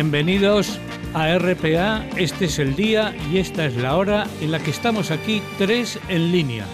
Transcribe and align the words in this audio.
Bienvenidos 0.00 0.78
a 1.12 1.36
RPA, 1.36 2.06
este 2.16 2.44
es 2.44 2.60
el 2.60 2.76
día 2.76 3.16
y 3.32 3.38
esta 3.38 3.66
es 3.66 3.74
la 3.74 3.96
hora 3.96 4.28
en 4.40 4.52
la 4.52 4.60
que 4.60 4.70
estamos 4.70 5.10
aquí 5.10 5.42
tres 5.58 5.98
en 6.08 6.30
línea. 6.30 6.64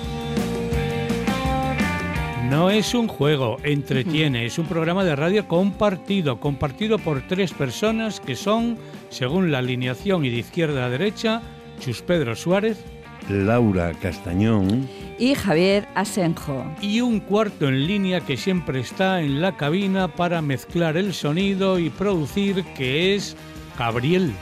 No 2.50 2.68
es 2.68 2.92
un 2.92 3.08
juego, 3.08 3.56
entretiene, 3.62 4.44
es 4.44 4.58
un 4.58 4.66
programa 4.66 5.04
de 5.04 5.16
radio 5.16 5.48
compartido, 5.48 6.38
compartido 6.38 6.98
por 6.98 7.26
tres 7.26 7.54
personas 7.54 8.20
que 8.20 8.36
son, 8.36 8.76
según 9.08 9.50
la 9.50 9.60
alineación 9.60 10.26
y 10.26 10.28
de 10.28 10.40
izquierda 10.40 10.84
a 10.84 10.90
derecha, 10.90 11.40
Chus 11.80 12.02
Pedro 12.02 12.36
Suárez, 12.36 12.84
Laura 13.30 13.94
Castañón 14.02 14.86
y 15.18 15.34
Javier 15.34 15.88
Asenjo. 15.94 16.64
Y 16.80 17.00
un 17.00 17.20
cuarto 17.20 17.68
en 17.68 17.86
línea 17.86 18.20
que 18.20 18.36
siempre 18.36 18.80
está 18.80 19.20
en 19.20 19.40
la 19.40 19.56
cabina 19.56 20.08
para 20.08 20.42
mezclar 20.42 20.96
el 20.96 21.14
sonido 21.14 21.78
y 21.78 21.90
producir, 21.90 22.64
que 22.76 23.14
es 23.14 23.36
Gabriel. 23.78 24.32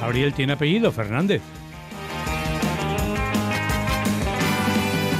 Gabriel 0.00 0.34
tiene 0.34 0.54
apellido 0.54 0.90
Fernández. 0.90 1.42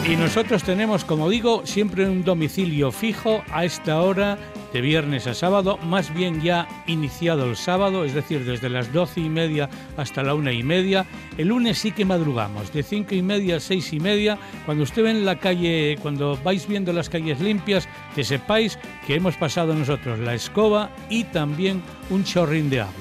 Y 0.08 0.16
nosotros 0.16 0.64
tenemos, 0.64 1.04
como 1.04 1.30
digo, 1.30 1.62
siempre 1.64 2.08
un 2.08 2.24
domicilio 2.24 2.90
fijo 2.90 3.42
a 3.52 3.64
esta 3.64 4.02
hora 4.02 4.36
de 4.72 4.80
viernes 4.80 5.26
a 5.26 5.34
sábado, 5.34 5.78
más 5.78 6.12
bien 6.14 6.40
ya 6.40 6.66
iniciado 6.86 7.44
el 7.44 7.56
sábado, 7.56 8.04
es 8.04 8.14
decir, 8.14 8.44
desde 8.44 8.68
las 8.68 8.92
doce 8.92 9.20
y 9.20 9.28
media 9.28 9.68
hasta 9.96 10.22
la 10.22 10.34
una 10.34 10.52
y 10.52 10.62
media. 10.62 11.06
El 11.36 11.48
lunes 11.48 11.78
sí 11.78 11.92
que 11.92 12.04
madrugamos, 12.04 12.72
de 12.72 12.82
cinco 12.82 13.14
y 13.14 13.22
media 13.22 13.56
a 13.56 13.60
seis 13.60 13.92
y 13.92 14.00
media. 14.00 14.38
Cuando 14.64 14.84
usted 14.84 15.02
ve 15.02 15.10
en 15.10 15.24
la 15.24 15.38
calle, 15.38 15.98
cuando 16.00 16.38
vais 16.42 16.66
viendo 16.66 16.92
las 16.92 17.08
calles 17.08 17.40
limpias, 17.40 17.88
que 18.14 18.24
sepáis 18.24 18.78
que 19.06 19.14
hemos 19.14 19.36
pasado 19.36 19.74
nosotros 19.74 20.18
la 20.18 20.34
escoba 20.34 20.90
y 21.08 21.24
también 21.24 21.82
un 22.10 22.24
chorrín 22.24 22.70
de 22.70 22.80
agua. 22.80 22.92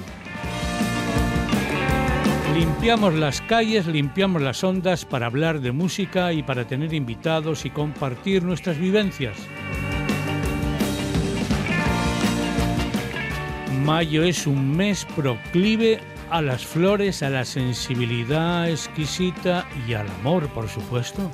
Limpiamos 2.53 3.14
las 3.14 3.40
calles, 3.42 3.88
limpiamos 3.88 4.42
las 4.42 4.64
ondas 4.64 5.06
para 5.06 5.28
hablar 5.28 5.62
de 5.62 5.72
música 5.72 6.34
y 6.34 6.44
para 6.44 6.68
tener 6.68 6.94
invitados 6.94 7.66
y 7.66 7.70
compartir 7.70 8.44
nuestras 8.44 8.78
vivencias. 8.78 9.38
Mayo 13.86 14.24
es 14.24 14.46
un 14.46 14.78
mes 14.78 15.06
proclive 15.16 16.00
a 16.30 16.42
las 16.42 16.64
flores, 16.64 17.24
a 17.24 17.32
la 17.32 17.44
sensibilidad 17.44 18.70
exquisita 18.70 19.68
y 19.88 19.94
al 19.94 20.08
amor, 20.20 20.48
por 20.50 20.70
supuesto. 20.70 21.32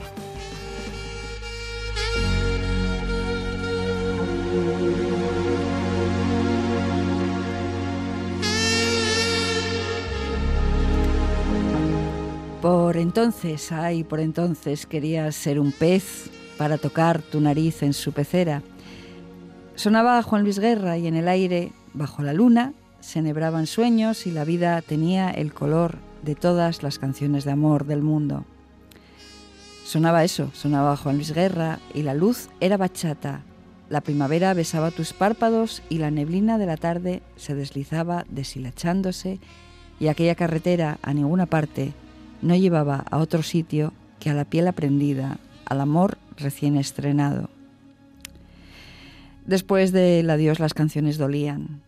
Por 12.61 12.95
entonces, 12.95 13.71
ay, 13.73 14.05
por 14.05 14.21
entonces 14.21 14.85
querías 14.85 15.35
ser 15.35 15.59
un 15.59 15.73
pez 15.73 16.29
para 16.57 16.77
tocar 16.77 17.21
tu 17.21 17.41
nariz 17.41 17.83
en 17.83 17.93
su 17.93 18.13
pecera. 18.13 18.63
Sonaba 19.75 20.23
Juan 20.23 20.43
Luis 20.43 20.59
Guerra 20.59 20.97
y 20.97 21.07
en 21.07 21.15
el 21.15 21.27
aire 21.27 21.71
Bajo 21.97 22.21
la 22.21 22.31
luna 22.31 22.73
se 22.99 23.17
enhebraban 23.17 23.65
sueños 23.65 24.27
y 24.27 24.31
la 24.31 24.45
vida 24.45 24.79
tenía 24.83 25.31
el 25.31 25.51
color 25.51 25.97
de 26.21 26.35
todas 26.35 26.83
las 26.83 26.99
canciones 26.99 27.43
de 27.43 27.49
amor 27.49 27.87
del 27.87 28.03
mundo. 28.03 28.45
Sonaba 29.83 30.23
eso, 30.23 30.51
sonaba 30.53 30.95
Juan 30.95 31.15
Luis 31.15 31.33
Guerra 31.33 31.79
y 31.95 32.03
la 32.03 32.13
luz 32.13 32.49
era 32.59 32.77
bachata. 32.77 33.41
La 33.89 34.01
primavera 34.01 34.53
besaba 34.53 34.91
tus 34.91 35.13
párpados 35.13 35.81
y 35.89 35.97
la 35.97 36.11
neblina 36.11 36.59
de 36.59 36.67
la 36.67 36.77
tarde 36.77 37.23
se 37.35 37.55
deslizaba 37.55 38.25
deshilachándose 38.29 39.39
y 39.99 40.09
aquella 40.09 40.35
carretera 40.35 40.99
a 41.01 41.15
ninguna 41.15 41.47
parte 41.47 41.93
no 42.43 42.55
llevaba 42.55 43.05
a 43.09 43.17
otro 43.17 43.41
sitio 43.41 43.91
que 44.19 44.29
a 44.29 44.35
la 44.35 44.45
piel 44.45 44.67
aprendida, 44.67 45.39
al 45.65 45.81
amor 45.81 46.19
recién 46.37 46.77
estrenado. 46.77 47.49
Después 49.47 49.93
del 49.93 50.29
adiós 50.29 50.59
las 50.59 50.75
canciones 50.75 51.17
dolían, 51.17 51.81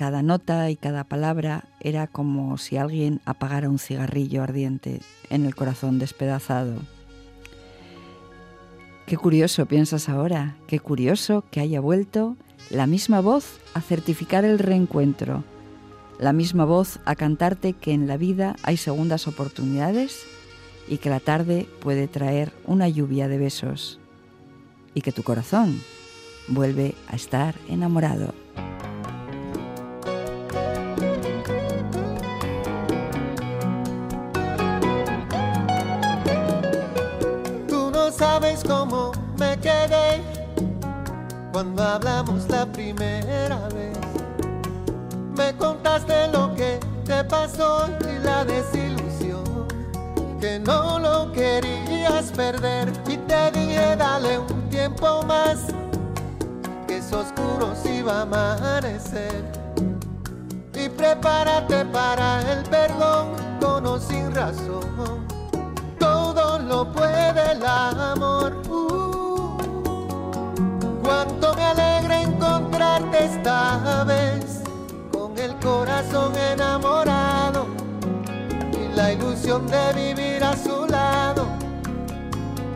cada 0.00 0.22
nota 0.22 0.70
y 0.70 0.76
cada 0.76 1.04
palabra 1.04 1.64
era 1.78 2.06
como 2.06 2.56
si 2.56 2.78
alguien 2.78 3.20
apagara 3.26 3.68
un 3.68 3.78
cigarrillo 3.78 4.42
ardiente 4.42 5.02
en 5.28 5.44
el 5.44 5.54
corazón 5.54 5.98
despedazado. 5.98 6.76
Qué 9.04 9.18
curioso, 9.18 9.66
piensas 9.66 10.08
ahora, 10.08 10.56
qué 10.66 10.80
curioso 10.80 11.44
que 11.50 11.60
haya 11.60 11.82
vuelto 11.82 12.38
la 12.70 12.86
misma 12.86 13.20
voz 13.20 13.60
a 13.74 13.82
certificar 13.82 14.46
el 14.46 14.58
reencuentro, 14.58 15.44
la 16.18 16.32
misma 16.32 16.64
voz 16.64 16.98
a 17.04 17.14
cantarte 17.14 17.74
que 17.74 17.92
en 17.92 18.06
la 18.06 18.16
vida 18.16 18.56
hay 18.62 18.78
segundas 18.78 19.28
oportunidades 19.28 20.22
y 20.88 20.96
que 20.96 21.10
la 21.10 21.20
tarde 21.20 21.68
puede 21.82 22.08
traer 22.08 22.54
una 22.64 22.88
lluvia 22.88 23.28
de 23.28 23.36
besos 23.36 24.00
y 24.94 25.02
que 25.02 25.12
tu 25.12 25.22
corazón 25.24 25.78
vuelve 26.48 26.94
a 27.06 27.16
estar 27.16 27.54
enamorado. 27.68 28.32
Sabes 38.10 38.62
cómo 38.66 39.12
me 39.38 39.56
quedé 39.58 40.20
cuando 41.52 41.82
hablamos 41.82 42.48
la 42.48 42.66
primera 42.66 43.68
vez. 43.74 43.98
Me 45.36 45.54
contaste 45.56 46.28
lo 46.28 46.54
que 46.54 46.78
te 47.04 47.24
pasó 47.24 47.88
y 48.00 48.24
la 48.24 48.44
desilusión, 48.44 49.44
que 50.40 50.58
no 50.58 50.98
lo 50.98 51.32
querías 51.32 52.30
perder. 52.32 52.92
Y 53.08 53.16
te 53.16 53.50
dije, 53.52 53.96
dale 53.96 54.38
un 54.38 54.68
tiempo 54.68 55.22
más, 55.22 55.66
que 56.86 56.98
es 56.98 57.12
oscuro 57.12 57.74
si 57.82 58.02
va 58.02 58.18
a 58.18 58.22
amanecer. 58.22 59.44
Y 60.74 60.88
prepárate 60.88 61.84
para 61.86 62.40
el 62.52 62.62
perdón 62.64 63.28
con 63.60 63.86
o 63.86 63.98
sin 63.98 64.34
razón 64.34 65.29
lo 66.58 66.90
puede 66.92 67.52
el 67.52 67.64
amor. 67.64 68.54
Uh, 68.68 69.56
cuánto 71.02 71.54
me 71.54 71.64
alegra 71.64 72.22
encontrarte 72.22 73.24
esta 73.24 74.04
vez, 74.04 74.62
con 75.12 75.36
el 75.38 75.54
corazón 75.56 76.32
enamorado 76.36 77.66
y 78.72 78.94
la 78.94 79.12
ilusión 79.12 79.66
de 79.66 79.92
vivir 79.94 80.44
a 80.44 80.56
su 80.56 80.86
lado. 80.86 81.46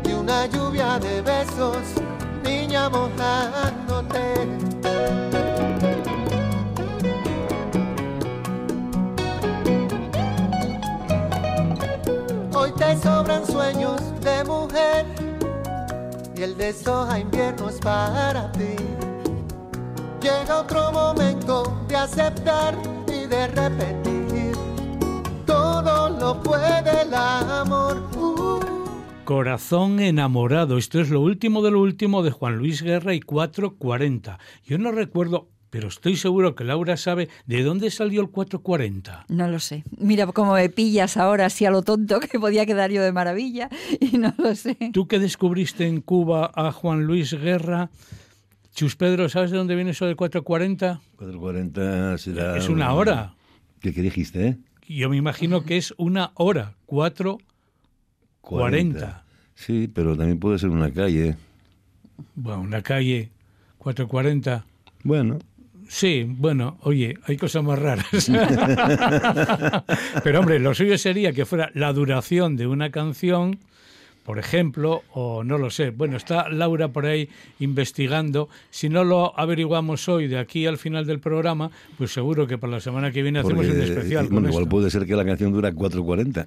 Y 0.04 0.12
una 0.12 0.46
lluvia 0.46 0.98
de 0.98 1.22
besos, 1.22 1.82
niña 2.42 2.88
mojándote. 2.88 4.63
Mujer 14.74 15.06
y 16.36 16.42
el 16.42 16.56
de 16.56 16.72
soja 16.72 17.18
invierno 17.18 17.68
es 17.68 17.78
para 17.78 18.50
ti. 18.52 18.75
Llega 20.20 20.60
otro 20.60 20.90
momento 20.90 21.84
de 21.88 21.96
aceptar 21.96 22.76
y 23.06 23.26
de 23.26 23.46
repetir. 23.49 24.56
Todo 25.46 26.10
lo 26.10 26.43
puede 26.43 27.02
el 27.02 27.14
amor. 27.14 28.02
Uh. 28.16 28.60
Corazón 29.25 30.00
enamorado. 30.00 30.76
Esto 30.76 31.00
es 31.00 31.08
lo 31.08 31.20
último 31.20 31.62
de 31.62 31.70
lo 31.70 31.81
último 31.81 32.22
de 32.22 32.31
Juan 32.31 32.56
Luis 32.56 32.82
Guerra 32.82 33.14
y 33.14 33.20
440. 33.20 34.38
Yo 34.64 34.78
no 34.78 34.90
recuerdo 34.90 35.50
pero 35.75 35.88
estoy 35.88 36.15
seguro 36.15 36.55
que 36.55 36.62
Laura 36.62 36.97
sabe 36.97 37.29
de 37.47 37.65
dónde 37.65 37.91
salió 37.91 38.21
el 38.21 38.29
440. 38.29 39.25
No 39.29 39.49
lo 39.49 39.59
sé. 39.59 39.82
Mira 39.99 40.25
cómo 40.29 40.55
me 40.55 40.69
pillas 40.69 41.17
ahora 41.17 41.47
así 41.47 41.67
a 41.67 41.73
lo 41.73 41.82
tonto 41.82 42.21
que 42.21 42.38
podía 42.38 42.65
quedar 42.65 42.93
yo 42.93 43.03
de 43.03 43.11
maravilla 43.11 43.69
y 44.00 44.19
no 44.19 44.32
lo 44.38 44.55
sé. 44.55 44.76
Tú 44.93 45.09
que 45.09 45.19
descubriste 45.19 45.88
en 45.88 46.00
Cuba 46.00 46.53
a 46.55 46.71
Juan 46.71 47.03
Luis 47.03 47.35
Guerra, 47.35 47.91
Chus 48.73 48.94
Pedro, 48.94 49.29
¿sabes 49.29 49.50
de 49.50 49.56
dónde 49.56 49.75
viene 49.75 49.91
eso 49.91 50.06
del 50.06 50.15
440? 50.15 51.00
440 51.17 52.19
será... 52.19 52.56
Es 52.56 52.69
una 52.69 52.94
hora. 52.94 53.35
¿Qué, 53.81 53.93
qué 53.93 54.03
dijiste? 54.03 54.47
Eh? 54.47 54.56
Yo 54.87 55.11
me 55.11 55.17
imagino 55.17 55.65
que 55.65 55.76
es 55.76 55.93
una 55.97 56.31
hora, 56.35 56.75
440. 56.87 59.25
Sí, 59.56 59.91
pero 59.93 60.17
también 60.17 60.38
puede 60.38 60.61
ser 60.61 60.71
una 60.71 60.93
calle. 60.93 61.35
Bueno, 62.37 62.61
una 62.61 62.81
calle, 62.81 63.32
440. 63.79 64.65
Bueno. 65.03 65.41
Sí, 65.88 66.26
bueno, 66.28 66.78
oye, 66.82 67.19
hay 67.25 67.36
cosas 67.36 67.62
más 67.62 67.78
raras. 67.78 68.06
Pero 70.25 70.40
hombre, 70.40 70.58
lo 70.58 70.75
suyo 70.75 70.98
sería 70.98 71.32
que 71.32 71.44
fuera 71.44 71.70
la 71.75 71.92
duración 71.92 72.56
de 72.56 72.66
una 72.66 72.90
canción 72.90 73.58
por 74.25 74.38
ejemplo, 74.38 75.02
o 75.12 75.44
no 75.44 75.58
lo 75.58 75.69
sé. 75.69 75.90
Bueno, 75.90 76.16
está 76.16 76.48
Laura 76.48 76.88
por 76.88 77.04
ahí 77.04 77.28
investigando. 77.60 78.48
Si 78.70 78.88
no 78.88 79.04
lo 79.04 79.38
averiguamos 79.38 80.08
hoy, 80.08 80.28
de 80.28 80.38
aquí 80.38 80.66
al 80.66 80.78
final 80.78 81.06
del 81.06 81.20
programa, 81.20 81.70
pues 81.98 82.12
seguro 82.12 82.46
que 82.46 82.56
para 82.56 82.72
la 82.72 82.80
semana 82.80 83.12
que 83.12 83.22
viene 83.22 83.40
hacemos 83.40 83.66
un 83.66 83.80
especial. 83.82 84.25
eh, 84.25 84.28
con 84.28 84.37
bueno, 84.37 84.48
igual 84.48 84.64
esto. 84.64 84.70
puede 84.70 84.90
ser 84.90 85.04
que 85.04 85.14
la 85.14 85.26
canción 85.26 85.52
dura 85.52 85.72
4.40. 85.72 86.46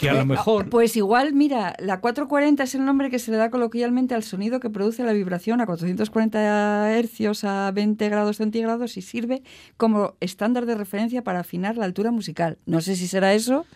Que 0.00 0.08
a 0.08 0.14
lo 0.14 0.24
mejor. 0.24 0.70
Pues 0.70 0.96
igual, 0.96 1.34
mira, 1.34 1.76
la 1.78 2.00
440 2.00 2.62
es 2.62 2.74
el 2.74 2.84
nombre 2.86 3.10
que 3.10 3.18
se 3.18 3.30
le 3.30 3.36
da 3.36 3.50
coloquialmente 3.50 4.14
al 4.14 4.22
sonido 4.22 4.58
que 4.58 4.70
produce 4.70 5.04
la 5.04 5.12
vibración 5.12 5.60
a 5.60 5.66
440 5.66 6.92
hercios 6.96 7.44
a 7.44 7.70
20 7.70 8.08
grados 8.08 8.38
centígrados 8.38 8.96
y 8.96 9.02
sirve 9.02 9.42
como 9.76 10.14
estándar 10.20 10.64
de 10.64 10.74
referencia 10.74 11.22
para 11.22 11.40
afinar 11.40 11.76
la 11.76 11.84
altura 11.84 12.10
musical. 12.12 12.56
No 12.64 12.80
sé 12.80 12.96
si 12.96 13.06
será 13.06 13.34
eso, 13.34 13.66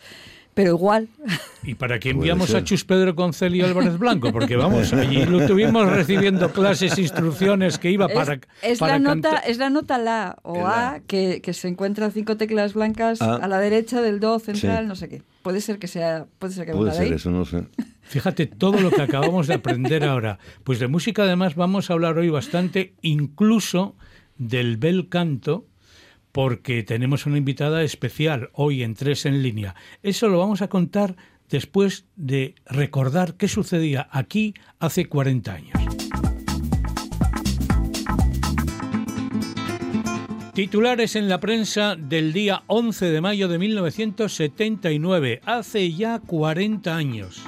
pero 0.55 0.71
igual. 0.71 1.09
Y 1.65 1.75
para 1.75 1.99
Puede 1.99 2.11
enviamos 2.11 2.55
a. 2.55 2.63
Chus 2.65 2.85
Pedro 2.85 3.15
Concelio 3.15 3.67
Álvarez 3.67 3.99
Blanco, 3.99 4.31
porque 4.33 4.57
vamos, 4.57 4.93
allí 4.95 5.25
lo 5.27 5.47
tuvimos 5.47 5.91
recibiendo 5.91 6.51
clases, 6.53 6.97
instrucciones 6.99 7.79
que 7.79 7.91
iba 7.91 8.09
para. 8.09 8.35
es, 8.35 8.41
es 8.63 8.79
para 8.79 8.95
la 8.95 8.99
nota, 9.15 9.31
cantar. 9.31 9.51
es 9.51 9.59
la 9.59 9.71
nota 9.71 9.99
La 9.99 10.37
o 10.43 10.63
La. 10.63 10.91
A 10.91 11.01
que, 11.01 11.41
que 11.43 11.53
se 11.53 11.69
encuentran 11.69 12.13
cinco 12.13 12.37
teclas 12.37 12.75
blancas 12.75 13.21
Ah. 13.21 13.41
a 13.43 13.49
la 13.49 13.59
derecha 13.59 14.01
del 14.01 14.21
Do 14.21 14.39
central, 14.39 14.85
Sí. 14.85 14.89
no 14.89 14.95
sé 14.97 15.09
qué. 15.09 15.23
Puede 15.43 15.61
ser 15.61 15.79
que 15.79 15.89
sea, 15.89 16.27
puede 16.39 16.55
ser 16.55 16.67
que 16.67 16.73
Puede 16.73 16.93
ser 16.93 17.03
ahí. 17.03 17.13
eso, 17.13 17.31
no 17.31 17.45
sé. 17.45 17.65
Fíjate 18.03 18.47
todo 18.47 18.81
lo 18.81 18.91
que 18.91 19.01
acabamos 19.03 19.47
de 19.47 19.55
aprender 19.55 20.05
ahora. 20.05 20.39
Pues 20.63 20.79
de 20.79 20.87
música 20.89 21.23
además 21.25 21.55
vamos 21.55 21.89
a 21.91 21.95
hablar 21.95 22.19
hoy 22.19 22.29
bastante, 22.29 22.95
incluso 23.03 23.97
del 24.37 24.77
bel 24.77 25.09
canto, 25.09 25.67
porque 26.35 26.83
tenemos 26.83 27.27
una 27.27 27.39
invitada 27.39 27.85
especial 27.85 28.51
hoy 28.55 28.83
en 28.83 28.95
Tres 28.95 29.25
en 29.25 29.41
línea. 29.41 29.77
Eso 30.03 30.29
lo 30.29 30.41
vamos 30.41 30.63
a 30.63 30.69
contar 30.69 31.15
después 31.49 32.07
de 32.17 32.57
recordar 32.67 33.37
qué 33.37 33.47
sucedía 33.47 34.09
aquí 34.11 34.53
hace 34.81 35.07
40 35.07 35.55
años. 35.55 35.79
Titulares 40.55 41.15
en 41.15 41.29
la 41.29 41.39
prensa 41.39 41.95
del 41.95 42.33
día 42.33 42.65
11 42.67 43.07
de 43.13 43.21
mayo 43.21 43.47
de 43.47 43.59
1979, 43.61 45.41
hace 45.45 45.93
ya 45.93 46.19
40 46.19 46.97
años. 46.97 47.45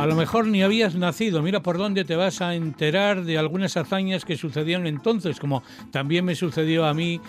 A 0.00 0.06
lo 0.06 0.14
mejor 0.16 0.46
ni 0.46 0.62
habías 0.62 0.94
nacido, 0.94 1.42
mira 1.42 1.62
por 1.62 1.76
dónde 1.76 2.06
te 2.06 2.16
vas 2.16 2.40
a 2.40 2.54
enterar 2.54 3.22
de 3.24 3.36
algunas 3.36 3.76
hazañas 3.76 4.24
que 4.24 4.38
sucedían 4.38 4.86
entonces, 4.86 5.38
como 5.38 5.62
también 5.90 6.24
me 6.24 6.34
sucedió 6.34 6.86
a 6.86 6.94
mí, 6.94 7.20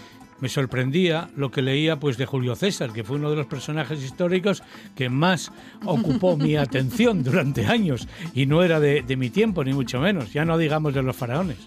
me 0.42 0.50
sorprendía 0.50 1.30
lo 1.36 1.52
que 1.52 1.62
leía 1.62 2.00
pues 2.00 2.18
de 2.18 2.26
Julio 2.26 2.56
César, 2.56 2.92
que 2.92 3.04
fue 3.04 3.16
uno 3.16 3.30
de 3.30 3.38
los 3.38 3.46
personajes 3.46 4.04
históricos 4.04 4.64
que 4.96 5.10
más 5.10 5.52
ocupó 5.86 6.36
mi 6.36 6.56
atención 6.58 7.24
durante 7.24 7.66
años 7.66 8.08
y 8.34 8.46
no 8.46 8.64
era 8.64 8.80
de, 8.80 9.02
de 9.02 9.16
mi 9.16 9.30
tiempo 9.30 9.64
ni 9.64 9.74
mucho 9.74 10.00
menos, 10.00 10.34
ya 10.34 10.44
no 10.44 10.58
digamos 10.58 10.94
de 10.94 11.04
los 11.04 11.16
faraones. 11.16 11.60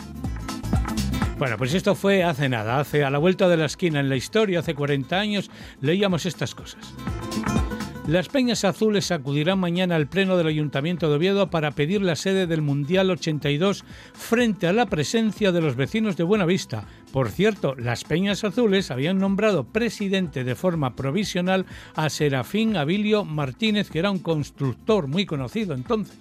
Bueno, 1.39 1.59
pues 1.59 1.75
esto 1.75 1.95
fue 1.95 2.23
hace 2.23 2.49
nada, 2.49 2.79
hace 2.79 3.05
a 3.05 3.11
la 3.11 3.19
vuelta 3.19 3.49
de 3.49 3.57
la 3.57 3.67
esquina 3.67 4.01
en 4.01 4.09
la 4.09 4.17
historia, 4.17 4.61
hace 4.61 4.75
40 4.75 5.19
años, 5.19 5.51
leíamos 5.81 6.27
estas 6.27 6.55
cosas. 6.55 6.95
Las 8.07 8.29
Peñas 8.29 8.65
Azules 8.65 9.11
acudirán 9.11 9.59
mañana 9.59 9.97
al 9.97 10.07
Pleno 10.07 10.37
del 10.37 10.47
Ayuntamiento 10.47 11.09
de 11.09 11.17
Oviedo 11.17 11.49
para 11.49 11.71
pedir 11.71 12.03
la 12.03 12.17
sede 12.17 12.47
del 12.47 12.61
Mundial 12.61 13.11
82 13.11 13.83
frente 14.13 14.67
a 14.67 14.75
la 14.75 14.85
presencia 14.85 15.53
de 15.53 15.63
los 15.63 15.75
vecinos 15.75 16.15
de 16.19 16.25
Buenavista. 16.25 16.85
Por 17.13 17.31
cierto, 17.31 17.75
las 17.77 18.05
Peñas 18.05 18.45
Azules 18.45 18.91
habían 18.91 19.19
nombrado 19.19 19.65
presidente 19.65 20.45
de 20.45 20.55
forma 20.55 20.95
provisional 20.97 21.65
a 21.95 22.11
Serafín 22.11 22.77
Abilio 22.77 23.25
Martínez, 23.25 23.89
que 23.89 24.01
era 24.01 24.11
un 24.11 24.19
constructor 24.19 25.07
muy 25.07 25.25
conocido 25.25 25.75
entonces 25.75 26.19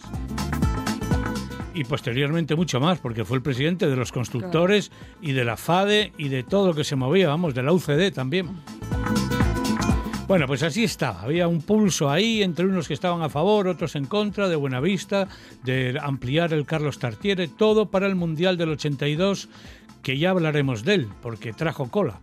y 1.75 1.83
posteriormente 1.85 2.56
mucho 2.56 2.80
más, 2.80 3.00
porque 3.00 3.25
fue 3.25 3.38
el 3.38 3.44
presidente 3.44 3.89
de 3.89 3.95
los 3.95 4.12
constructores 4.12 4.91
y 5.21 5.31
de 5.31 5.44
la 5.44 5.57
FADE 5.57 6.13
y 6.19 6.30
de 6.30 6.44
todo 6.44 6.68
lo 6.68 6.74
que 6.75 6.83
se 6.83 6.95
movía, 6.95 7.27
vamos, 7.27 7.56
de 7.56 7.63
la 7.63 7.74
UCD 7.74 8.13
también. 8.13 8.50
Bueno, 10.33 10.47
pues 10.47 10.63
así 10.63 10.83
estaba. 10.83 11.21
Había 11.21 11.47
un 11.47 11.62
pulso 11.62 12.09
ahí 12.09 12.41
entre 12.41 12.65
unos 12.65 12.88
que 12.88 12.95
estaban 12.95 13.21
a 13.21 13.30
favor, 13.30 13.68
otros 13.68 13.95
en 13.95 14.06
contra, 14.06 14.50
de 14.50 14.56
Buenavista, 14.56 15.27
de 15.63 15.95
ampliar 16.01 16.53
el 16.53 16.65
Carlos 16.65 16.97
Tartiere, 16.97 17.47
todo 17.47 17.91
para 17.91 18.07
el 18.07 18.15
Mundial 18.15 18.57
del 18.57 18.69
82, 18.69 19.47
que 20.01 20.18
ya 20.18 20.31
hablaremos 20.31 20.83
de 20.83 20.95
él, 20.95 21.07
porque 21.21 21.53
trajo 21.53 21.91
cola. 21.91 22.19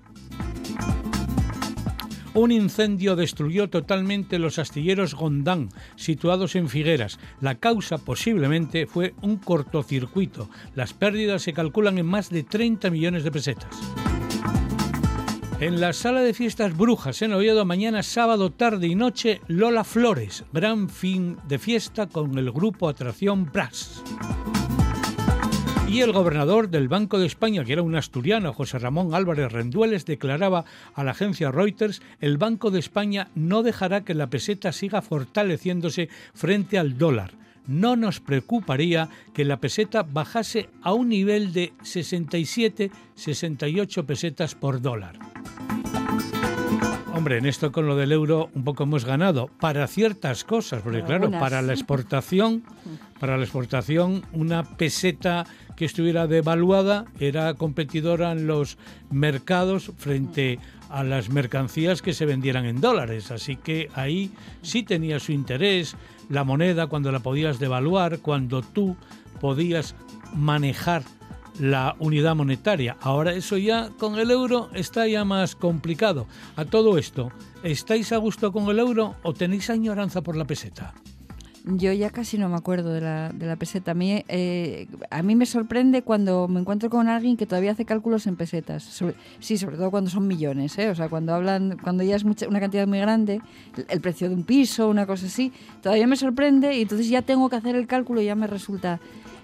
Un 2.34 2.50
incendio 2.50 3.14
destruyó 3.14 3.70
totalmente 3.70 4.40
los 4.40 4.58
astilleros 4.58 5.14
Gondán, 5.14 5.68
situados 5.94 6.56
en 6.56 6.68
Figueras. 6.68 7.20
La 7.40 7.60
causa 7.60 7.96
posiblemente 7.96 8.88
fue 8.88 9.14
un 9.22 9.36
cortocircuito. 9.36 10.50
Las 10.74 10.94
pérdidas 10.94 11.42
se 11.42 11.52
calculan 11.52 11.96
en 11.96 12.06
más 12.06 12.28
de 12.28 12.42
30 12.42 12.90
millones 12.90 13.22
de 13.22 13.30
pesetas. 13.30 13.70
En 15.60 15.78
la 15.78 15.92
sala 15.92 16.22
de 16.22 16.32
fiestas 16.32 16.74
Brujas 16.74 17.20
en 17.20 17.34
Oviedo, 17.34 17.66
mañana 17.66 18.02
sábado, 18.02 18.50
tarde 18.50 18.86
y 18.86 18.94
noche, 18.94 19.42
Lola 19.46 19.84
Flores, 19.84 20.42
gran 20.54 20.88
fin 20.88 21.36
de 21.48 21.58
fiesta 21.58 22.06
con 22.06 22.38
el 22.38 22.50
grupo 22.50 22.88
Atracción 22.88 23.44
Brass. 23.44 24.02
Y 25.86 26.00
el 26.00 26.12
gobernador 26.12 26.70
del 26.70 26.88
Banco 26.88 27.18
de 27.18 27.26
España, 27.26 27.62
que 27.62 27.74
era 27.74 27.82
un 27.82 27.94
asturiano, 27.94 28.54
José 28.54 28.78
Ramón 28.78 29.12
Álvarez 29.12 29.52
Rendueles, 29.52 30.06
declaraba 30.06 30.64
a 30.94 31.04
la 31.04 31.10
agencia 31.10 31.50
Reuters, 31.50 32.00
el 32.22 32.38
Banco 32.38 32.70
de 32.70 32.78
España 32.78 33.28
no 33.34 33.62
dejará 33.62 34.02
que 34.02 34.14
la 34.14 34.30
peseta 34.30 34.72
siga 34.72 35.02
fortaleciéndose 35.02 36.08
frente 36.32 36.78
al 36.78 36.96
dólar. 36.96 37.39
No 37.66 37.96
nos 37.96 38.20
preocuparía 38.20 39.08
que 39.34 39.44
la 39.44 39.58
peseta 39.58 40.02
bajase 40.02 40.68
a 40.82 40.92
un 40.92 41.08
nivel 41.08 41.52
de 41.52 41.72
67-68 41.82 44.04
pesetas 44.04 44.54
por 44.54 44.80
dólar. 44.80 45.18
Hombre, 47.12 47.36
en 47.36 47.44
esto 47.44 47.70
con 47.70 47.86
lo 47.86 47.96
del 47.96 48.12
euro 48.12 48.48
un 48.54 48.64
poco 48.64 48.84
hemos 48.84 49.04
ganado 49.04 49.50
para 49.60 49.86
ciertas 49.86 50.42
cosas, 50.42 50.80
porque 50.80 51.02
claro, 51.02 51.24
algunas. 51.24 51.42
para 51.42 51.60
la 51.60 51.74
exportación, 51.74 52.62
para 53.18 53.36
la 53.36 53.42
exportación 53.42 54.22
una 54.32 54.62
peseta 54.62 55.44
que 55.76 55.84
estuviera 55.84 56.26
devaluada 56.26 57.04
era 57.18 57.52
competidora 57.54 58.32
en 58.32 58.46
los 58.46 58.78
mercados 59.10 59.92
frente 59.98 60.60
a 60.62 60.79
las 61.04 61.30
mercancías 61.30 62.02
que 62.02 62.12
se 62.12 62.26
vendieran 62.26 62.66
en 62.66 62.80
dólares, 62.80 63.30
así 63.30 63.56
que 63.56 63.90
ahí 63.94 64.32
sí 64.62 64.82
tenía 64.82 65.20
su 65.20 65.32
interés 65.32 65.96
la 66.28 66.44
moneda 66.44 66.88
cuando 66.88 67.12
la 67.12 67.20
podías 67.20 67.58
devaluar, 67.58 68.18
cuando 68.18 68.62
tú 68.62 68.96
podías 69.40 69.94
manejar 70.34 71.02
la 71.58 71.96
unidad 71.98 72.34
monetaria. 72.34 72.96
Ahora 73.00 73.32
eso 73.32 73.56
ya 73.56 73.90
con 73.98 74.18
el 74.18 74.30
euro 74.30 74.70
está 74.74 75.06
ya 75.06 75.24
más 75.24 75.54
complicado. 75.54 76.26
A 76.56 76.64
todo 76.64 76.98
esto, 76.98 77.30
¿estáis 77.62 78.12
a 78.12 78.16
gusto 78.16 78.52
con 78.52 78.68
el 78.68 78.78
euro 78.78 79.16
o 79.22 79.32
tenéis 79.32 79.70
añoranza 79.70 80.22
por 80.22 80.36
la 80.36 80.46
peseta? 80.46 80.94
Yo 81.72 81.92
ya 81.92 82.10
casi 82.10 82.36
no 82.36 82.48
me 82.48 82.56
acuerdo 82.56 82.92
de 82.92 83.00
la, 83.00 83.30
de 83.32 83.46
la 83.46 83.54
peseta. 83.56 83.92
A 83.92 83.94
mí, 83.94 84.24
eh, 84.28 84.88
a 85.10 85.22
mí 85.22 85.36
me 85.36 85.46
sorprende 85.46 86.02
cuando 86.02 86.48
me 86.48 86.58
encuentro 86.60 86.90
con 86.90 87.06
alguien 87.06 87.36
que 87.36 87.46
todavía 87.46 87.72
hace 87.72 87.84
cálculos 87.84 88.26
en 88.26 88.36
pesetas. 88.36 88.82
Sobre- 88.82 89.14
sí, 89.38 89.56
sobre 89.56 89.76
todo 89.76 89.90
cuando 89.90 90.10
son 90.10 90.26
millones, 90.26 90.76
¿eh? 90.78 90.90
O 90.90 90.94
sea, 90.94 91.08
cuando 91.08 91.34
hablan, 91.34 91.78
cuando 91.82 92.02
ya 92.02 92.16
es 92.16 92.24
mucha, 92.24 92.48
una 92.48 92.60
cantidad 92.60 92.86
muy 92.88 92.98
grande, 92.98 93.40
el, 93.76 93.86
el 93.88 94.00
precio 94.00 94.28
de 94.28 94.34
un 94.34 94.42
piso, 94.44 94.88
una 94.88 95.06
cosa 95.06 95.26
así, 95.26 95.52
todavía 95.82 96.06
me 96.06 96.16
sorprende 96.16 96.76
y 96.76 96.82
entonces 96.82 97.08
ya 97.08 97.22
tengo 97.22 97.48
que 97.48 97.56
hacer 97.56 97.76
el 97.76 97.86
cálculo 97.86 98.20
y 98.20 98.24
ya 98.24 98.34
me 98.34 98.46
resulta. 98.46 98.98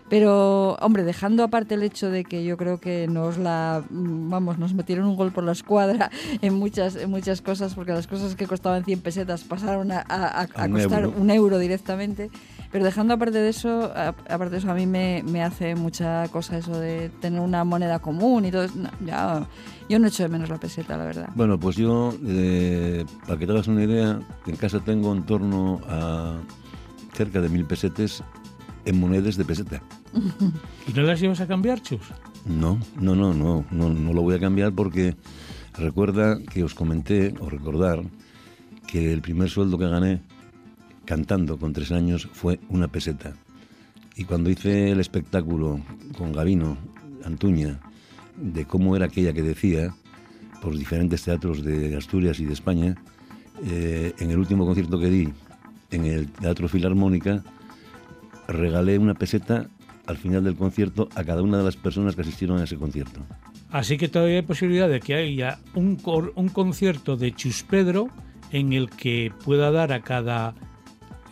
Pero, 0.09 0.75
hombre, 0.81 1.03
dejando 1.03 1.43
aparte 1.43 1.75
el 1.75 1.83
hecho 1.83 2.11
de 2.11 2.23
que 2.25 2.45
yo 2.45 2.57
creo 2.57 2.79
que 2.79 3.09
nos 3.09 3.39
la, 3.39 3.83
vamos, 3.91 4.57
nos 4.57 4.73
metieron 4.73 5.07
un 5.07 5.17
gol 5.17 5.33
por 5.33 5.43
la 5.43 5.51
escuadra 5.51 6.11
en 6.43 6.55
muchas, 6.55 6.95
en 6.95 7.11
muchas 7.11 7.43
cosas, 7.43 7.75
porque 7.75 7.93
las 7.93 8.07
cosas 8.07 8.37
que 8.37 8.47
costaban 8.47 8.85
100 8.85 9.01
pesetas 9.01 9.43
pasaron 9.43 9.91
a, 9.91 10.05
a- 10.09 10.43
a- 10.43 10.43
A 10.43 10.69
costar 10.71 11.05
euro. 11.05 11.15
un 11.19 11.31
euro 11.31 11.59
directamente. 11.59 12.31
Pero 12.71 12.85
dejando 12.85 13.15
aparte 13.15 13.39
de 13.39 13.49
eso, 13.49 13.91
a- 13.97 14.09
aparte 14.29 14.51
de 14.51 14.59
eso, 14.59 14.71
a 14.71 14.75
mí 14.75 14.87
me, 14.87 15.25
me 15.27 15.43
hace 15.43 15.75
mucha 15.75 16.29
cosa 16.29 16.57
eso 16.59 16.79
de 16.79 17.09
tener 17.21 17.41
una 17.41 17.65
moneda 17.65 17.99
común 17.99 18.45
y 18.45 18.53
todo. 18.53 18.67
No, 18.77 18.91
ya, 19.05 19.49
yo 19.89 19.99
no 19.99 20.07
echo 20.07 20.23
de 20.23 20.29
menos 20.29 20.49
la 20.51 20.59
peseta, 20.59 20.97
la 20.97 21.05
verdad. 21.05 21.31
Bueno, 21.35 21.59
pues 21.59 21.75
yo, 21.77 22.13
eh, 22.25 23.05
para 23.27 23.39
que 23.41 23.47
te 23.47 23.53
hagas 23.53 23.67
una 23.67 23.83
idea, 23.83 24.21
en 24.47 24.57
casa 24.57 24.79
tengo 24.79 25.13
en 25.13 25.25
torno 25.25 25.81
a 25.89 26.35
cerca 27.15 27.41
de 27.41 27.49
mil 27.49 27.65
pesetes 27.65 28.23
en 28.87 28.99
monedas 28.99 29.37
de 29.37 29.45
peseta. 29.45 29.83
¿Y 30.89 30.93
no 30.93 31.03
las 31.03 31.21
llevas 31.21 31.41
a 31.41 31.47
cambiar, 31.47 31.83
Chus? 31.83 32.01
No, 32.47 32.79
no, 32.99 33.15
no, 33.15 33.35
no, 33.35 33.65
no, 33.71 33.91
no 33.91 34.13
lo 34.13 34.23
voy 34.23 34.37
a 34.37 34.41
cambiar 34.41 34.73
porque 34.73 35.15
recuerda 35.77 36.39
que 36.41 36.65
os 36.65 36.75
comenté, 36.75 37.35
o 37.41 37.51
recordar, 37.51 38.03
que 38.87 39.13
el 39.13 39.21
primer 39.21 39.51
sueldo 39.51 39.77
que 39.77 39.89
gané 39.89 40.23
cantando 41.05 41.59
con 41.59 41.73
tres 41.73 41.93
años 41.93 42.29
fue 42.33 42.61
una 42.69 42.89
peseta. 42.89 43.35
Y 44.17 44.25
cuando 44.25 44.49
hice 44.49 44.91
el 44.91 45.01
espectáculo 45.01 45.81
con 46.17 46.33
Gavino, 46.33 46.79
Antuña, 47.25 47.81
de 48.37 48.65
cómo 48.65 48.97
era 48.97 49.07
aquella 49.07 49.33
que 49.33 49.43
decía, 49.43 49.95
por 50.63 50.77
diferentes 50.77 51.23
teatros 51.23 51.63
de 51.63 51.97
Asturias 51.97 52.39
y 52.41 52.45
de 52.45 52.53
España, 52.53 52.95
eh, 53.65 54.15
en 54.19 54.31
el 54.31 54.39
último 54.39 54.65
concierto 54.65 54.99
que 54.99 55.11
di 55.11 55.29
en 55.91 56.05
el 56.05 56.29
Teatro 56.29 56.69
Filarmónica, 56.69 57.43
regalé 58.49 58.99
una 58.99 59.15
peseta 59.15 59.69
al 60.07 60.17
final 60.17 60.45
del 60.45 60.57
concierto 60.57 61.09
a 61.15 61.25
cada 61.25 61.43
una 61.43 61.59
de 61.59 61.65
las 61.65 61.77
personas 61.77 62.15
que 62.15 62.23
asistieron 62.23 62.59
a 62.61 62.65
ese 62.65 62.77
concierto. 62.77 63.21
Así 63.71 63.99
que 63.99 64.09
todavía 64.09 64.37
hay 64.37 64.43
posibilidad 64.43 64.89
de 64.89 65.01
que 65.01 65.15
haya 65.15 65.59
un, 65.75 66.01
un 66.35 66.49
concierto 66.49 67.17
de 67.17 67.35
Chus 67.35 67.65
Pedro 67.65 68.09
en 68.53 68.73
el 68.73 68.91
que 68.91 69.33
pueda 69.45 69.71
dar 69.71 69.93
a 69.93 70.03
cada 70.03 70.55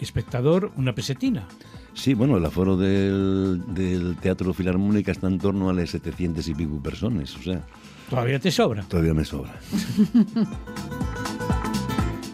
espectador 0.01 0.73
una 0.77 0.95
pesetina. 0.95 1.47
Sí, 1.95 2.15
bueno, 2.15 2.37
el 2.37 2.45
aforo 2.45 2.77
del, 2.77 3.63
del 3.69 4.17
Teatro 4.17 4.53
Filarmónica 4.53 5.13
está 5.13 5.29
en 5.29 5.39
torno 5.39 5.71
a 5.71 5.73
las 5.73 5.91
700 5.91 6.47
y 6.49 6.55
pico 6.55 6.83
personas, 6.83 7.37
o 7.37 7.43
sea... 7.43 7.63
Todavía 8.11 8.39
te 8.41 8.51
sobra. 8.51 8.83
Todavía 8.83 9.15
me 9.15 9.25
sobra. 9.25 9.55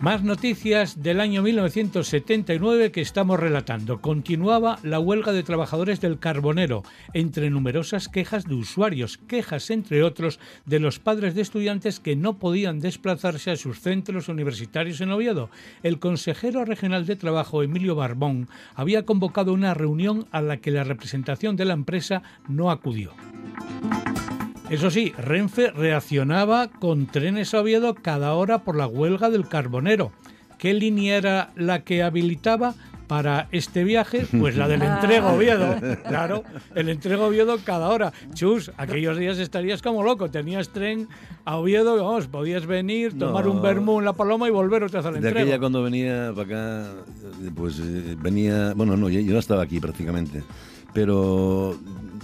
Más 0.01 0.23
noticias 0.23 1.03
del 1.03 1.21
año 1.21 1.43
1979 1.43 2.91
que 2.91 3.03
estamos 3.03 3.39
relatando. 3.39 4.01
Continuaba 4.01 4.79
la 4.83 4.99
huelga 4.99 5.31
de 5.33 5.43
trabajadores 5.43 6.01
del 6.01 6.19
carbonero, 6.19 6.85
entre 7.13 7.51
numerosas 7.51 8.09
quejas 8.09 8.47
de 8.47 8.55
usuarios, 8.55 9.19
quejas 9.19 9.69
entre 9.69 10.03
otros 10.03 10.41
de 10.65 10.81
los 10.81 11.01
padres 11.01 11.35
de 11.35 11.43
estudiantes 11.43 12.01
que 12.01 12.17
no 12.17 12.39
podían 12.39 12.81
desplazarse 12.81 13.51
a 13.51 13.57
sus 13.57 13.81
centros 13.81 14.31
universitarios 14.31 15.03
en 15.03 15.11
Oviedo. 15.11 15.51
El 15.83 15.99
consejero 15.99 16.65
regional 16.65 17.05
de 17.05 17.17
trabajo, 17.17 17.63
Emilio 17.63 17.95
Barbón, 17.95 18.49
había 18.75 19.05
convocado 19.05 19.53
una 19.53 19.75
reunión 19.75 20.27
a 20.31 20.41
la 20.41 20.57
que 20.57 20.71
la 20.71 20.83
representación 20.83 21.57
de 21.57 21.67
la 21.67 21.75
empresa 21.75 22.23
no 22.49 22.71
acudió. 22.71 23.13
Eso 24.71 24.89
sí, 24.89 25.13
Renfe 25.19 25.73
reaccionaba 25.73 26.69
con 26.69 27.07
trenes 27.07 27.55
a 27.55 27.61
Oviedo 27.61 27.97
cada 27.97 28.35
hora 28.35 28.59
por 28.59 28.77
la 28.77 28.87
huelga 28.87 29.29
del 29.29 29.49
carbonero. 29.49 30.13
¿Qué 30.59 30.75
línea 30.75 31.17
era 31.17 31.51
la 31.57 31.83
que 31.83 32.05
habilitaba 32.05 32.75
para 33.09 33.49
este 33.51 33.83
viaje? 33.83 34.29
Pues 34.39 34.57
la 34.57 34.69
del 34.69 34.83
entrego 34.83 35.31
Oviedo. 35.31 35.75
Claro, 36.07 36.45
el 36.77 36.89
entrego 36.89 37.27
Oviedo 37.27 37.59
cada 37.65 37.89
hora. 37.89 38.13
Chus, 38.35 38.71
aquellos 38.77 39.19
días 39.19 39.39
estarías 39.39 39.83
como 39.83 40.05
loco. 40.05 40.31
Tenías 40.31 40.69
tren 40.69 41.09
a 41.45 41.57
Oviedo, 41.57 41.97
vamos, 41.97 42.29
podías 42.29 42.65
venir, 42.65 43.19
tomar 43.19 43.49
un 43.49 43.61
vermú 43.61 43.99
en 43.99 44.05
La 44.05 44.13
Paloma 44.13 44.47
y 44.47 44.53
volver 44.53 44.85
otra 44.85 45.01
vez 45.01 45.07
al 45.07 45.17
entrego. 45.17 45.35
De 45.35 45.43
aquella 45.43 45.59
cuando 45.59 45.83
venía 45.83 46.33
para 46.33 46.47
acá, 46.47 46.91
pues 47.57 47.81
eh, 47.81 48.15
venía... 48.21 48.73
Bueno, 48.75 48.97
no, 48.97 49.09
yo 49.09 49.33
no 49.33 49.41
estaba 49.41 49.65
aquí 49.65 49.81
prácticamente. 49.81 50.45
Pero 50.95 51.77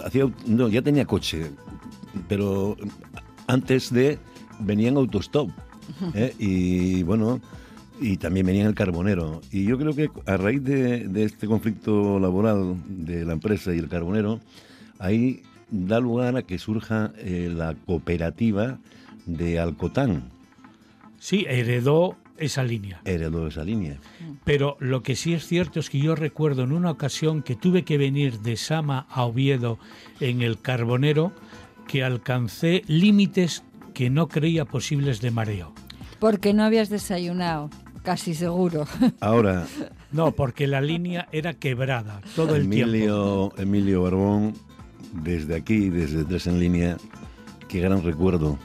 hacía, 0.05 0.29
no, 0.47 0.69
ya 0.69 0.83
tenía 0.83 1.07
coche 1.07 1.51
pero 2.29 2.77
antes 3.47 3.93
de 3.93 4.19
venían 4.61 4.97
autostop. 4.97 5.51
¿eh? 6.15 6.35
Y 6.39 7.03
bueno, 7.03 7.41
y 8.01 8.17
también 8.17 8.47
venían 8.47 8.67
el 8.67 8.75
carbonero. 8.75 9.41
Y 9.51 9.65
yo 9.65 9.79
creo 9.79 9.95
que 9.95 10.11
a 10.27 10.37
raíz 10.37 10.63
de, 10.63 11.09
este 11.25 11.47
conflicto 11.47 12.19
laboral 12.19 12.77
de 12.87 13.25
la 13.25 13.33
empresa 13.33 13.75
y 13.75 13.79
el 13.79 13.89
carbonero, 13.89 14.41
ahí 14.99 15.43
da 15.71 16.01
lugar 16.01 16.37
a 16.37 16.43
que 16.43 16.59
surja 16.59 17.13
eh, 17.19 17.51
la 17.55 17.75
cooperativa 17.75 18.79
de 19.25 19.59
Alcotán. 19.59 20.31
Sí, 21.19 21.45
heredó 21.49 22.17
esa 22.39 22.63
línea. 22.63 23.01
Heredó 23.05 23.47
esa 23.47 23.65
línea. 23.65 23.99
Pero 24.45 24.77
lo 24.79 25.03
que 25.03 25.17
sí 25.17 25.33
es 25.33 25.47
cierto 25.47 25.81
es 25.81 25.91
que 25.91 25.99
yo 25.99 26.15
recuerdo 26.15 26.63
en 26.63 26.73
una 26.73 26.91
ocasión 26.91 27.43
que 27.43 27.57
tuve 27.57 27.85
que 27.85 27.99
venir 27.99 28.41
de 28.41 28.57
Sama 28.57 29.07
a 29.11 29.25
Oviedo 29.25 29.79
en 30.21 30.43
el 30.43 30.61
Carbonero 30.61 31.33
que 31.87 32.05
alcancé 32.05 32.83
límites 32.87 33.63
que 33.95 34.11
no 34.11 34.29
creía 34.29 34.65
posibles 34.65 35.21
de 35.21 35.31
mareo. 35.31 35.73
Porque 36.19 36.55
no 36.55 36.65
habías 36.65 36.89
desayunado, 36.89 37.71
casi 38.03 38.35
seguro. 38.35 38.87
Ahora. 39.21 39.67
No, 40.13 40.33
porque 40.33 40.67
la 40.67 40.81
línea 40.81 41.29
era 41.33 41.55
quebrada 41.55 42.21
todo 42.35 42.57
el 42.57 42.69
tiempo. 42.69 43.53
Emilio 43.57 44.03
Barbón, 44.03 44.55
desde 45.13 45.57
aquí, 45.57 45.91
desde 45.91 46.25
Tres 46.25 46.47
en 46.47 46.61
Línea, 46.61 46.97
qué 47.69 47.81
gran 47.81 48.03
recuerdo 48.03 48.59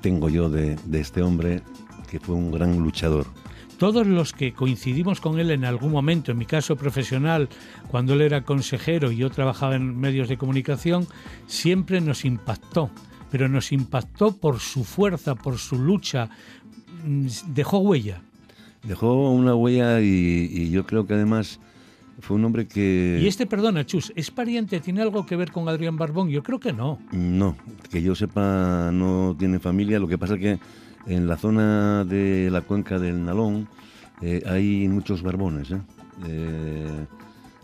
tengo 0.00 0.28
yo 0.28 0.50
de, 0.50 0.76
de 0.84 1.00
este 1.00 1.22
hombre 1.22 1.62
que 2.10 2.20
fue 2.20 2.34
un 2.34 2.50
gran 2.50 2.78
luchador 2.78 3.26
todos 3.82 4.06
los 4.06 4.32
que 4.32 4.52
coincidimos 4.52 5.20
con 5.20 5.40
él 5.40 5.50
en 5.50 5.64
algún 5.64 5.90
momento, 5.90 6.30
en 6.30 6.38
mi 6.38 6.46
caso 6.46 6.76
profesional, 6.76 7.48
cuando 7.88 8.14
él 8.14 8.20
era 8.20 8.44
consejero 8.44 9.10
y 9.10 9.16
yo 9.16 9.28
trabajaba 9.28 9.74
en 9.74 9.98
medios 9.98 10.28
de 10.28 10.38
comunicación, 10.38 11.08
siempre 11.48 12.00
nos 12.00 12.24
impactó, 12.24 12.90
pero 13.32 13.48
nos 13.48 13.72
impactó 13.72 14.36
por 14.36 14.60
su 14.60 14.84
fuerza, 14.84 15.34
por 15.34 15.58
su 15.58 15.80
lucha, 15.80 16.30
mm, 17.04 17.26
dejó 17.48 17.78
huella. 17.78 18.22
Dejó 18.84 19.32
una 19.32 19.56
huella 19.56 20.00
y, 20.00 20.70
yo 20.70 20.86
creo 20.86 21.04
que 21.04 21.14
además 21.14 21.58
fue 22.20 22.36
un 22.36 22.44
hombre 22.44 22.68
que... 22.68 23.18
Y 23.20 23.26
este, 23.26 23.46
perdona, 23.46 23.84
Chus, 23.84 24.12
¿es 24.14 24.30
pariente? 24.30 24.78
¿Tiene 24.78 25.02
algo 25.02 25.26
que 25.26 25.34
ver 25.34 25.50
con 25.50 25.68
Adrián 25.68 25.96
Barbón? 25.96 26.28
Yo 26.28 26.44
creo 26.44 26.60
que 26.60 26.72
no. 26.72 27.00
No, 27.10 27.56
que 27.90 28.00
yo 28.00 28.14
sepa 28.14 28.92
no 28.92 29.34
tiene 29.36 29.58
familia, 29.58 29.98
lo 29.98 30.06
que 30.06 30.18
pasa 30.18 30.34
es 30.34 30.40
que 30.40 30.60
en 31.06 31.26
la 31.26 31.36
zona 31.36 32.04
de 32.04 32.50
la 32.50 32.60
cuenca 32.62 32.98
del 32.98 33.24
Nalón 33.24 33.68
eh, 34.20 34.42
hay 34.46 34.86
muchos 34.88 35.22
barbones, 35.22 35.70
¿eh? 35.70 35.80
¿eh? 36.26 37.06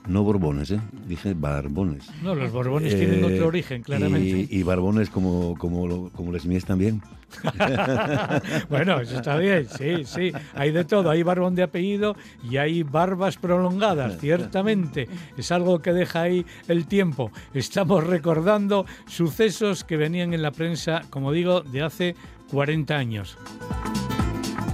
no 0.08 0.24
borbones, 0.24 0.70
¿eh? 0.70 0.80
dije 1.06 1.34
barbones. 1.34 2.08
No, 2.22 2.34
los 2.34 2.50
borbones 2.50 2.96
tienen 2.96 3.22
otro 3.22 3.48
origen, 3.48 3.82
claramente. 3.82 4.48
Y, 4.50 4.62
barbones 4.62 5.10
como, 5.10 5.56
como, 5.58 6.10
como 6.10 6.32
les 6.32 6.46
míes 6.46 6.64
también. 6.64 7.02
bueno, 8.70 9.00
eso 9.00 9.18
está 9.18 9.36
bien, 9.36 9.68
sí, 9.68 10.04
sí. 10.04 10.32
Hay 10.54 10.72
de 10.72 10.84
todo, 10.84 11.10
hay 11.10 11.22
barbón 11.22 11.54
de 11.54 11.62
apellido 11.62 12.16
y 12.42 12.56
hay 12.56 12.82
barbas 12.82 13.36
prolongadas, 13.36 14.16
ciertamente. 14.20 15.08
Es 15.36 15.52
algo 15.52 15.80
que 15.80 15.92
deja 15.92 16.22
ahí 16.22 16.46
el 16.68 16.86
tiempo. 16.86 17.30
Estamos 17.52 18.06
recordando 18.06 18.86
sucesos 19.06 19.84
que 19.84 19.98
venían 19.98 20.32
en 20.32 20.40
la 20.40 20.52
prensa, 20.52 21.02
como 21.10 21.32
digo, 21.32 21.60
de 21.60 21.82
hace 21.82 22.16
40 22.50 22.96
años. 22.96 23.36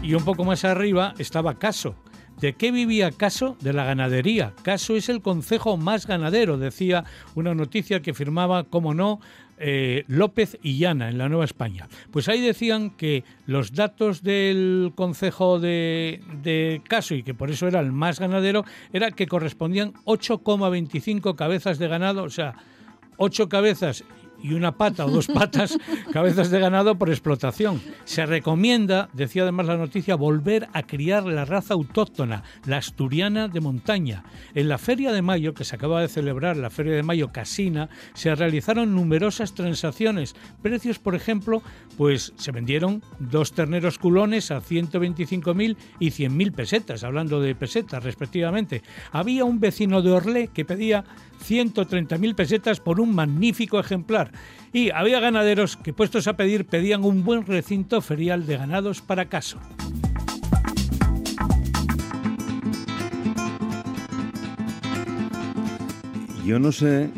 Y 0.03 0.15
un 0.15 0.25
poco 0.25 0.45
más 0.45 0.65
arriba 0.65 1.15
estaba 1.19 1.59
Caso. 1.59 1.95
¿De 2.41 2.55
qué 2.55 2.73
vivía 2.73 3.11
Caso? 3.11 3.57
De 3.61 3.73
la 3.73 3.85
ganadería. 3.85 4.53
Caso 4.63 4.97
es 4.97 5.09
el 5.09 5.23
concejo 5.23 5.77
más 5.77 6.07
ganadero, 6.07 6.59
decía 6.59 7.05
una 7.35 7.55
noticia 7.55 8.03
que 8.03 8.13
firmaba, 8.13 8.65
como 8.65 8.93
no, 8.93 9.21
eh, 9.57 10.05
López 10.09 10.59
y 10.63 10.79
Llana 10.79 11.09
en 11.09 11.17
la 11.17 11.29
Nueva 11.29 11.45
España. 11.45 11.89
Pues 12.11 12.29
ahí 12.29 12.41
decían 12.41 12.91
que 12.91 13.23
los 13.47 13.73
datos 13.73 14.23
del 14.23 14.93
concejo 14.97 15.61
de, 15.61 16.21
de 16.43 16.83
Caso, 16.89 17.15
y 17.15 17.23
que 17.23 17.35
por 17.35 17.51
eso 17.51 17.69
era 17.69 17.81
el 17.81 17.93
más 17.93 18.19
ganadero, 18.19 18.65
era 18.93 19.13
que 19.13 19.27
correspondían 19.27 19.95
8,25 20.05 21.37
cabezas 21.37 21.79
de 21.79 21.89
ganado, 21.89 22.25
o 22.25 22.31
sea, 22.31 22.57
8 23.17 23.49
cabezas 23.49 24.05
y 24.43 24.53
una 24.53 24.73
pata 24.73 25.07
o 25.07 25.11
dos 25.11 25.27
patas, 25.27 25.79
cabezas 26.13 26.51
de 26.51 26.61
ganado 26.61 26.97
por 26.97 27.11
explotación. 27.11 27.81
Se 28.05 28.27
recomienda, 28.27 29.09
decía 29.13 29.43
además 29.43 29.67
la 29.67 29.77
noticia, 29.77 30.17
volver 30.17 30.69
a 30.73 30.83
criar 30.83 31.25
la 31.25 31.45
raza 31.45 31.75
autóctona, 31.75 32.43
la 32.67 32.79
asturiana 32.79 33.49
de 33.49 33.61
montaña. 33.61 34.25
En 34.55 34.69
la 34.69 34.79
Feria 34.79 35.13
de 35.13 35.23
Mayo, 35.23 35.55
que 35.55 35.65
se 35.65 35.77
acaba 35.77 36.01
de 36.01 36.09
celebrar, 36.09 36.57
la 36.57 36.71
Feria 36.71 36.95
de 36.95 37.03
Mayo 37.03 37.33
Casina, 37.33 37.89
se 38.15 38.35
realizaron 38.35 38.95
numerosas 38.95 39.55
transacciones. 39.55 40.35
Precios, 40.63 40.99
por 40.99 41.15
ejemplo, 41.15 41.63
pues 41.97 42.33
se 42.37 42.53
vendieron 42.53 43.03
dos 43.19 43.53
terneros 43.53 43.99
culones 43.99 44.51
a 44.51 44.61
125.000 44.61 45.77
y 45.99 46.11
100.000 46.11 46.53
pesetas, 46.53 47.05
hablando 47.05 47.41
de 47.41 47.55
pesetas 47.55 48.03
respectivamente. 48.03 48.83
Había 49.13 49.45
un 49.45 49.61
vecino 49.61 50.03
de 50.03 50.13
Orlé 50.13 50.49
que 50.49 50.65
pedía 50.65 51.05
130.000 51.49 52.35
pesetas 52.35 52.81
por 52.81 53.01
un 53.01 53.15
magnífico 53.15 53.79
ejemplar. 53.79 54.33
Y 54.73 54.91
había 54.91 55.21
ganaderos 55.21 55.77
que 55.77 55.93
puestos 55.93 56.27
a 56.27 56.37
pedir 56.37 56.67
pedían 56.67 57.05
un 57.05 57.25
buen 57.25 57.47
recinto 57.47 58.01
ferial 58.01 58.47
de 58.47 58.57
ganados 58.57 59.01
para 59.01 59.27
caso. 59.27 59.59
Yo 66.45 66.59
no 66.59 66.73
sé, 66.73 67.11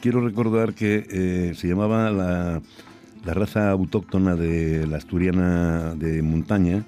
quiero 0.00 0.20
recordar 0.20 0.74
que 0.74 1.06
eh, 1.10 1.54
se 1.56 1.66
llamaba 1.66 2.10
la, 2.10 2.62
la 3.24 3.34
raza 3.34 3.70
autóctona 3.70 4.36
de 4.36 4.86
la 4.86 4.98
asturiana 4.98 5.94
de 5.96 6.22
montaña, 6.22 6.84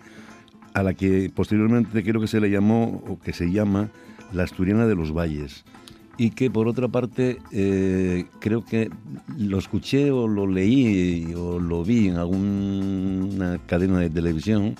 a 0.74 0.82
la 0.84 0.94
que 0.94 1.30
posteriormente 1.34 2.04
creo 2.04 2.20
que 2.20 2.28
se 2.28 2.40
le 2.40 2.50
llamó 2.50 3.02
o 3.08 3.18
que 3.18 3.32
se 3.32 3.50
llama 3.50 3.88
la 4.32 4.44
asturiana 4.44 4.86
de 4.86 4.94
los 4.94 5.12
valles 5.12 5.64
y 6.18 6.30
que 6.30 6.50
por 6.50 6.66
otra 6.66 6.88
parte 6.88 7.38
eh, 7.52 8.26
creo 8.40 8.64
que 8.64 8.90
lo 9.36 9.58
escuché 9.58 10.10
o 10.10 10.26
lo 10.26 10.46
leí 10.46 11.34
o 11.34 11.58
lo 11.58 11.84
vi 11.84 12.08
en 12.08 12.16
alguna 12.16 13.58
cadena 13.66 14.00
de 14.00 14.08
televisión 14.08 14.76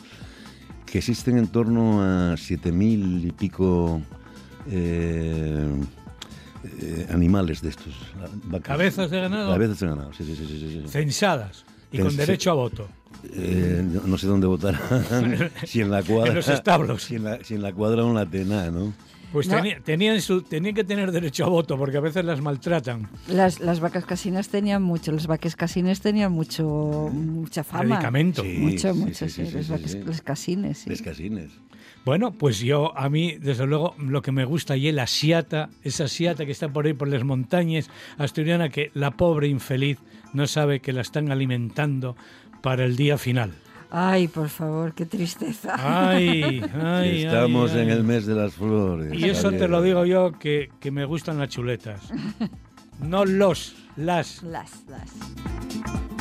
que 0.87 0.99
existen 0.99 1.37
en 1.37 1.49
torno 1.49 2.03
a 2.03 2.37
siete 2.37 2.73
mil 2.73 3.25
y 3.27 3.33
pico 3.33 4.01
eh, 4.71 5.69
eh, 6.81 7.07
animales 7.11 7.61
de 7.61 7.69
estos. 7.69 7.95
¿Cabezas 8.63 9.11
de 9.11 9.21
ganado? 9.21 9.53
Cabezas 9.53 9.81
de 9.81 9.87
ganado, 9.89 10.13
sí, 10.15 10.25
sí, 10.25 10.35
sí. 10.37 10.47
sí, 10.47 10.89
Censadas 10.89 11.65
y 11.93 11.99
con 11.99 12.17
derecho 12.17 12.51
a 12.51 12.55
voto. 12.55 12.89
no, 14.07 14.17
sé 14.17 14.27
dónde 14.27 14.47
votar. 14.47 14.81
si 15.67 15.83
en 15.83 15.91
la 15.91 16.03
cuadra. 16.03 16.31
en 16.31 16.37
los 16.37 16.49
establos. 16.49 17.03
Si 17.03 17.17
en 17.17 17.25
la, 17.25 17.45
si 17.45 17.55
en 17.55 17.63
la 17.63 17.73
cuadra 17.73 18.05
o 18.05 18.09
en 18.09 18.15
la 18.15 18.27
tena, 18.27 18.71
¿no? 18.71 18.95
Pues 19.37 19.49
No. 19.49 19.59
teni- 19.59 19.83
tenían, 19.83 20.19
su, 20.23 20.41
tenían 20.41 20.75
que 20.75 20.83
tener 20.83 21.13
derecho 21.13 21.45
a 21.45 21.49
voto 21.51 21.77
porque 21.77 21.99
a 21.99 22.01
veces 22.01 22.25
las 22.25 22.41
maltratan. 22.41 23.07
Las, 23.29 23.61
las 23.61 23.81
vacas 23.81 24.07
casinas 24.07 24.49
tenían 24.49 24.83
mucho, 24.83 25.13
los 25.13 25.27
vaques 25.27 25.57
casines 25.57 26.01
tenían 26.01 26.33
mucho, 26.33 27.11
mucha 27.13 27.63
fama. 27.63 27.85
Medicamento. 27.85 28.43
Sí. 28.43 28.57
Mucho, 28.59 28.95
mucho, 28.95 29.29
sí, 29.29 29.45
sí, 29.45 29.47
sí, 29.47 29.53
los 29.53 29.67
sí, 29.83 29.89
sí. 29.91 29.99
los 30.03 30.23
casines, 30.23 30.79
sí. 30.79 30.89
Les 30.89 31.03
casines. 31.03 31.51
Bueno, 32.07 32.33
pues 32.33 32.61
yo, 32.61 32.97
a 32.97 33.11
mí, 33.11 33.37
desde 33.39 33.67
luego, 33.67 33.95
lo 33.99 34.23
que 34.23 34.33
me 34.33 34.47
gusta 34.47 34.75
y 34.79 34.89
es 34.89 34.95
la 34.95 35.07
siata, 35.07 35.69
esa 35.83 36.09
siata 36.09 36.47
que 36.47 36.53
está 36.53 36.71
por 36.73 36.87
ahí 36.87 36.95
por 36.95 37.09
las 37.09 37.23
montañas 37.23 37.91
asturiana, 38.17 38.71
que 38.71 38.91
la 38.95 39.11
pobre 39.11 39.49
infeliz 39.49 39.99
no 40.33 40.47
sabe 40.47 40.81
que 40.81 40.95
la 40.95 41.03
están 41.03 41.31
alimentando 41.31 42.17
para 42.63 42.87
el 42.87 42.97
día 42.97 43.19
final. 43.19 43.53
Ay, 43.91 44.29
por 44.29 44.49
favor, 44.49 44.93
qué 44.95 45.07
tristeza. 45.07 45.75
Ay, 45.79 46.63
ay, 46.75 47.25
Estamos 47.25 47.73
ay, 47.73 47.83
en 47.83 47.91
el 47.91 48.03
mes 48.03 48.27
de 48.27 48.35
las 48.35 48.55
flores. 48.55 49.13
Y 49.15 49.25
eso 49.25 49.51
te 49.51 49.69
lo 49.69 49.81
digo 49.83 50.05
yo, 50.05 50.33
que, 50.33 50.71
que 50.81 50.91
me 50.91 51.05
gustan 51.05 51.39
las 51.39 51.49
chuletas. 51.49 52.01
No 52.99 53.27
los, 53.27 53.75
las. 53.97 54.43
Las, 54.43 54.83
las. 54.89 56.16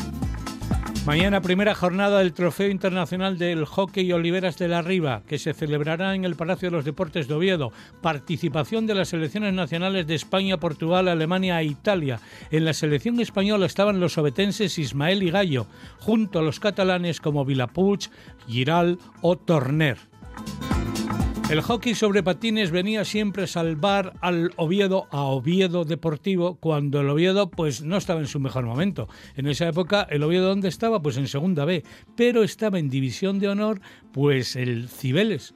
Mañana 1.06 1.40
primera 1.40 1.76
jornada 1.76 2.18
del 2.18 2.34
Trofeo 2.34 2.68
Internacional 2.68 3.38
del 3.38 3.66
Hockey 3.66 4.12
Oliveras 4.12 4.58
de 4.58 4.68
la 4.68 4.82
Riva, 4.82 5.22
que 5.28 5.38
se 5.38 5.54
celebrará 5.54 6.16
en 6.16 6.26
el 6.26 6.36
Palacio 6.36 6.72
de 6.72 6.78
los 6.78 6.84
Deportes 6.84 7.28
de 7.28 7.36
Oviedo. 7.36 7.72
Participación 8.02 8.88
de 8.88 8.96
las 8.96 9.10
selecciones 9.10 9.54
nacionales 9.54 10.08
de 10.08 10.16
España, 10.16 10.58
Portugal, 10.58 11.08
Alemania 11.08 11.62
e 11.62 11.66
Italia. 11.66 12.20
En 12.50 12.66
la 12.66 12.74
selección 12.74 13.20
española 13.20 13.68
estaban 13.68 14.00
los 14.00 14.18
obetenses 14.18 14.80
Ismael 14.80 15.22
y 15.22 15.30
Gallo, 15.30 15.68
junto 16.00 16.40
a 16.40 16.42
los 16.42 16.60
catalanes 16.60 17.22
como 17.22 17.46
Vilapuig, 17.46 18.10
Giral 18.48 18.98
o 19.22 19.36
Torner. 19.36 20.00
El 21.48 21.62
hockey 21.62 21.94
sobre 21.94 22.24
patines 22.24 22.72
venía 22.72 23.06
siempre 23.06 23.44
a 23.44 23.48
salvar 23.48 24.14
al 24.22 24.52
Oviedo, 24.56 25.08
a 25.12 25.22
Oviedo 25.26 25.86
Deportivo, 25.86 26.56
cuando 26.56 27.02
el 27.02 27.10
Oviedo 27.10 27.52
pues 27.52 27.84
no 27.84 27.98
estaba 27.98 28.20
en 28.20 28.26
su 28.26 28.40
mejor 28.40 28.66
momento. 28.66 29.08
En 29.36 29.46
esa 29.46 29.68
época, 29.68 30.08
¿el 30.10 30.24
Oviedo 30.24 30.48
dónde 30.48 30.70
estaba? 30.70 31.04
Pues 31.04 31.18
en 31.18 31.28
segunda 31.28 31.64
B, 31.64 31.84
pero 32.16 32.42
estaba 32.42 32.80
en 32.80 32.90
división 32.90 33.38
de 33.38 33.50
honor, 33.50 33.80
pues 34.12 34.56
el 34.56 34.90
Cibeles, 34.90 35.54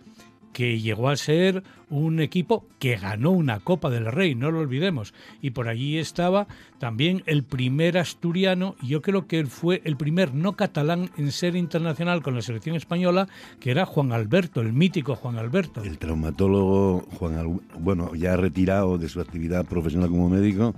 que 0.60 0.78
llegó 0.78 1.08
a 1.08 1.16
ser 1.16 1.64
un 1.90 2.20
equipo 2.20 2.66
que 2.80 2.98
ganó 2.98 3.32
una 3.32 3.62
Copa 3.62 3.90
del 3.90 4.08
Rey, 4.08 4.36
no 4.36 4.52
lo 4.52 4.60
olvidemos. 4.60 5.14
Y 5.42 5.52
por 5.52 5.70
allí 5.70 5.98
estaba 5.98 6.48
también 6.80 7.24
el 7.28 7.44
primer 7.44 7.98
asturiano, 7.98 8.76
yo 8.84 9.02
creo 9.02 9.26
que 9.26 9.40
él 9.40 9.48
fue 9.48 9.82
el 9.86 9.96
primer 9.96 10.36
no 10.36 10.58
catalán 10.58 11.12
en 11.16 11.32
ser 11.32 11.56
internacional 11.56 12.22
con 12.22 12.36
la 12.36 12.42
selección 12.42 12.76
española, 12.76 13.30
que 13.62 13.72
era 13.72 13.86
Juan 13.86 14.12
Alberto, 14.12 14.60
el 14.60 14.74
mítico 14.74 15.16
Juan 15.16 15.38
Alberto. 15.38 15.82
El 15.82 15.98
traumatólogo 15.98 17.08
Juan, 17.18 17.36
Al- 17.38 17.62
bueno, 17.80 18.14
ya 18.14 18.36
retirado 18.36 18.98
de 18.98 19.08
su 19.08 19.22
actividad 19.22 19.66
profesional 19.66 20.10
como 20.10 20.28
médico, 20.28 20.76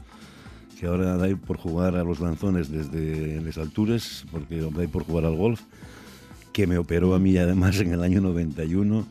que 0.79 0.85
ahora 0.85 1.17
da 1.17 1.35
por 1.35 1.57
jugar 1.57 1.95
a 1.95 2.03
los 2.03 2.19
lanzones 2.19 2.69
desde 2.69 3.41
las 3.41 3.57
alturas, 3.57 4.27
porque 4.31 4.57
da 4.61 4.69
por 4.89 5.05
jugar 5.05 5.25
al 5.25 5.37
golf, 5.37 5.61
que 6.53 6.67
me 6.67 6.77
operó 6.77 7.15
a 7.15 7.19
mí 7.19 7.35
además 7.39 7.79
en 7.79 7.93
el 7.93 8.03
año 8.03 8.21
91 8.21 9.07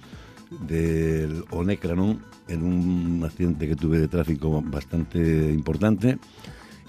del 0.50 1.44
onecranón 1.50 2.20
en 2.48 2.62
un 2.64 3.22
accidente 3.24 3.68
que 3.68 3.76
tuve 3.76 3.98
de 4.00 4.08
tráfico 4.08 4.60
bastante 4.62 5.18
importante 5.52 6.18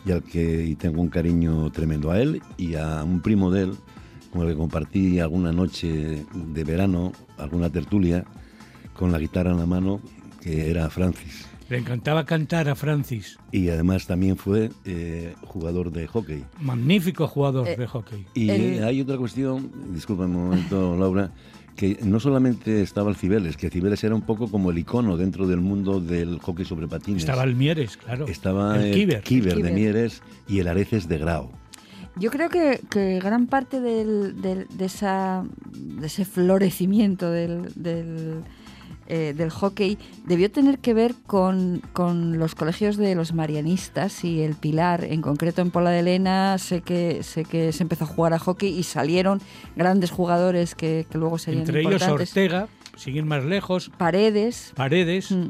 y 0.06 0.12
al 0.12 0.24
que 0.24 0.65
y 0.65 0.75
tengo 0.75 1.01
un 1.01 1.10
cariño 1.10 1.70
tremendo 1.72 2.10
a 2.12 2.20
él 2.20 2.41
y 2.58 2.74
a 2.75 3.03
un 3.03 3.22
primo 3.22 3.51
de 3.51 3.63
él 3.63 3.74
con 4.31 4.42
el 4.42 4.50
que 4.50 4.55
compartí 4.57 5.20
alguna 5.20 5.51
noche 5.51 6.25
de 6.33 6.64
verano, 6.64 7.12
alguna 7.38 7.70
tertulia, 7.70 8.24
con 8.96 9.12
la 9.12 9.20
guitarra 9.20 9.51
en 9.51 9.57
la 9.57 9.66
mano, 9.66 10.00
que 10.42 10.70
era 10.72 10.90
Francis. 10.90 11.46
Le 11.70 11.77
encantaba 11.77 12.25
cantar 12.25 12.68
a 12.70 12.75
Francis, 12.75 13.38
Y 13.51 13.68
además 13.70 14.07
también 14.07 14.38
fue 14.38 14.72
eh, 14.86 15.36
jugador 15.44 15.92
de 15.92 16.07
hockey. 16.07 16.44
magnífico 16.62 17.27
jugador 17.27 17.68
Eh, 17.68 17.75
de 17.77 17.88
hockey. 17.88 18.25
Y 18.33 18.50
El- 18.50 18.83
hay 18.86 19.01
otra 19.01 19.18
cuestión, 19.18 19.70
disculpa 19.94 20.24
un 20.25 20.33
momento, 20.33 20.98
Laura, 20.98 21.31
que 21.75 21.98
no 22.03 22.20
solamente 22.20 22.81
estaba 22.81 23.10
el 23.10 23.16
Cibeles, 23.16 23.57
que 23.57 23.70
Cibeles 23.70 24.03
era 24.03 24.14
un 24.14 24.22
poco 24.22 24.50
como 24.50 24.72
el 24.72 24.77
icono 24.77 25.18
dentro 25.18 25.48
del 25.48 25.62
mundo 25.62 26.00
del 26.00 26.40
hockey 26.40 26.66
sobre 26.66 26.88
patines. 26.88 27.24
Estaba 27.24 27.44
el 27.44 27.55
Mieres, 27.55 27.98
claro. 27.98 28.27
Estaba 28.27 28.84
el 28.84 28.94
Kiber. 28.94 29.22
Kiber 29.24 29.50
de 29.55 29.62
Kiber. 29.62 29.74
Mieres 29.74 30.22
y 30.48 30.60
el 30.60 30.68
Areces 30.68 31.07
de 31.07 31.18
Grau. 31.18 31.50
Yo 32.18 32.29
creo 32.29 32.50
que, 32.50 32.81
que 32.90 33.20
gran 33.20 33.48
parte 33.48 33.79
del, 33.79 34.42
del- 34.42 34.68
de, 34.68 34.86
esa, 34.86 35.46
de 35.72 36.07
ese 36.07 36.25
florecimiento 36.25 37.31
del, 37.31 37.72
del, 37.75 38.44
eh, 39.07 39.33
del 39.35 39.50
hockey 39.50 39.98
debió 40.25 40.50
tener 40.51 40.79
que 40.79 40.94
ver 40.94 41.16
con, 41.27 41.81
con 41.94 42.40
los 42.40 42.55
colegios 42.55 42.98
de 42.98 43.16
los 43.16 43.33
marianistas 43.33 44.24
y 44.24 44.42
el 44.42 44.55
Pilar, 44.55 45.03
en 45.03 45.22
concreto 45.22 45.61
en 45.61 45.72
Pola 45.72 45.90
de 45.90 46.00
Elena, 46.00 46.57
sé 46.57 46.81
que, 46.81 47.24
sé 47.24 47.44
que 47.44 47.72
se 47.72 47.83
empezó 47.83 48.05
a 48.05 48.07
jugar 48.07 48.33
a 48.33 48.40
hockey 48.40 48.70
y 48.70 48.83
salieron 48.83 49.42
grandes 49.75 50.11
jugadores 50.11 50.75
que, 50.75 51.05
que 51.09 51.18
luego 51.18 51.37
serían 51.37 51.64
Entre 51.64 51.81
ellos. 51.81 52.01
Ortega, 52.03 52.68
más 53.25 53.44
lejos, 53.46 53.92
Paredes. 53.98 54.74
Paredes, 54.75 55.31
Mm. 55.31 55.50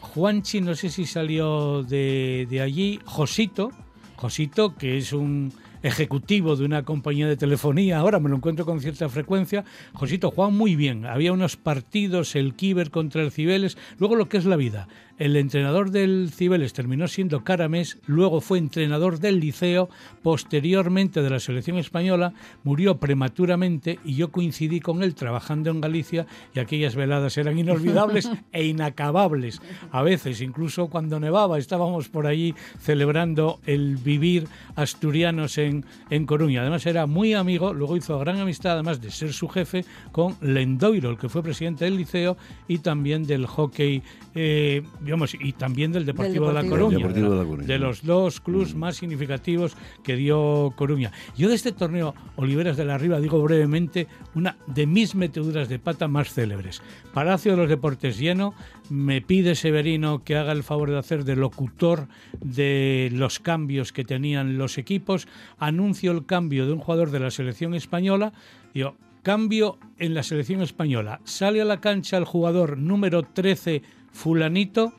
Juanchi, 0.00 0.60
no 0.60 0.74
sé 0.74 0.90
si 0.90 1.06
salió 1.06 1.82
de, 1.82 2.46
de 2.50 2.60
allí, 2.60 3.00
Josito, 3.06 3.70
Josito, 4.16 4.74
que 4.76 4.98
es 4.98 5.12
un 5.12 5.52
ejecutivo 5.82 6.56
de 6.56 6.64
una 6.64 6.84
compañía 6.84 7.28
de 7.28 7.36
telefonía, 7.36 7.98
ahora 7.98 8.20
me 8.20 8.28
lo 8.28 8.36
encuentro 8.36 8.64
con 8.64 8.80
cierta 8.80 9.08
frecuencia, 9.08 9.64
Josito 9.92 10.30
Juan 10.30 10.54
muy 10.54 10.76
bien, 10.76 11.06
había 11.06 11.32
unos 11.32 11.56
partidos, 11.56 12.36
el 12.36 12.54
Kiber 12.54 12.90
contra 12.90 13.22
el 13.22 13.32
Cibeles, 13.32 13.76
luego 13.98 14.16
lo 14.16 14.28
que 14.28 14.36
es 14.36 14.44
la 14.44 14.56
vida, 14.56 14.88
el 15.18 15.36
entrenador 15.36 15.90
del 15.90 16.30
Cibeles 16.32 16.72
terminó 16.72 17.08
siendo 17.08 17.44
Caramés, 17.44 17.98
luego 18.06 18.40
fue 18.40 18.58
entrenador 18.58 19.18
del 19.18 19.40
Liceo, 19.40 19.88
posteriormente 20.22 21.22
de 21.22 21.30
la 21.30 21.40
selección 21.40 21.78
española, 21.78 22.32
murió 22.64 22.98
prematuramente 22.98 23.98
y 24.04 24.14
yo 24.14 24.30
coincidí 24.30 24.80
con 24.80 25.02
él 25.02 25.14
trabajando 25.14 25.70
en 25.70 25.80
Galicia 25.80 26.26
y 26.54 26.60
aquellas 26.60 26.94
veladas 26.94 27.36
eran 27.38 27.58
inolvidables 27.58 28.30
e 28.52 28.64
inacabables. 28.64 29.60
A 29.90 30.02
veces, 30.02 30.40
incluso 30.40 30.88
cuando 30.88 31.20
nevaba, 31.20 31.58
estábamos 31.58 32.08
por 32.08 32.26
allí 32.26 32.54
celebrando 32.80 33.60
el 33.66 33.96
vivir 33.96 34.48
asturianos 34.76 35.58
en, 35.58 35.84
en 36.10 36.26
Coruña. 36.26 36.62
Además 36.62 36.86
era 36.86 37.06
muy 37.06 37.34
amigo, 37.34 37.72
luego 37.72 37.96
hizo 37.96 38.18
gran 38.18 38.38
amistad, 38.38 38.72
además 38.72 39.00
de 39.00 39.10
ser 39.10 39.32
su 39.32 39.48
jefe, 39.48 39.84
con 40.10 40.36
Lendoiro, 40.40 41.10
el 41.10 41.18
que 41.18 41.28
fue 41.28 41.42
presidente 41.42 41.84
del 41.84 41.96
Liceo 41.96 42.36
y 42.68 42.78
también 42.78 43.26
del 43.26 43.46
hockey, 43.46 44.02
eh, 44.34 44.82
digamos, 45.02 45.34
y 45.34 45.52
también 45.52 45.92
del 45.92 46.06
Deportivo, 46.06 46.48
de 46.48 46.54
la. 46.54 46.68
Coruña. 46.68 46.98
De 47.08 47.20
La 47.20 47.44
Coruña. 47.44 47.66
de 47.66 47.78
los 47.78 48.02
dos 48.02 48.40
clubes 48.40 48.74
más 48.74 48.96
significativos 48.96 49.76
que 50.02 50.16
dio 50.16 50.72
Coruña. 50.76 51.12
Yo 51.36 51.48
de 51.48 51.54
este 51.54 51.72
torneo 51.72 52.14
Oliveras 52.36 52.76
de 52.76 52.84
la 52.84 52.98
Riva 52.98 53.20
digo 53.20 53.42
brevemente 53.42 54.06
una 54.34 54.56
de 54.66 54.86
mis 54.86 55.14
meteduras 55.14 55.68
de 55.68 55.78
pata 55.78 56.08
más 56.08 56.32
célebres. 56.32 56.82
Palacio 57.12 57.52
de 57.52 57.58
los 57.58 57.68
Deportes 57.68 58.18
lleno, 58.18 58.54
me 58.88 59.20
pide 59.20 59.54
Severino 59.54 60.22
que 60.24 60.36
haga 60.36 60.52
el 60.52 60.62
favor 60.62 60.90
de 60.90 60.98
hacer 60.98 61.24
de 61.24 61.36
locutor 61.36 62.08
de 62.40 63.10
los 63.12 63.38
cambios 63.38 63.92
que 63.92 64.04
tenían 64.04 64.58
los 64.58 64.78
equipos, 64.78 65.28
anuncio 65.58 66.12
el 66.12 66.26
cambio 66.26 66.66
de 66.66 66.72
un 66.72 66.78
jugador 66.78 67.10
de 67.10 67.20
la 67.20 67.30
selección 67.30 67.74
española, 67.74 68.32
digo, 68.74 68.96
cambio 69.22 69.78
en 69.98 70.14
la 70.14 70.22
selección 70.22 70.62
española, 70.62 71.20
sale 71.24 71.60
a 71.60 71.64
la 71.64 71.80
cancha 71.80 72.16
el 72.16 72.24
jugador 72.24 72.76
número 72.76 73.22
13 73.22 73.82
fulanito 74.12 74.92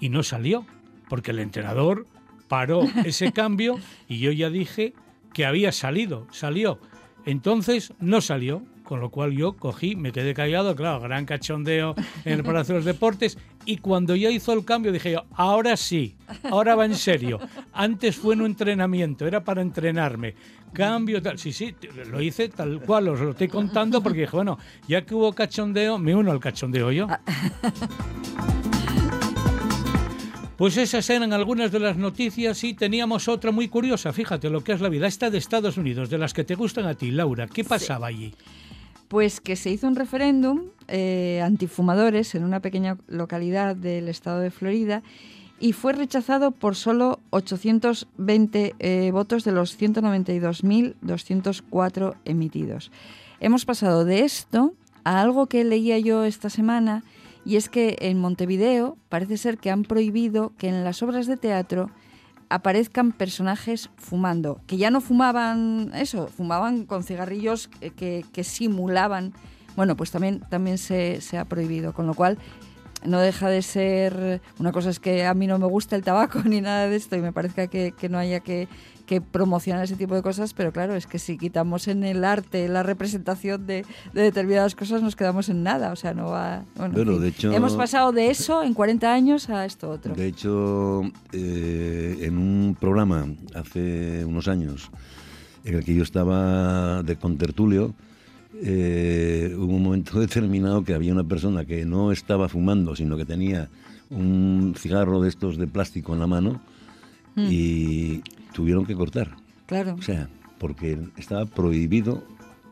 y 0.00 0.08
no 0.08 0.22
salió, 0.22 0.66
porque 1.08 1.30
el 1.30 1.38
entrenador 1.38 2.06
paró 2.48 2.82
ese 3.04 3.32
cambio 3.32 3.78
y 4.08 4.18
yo 4.18 4.32
ya 4.32 4.50
dije 4.50 4.94
que 5.32 5.46
había 5.46 5.72
salido, 5.72 6.26
salió. 6.32 6.80
Entonces 7.26 7.92
no 8.00 8.20
salió, 8.20 8.64
con 8.82 9.00
lo 9.00 9.10
cual 9.10 9.32
yo 9.32 9.52
cogí, 9.52 9.94
me 9.94 10.10
quedé 10.10 10.34
callado, 10.34 10.74
claro, 10.74 11.00
gran 11.00 11.26
cachondeo 11.26 11.94
en 12.24 12.32
el 12.32 12.42
Palacio 12.42 12.74
de 12.74 12.78
los 12.80 12.84
Deportes 12.84 13.38
y 13.64 13.76
cuando 13.78 14.16
ya 14.16 14.30
hizo 14.30 14.52
el 14.52 14.64
cambio 14.64 14.92
dije 14.92 15.12
yo, 15.12 15.24
ahora 15.32 15.76
sí, 15.76 16.16
ahora 16.44 16.74
va 16.74 16.84
en 16.84 16.94
serio. 16.94 17.38
Antes 17.72 18.16
fue 18.16 18.34
en 18.34 18.40
un 18.40 18.46
entrenamiento, 18.46 19.26
era 19.26 19.42
para 19.44 19.62
entrenarme. 19.62 20.34
Cambio 20.72 21.20
tal, 21.20 21.38
sí, 21.38 21.52
sí, 21.52 21.74
lo 22.10 22.20
hice 22.20 22.48
tal 22.48 22.80
cual, 22.80 23.08
os 23.08 23.20
lo 23.20 23.30
estoy 23.30 23.48
contando 23.48 24.02
porque 24.02 24.20
dije, 24.20 24.36
bueno, 24.36 24.58
ya 24.86 25.02
que 25.04 25.14
hubo 25.14 25.32
cachondeo, 25.32 25.98
me 25.98 26.14
uno 26.14 26.30
al 26.30 26.40
cachondeo 26.40 26.92
yo. 26.92 27.06
Pues 30.60 30.76
esas 30.76 31.08
eran 31.08 31.32
algunas 31.32 31.72
de 31.72 31.78
las 31.80 31.96
noticias 31.96 32.62
y 32.64 32.74
teníamos 32.74 33.28
otra 33.28 33.50
muy 33.50 33.68
curiosa, 33.68 34.12
fíjate 34.12 34.50
lo 34.50 34.62
que 34.62 34.72
es 34.72 34.82
la 34.82 34.90
vida, 34.90 35.06
esta 35.06 35.30
de 35.30 35.38
Estados 35.38 35.78
Unidos, 35.78 36.10
de 36.10 36.18
las 36.18 36.34
que 36.34 36.44
te 36.44 36.54
gustan 36.54 36.84
a 36.84 36.92
ti, 36.92 37.10
Laura, 37.10 37.46
¿qué 37.46 37.64
pasaba 37.64 38.08
allí? 38.08 38.34
Pues 39.10 39.40
que 39.40 39.56
se 39.56 39.70
hizo 39.70 39.88
un 39.88 39.96
referéndum 39.96 40.68
eh, 40.86 41.42
antifumadores 41.44 42.36
en 42.36 42.44
una 42.44 42.60
pequeña 42.60 42.96
localidad 43.08 43.74
del 43.74 44.08
estado 44.08 44.38
de 44.38 44.52
Florida 44.52 45.02
y 45.58 45.72
fue 45.72 45.94
rechazado 45.94 46.52
por 46.52 46.76
solo 46.76 47.18
820 47.30 48.76
eh, 48.78 49.10
votos 49.10 49.42
de 49.42 49.50
los 49.50 49.76
192.204 49.76 52.14
emitidos. 52.24 52.92
Hemos 53.40 53.64
pasado 53.64 54.04
de 54.04 54.20
esto 54.20 54.74
a 55.02 55.20
algo 55.20 55.46
que 55.46 55.64
leía 55.64 55.98
yo 55.98 56.24
esta 56.24 56.48
semana 56.48 57.02
Y 57.44 57.56
es 57.56 57.68
que 57.68 57.96
en 58.02 58.20
Montevideo 58.20 58.96
parece 59.08 59.38
ser 59.38 59.58
que 59.58 59.72
han 59.72 59.82
prohibido 59.82 60.52
que 60.56 60.68
en 60.68 60.84
las 60.84 61.02
obras 61.02 61.26
de 61.26 61.36
teatro 61.36 61.90
aparezcan 62.50 63.12
personajes 63.12 63.88
fumando, 63.96 64.60
que 64.66 64.76
ya 64.76 64.90
no 64.90 65.00
fumaban 65.00 65.92
eso, 65.94 66.26
fumaban 66.26 66.84
con 66.84 67.04
cigarrillos 67.04 67.68
que, 67.96 68.24
que 68.32 68.44
simulaban. 68.44 69.32
Bueno, 69.76 69.96
pues 69.96 70.10
también, 70.10 70.40
también 70.50 70.76
se, 70.76 71.20
se 71.20 71.38
ha 71.38 71.44
prohibido, 71.46 71.94
con 71.94 72.06
lo 72.06 72.14
cual 72.14 72.38
no 73.04 73.20
deja 73.20 73.48
de 73.48 73.62
ser, 73.62 74.42
una 74.58 74.72
cosa 74.72 74.90
es 74.90 75.00
que 75.00 75.24
a 75.24 75.32
mí 75.32 75.46
no 75.46 75.58
me 75.58 75.66
gusta 75.66 75.96
el 75.96 76.02
tabaco 76.02 76.40
ni 76.44 76.60
nada 76.60 76.88
de 76.88 76.96
esto 76.96 77.16
y 77.16 77.20
me 77.20 77.32
parece 77.32 77.68
que, 77.68 77.92
que 77.92 78.08
no 78.08 78.18
haya 78.18 78.40
que, 78.40 78.68
que, 79.10 79.20
promocionar 79.20 79.84
ese 79.84 79.96
tipo 79.96 80.14
de 80.14 80.22
cosas, 80.22 80.54
pero 80.54 80.72
claro, 80.72 80.94
es 80.94 81.06
que 81.06 81.18
si 81.18 81.36
quitamos 81.36 81.88
en 81.88 82.04
el 82.04 82.24
arte 82.24 82.68
la 82.68 82.82
representación 82.84 83.66
de, 83.66 83.84
de 84.12 84.22
determinadas 84.22 84.76
cosas 84.76 85.02
nos 85.02 85.16
quedamos 85.16 85.48
en 85.48 85.64
nada, 85.64 85.92
o 85.92 85.96
sea, 85.96 86.14
no 86.14 86.26
va... 86.26 86.64
Bueno, 86.76 87.18
de 87.18 87.28
hecho, 87.28 87.52
hemos 87.52 87.74
pasado 87.74 88.12
de 88.12 88.30
eso 88.30 88.62
en 88.62 88.72
40 88.72 89.12
años 89.12 89.50
a 89.50 89.64
esto 89.64 89.90
otro. 89.90 90.14
De 90.14 90.26
hecho, 90.26 91.02
eh, 91.32 92.18
en 92.20 92.38
un 92.38 92.76
programa 92.78 93.26
hace 93.54 94.24
unos 94.24 94.46
años 94.46 94.90
en 95.64 95.74
el 95.74 95.84
que 95.84 95.94
yo 95.94 96.04
estaba 96.04 97.02
de 97.02 97.16
contertulio, 97.16 97.94
eh, 98.62 99.54
hubo 99.56 99.74
un 99.74 99.82
momento 99.82 100.20
determinado 100.20 100.84
que 100.84 100.94
había 100.94 101.12
una 101.12 101.24
persona 101.24 101.64
que 101.64 101.84
no 101.84 102.12
estaba 102.12 102.48
fumando, 102.48 102.94
sino 102.94 103.16
que 103.16 103.24
tenía 103.24 103.68
un 104.08 104.74
cigarro 104.76 105.20
de 105.20 105.28
estos 105.28 105.56
de 105.56 105.66
plástico 105.66 106.14
en 106.14 106.20
la 106.20 106.26
mano 106.26 106.60
mm. 107.36 107.46
y 107.50 108.22
tuvieron 108.52 108.86
que 108.86 108.94
cortar. 108.94 109.36
Claro. 109.66 109.96
O 109.98 110.02
sea, 110.02 110.28
porque 110.58 110.98
estaba 111.16 111.46
prohibido 111.46 112.24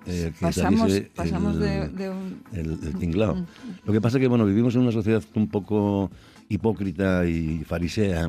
eh, 0.07 0.33
que 0.39 0.41
pasamos, 0.41 0.93
pasamos 1.15 1.57
el, 1.57 1.97
de, 1.97 2.11
un... 2.11 2.43
el, 2.53 2.97
tinglado. 2.99 3.35
Mm, 3.35 3.41
mm. 3.41 3.47
Lo 3.85 3.93
que 3.93 4.01
pasa 4.01 4.19
es 4.19 4.23
que 4.23 4.29
bueno, 4.29 4.47
vivimos 4.47 4.75
en 4.75 4.83
una 4.83 4.93
sociedad 4.93 5.23
un 5.35 5.49
poco 5.49 6.11
hipócrita 6.49 7.27
y 7.27 7.65
farisea, 7.65 8.29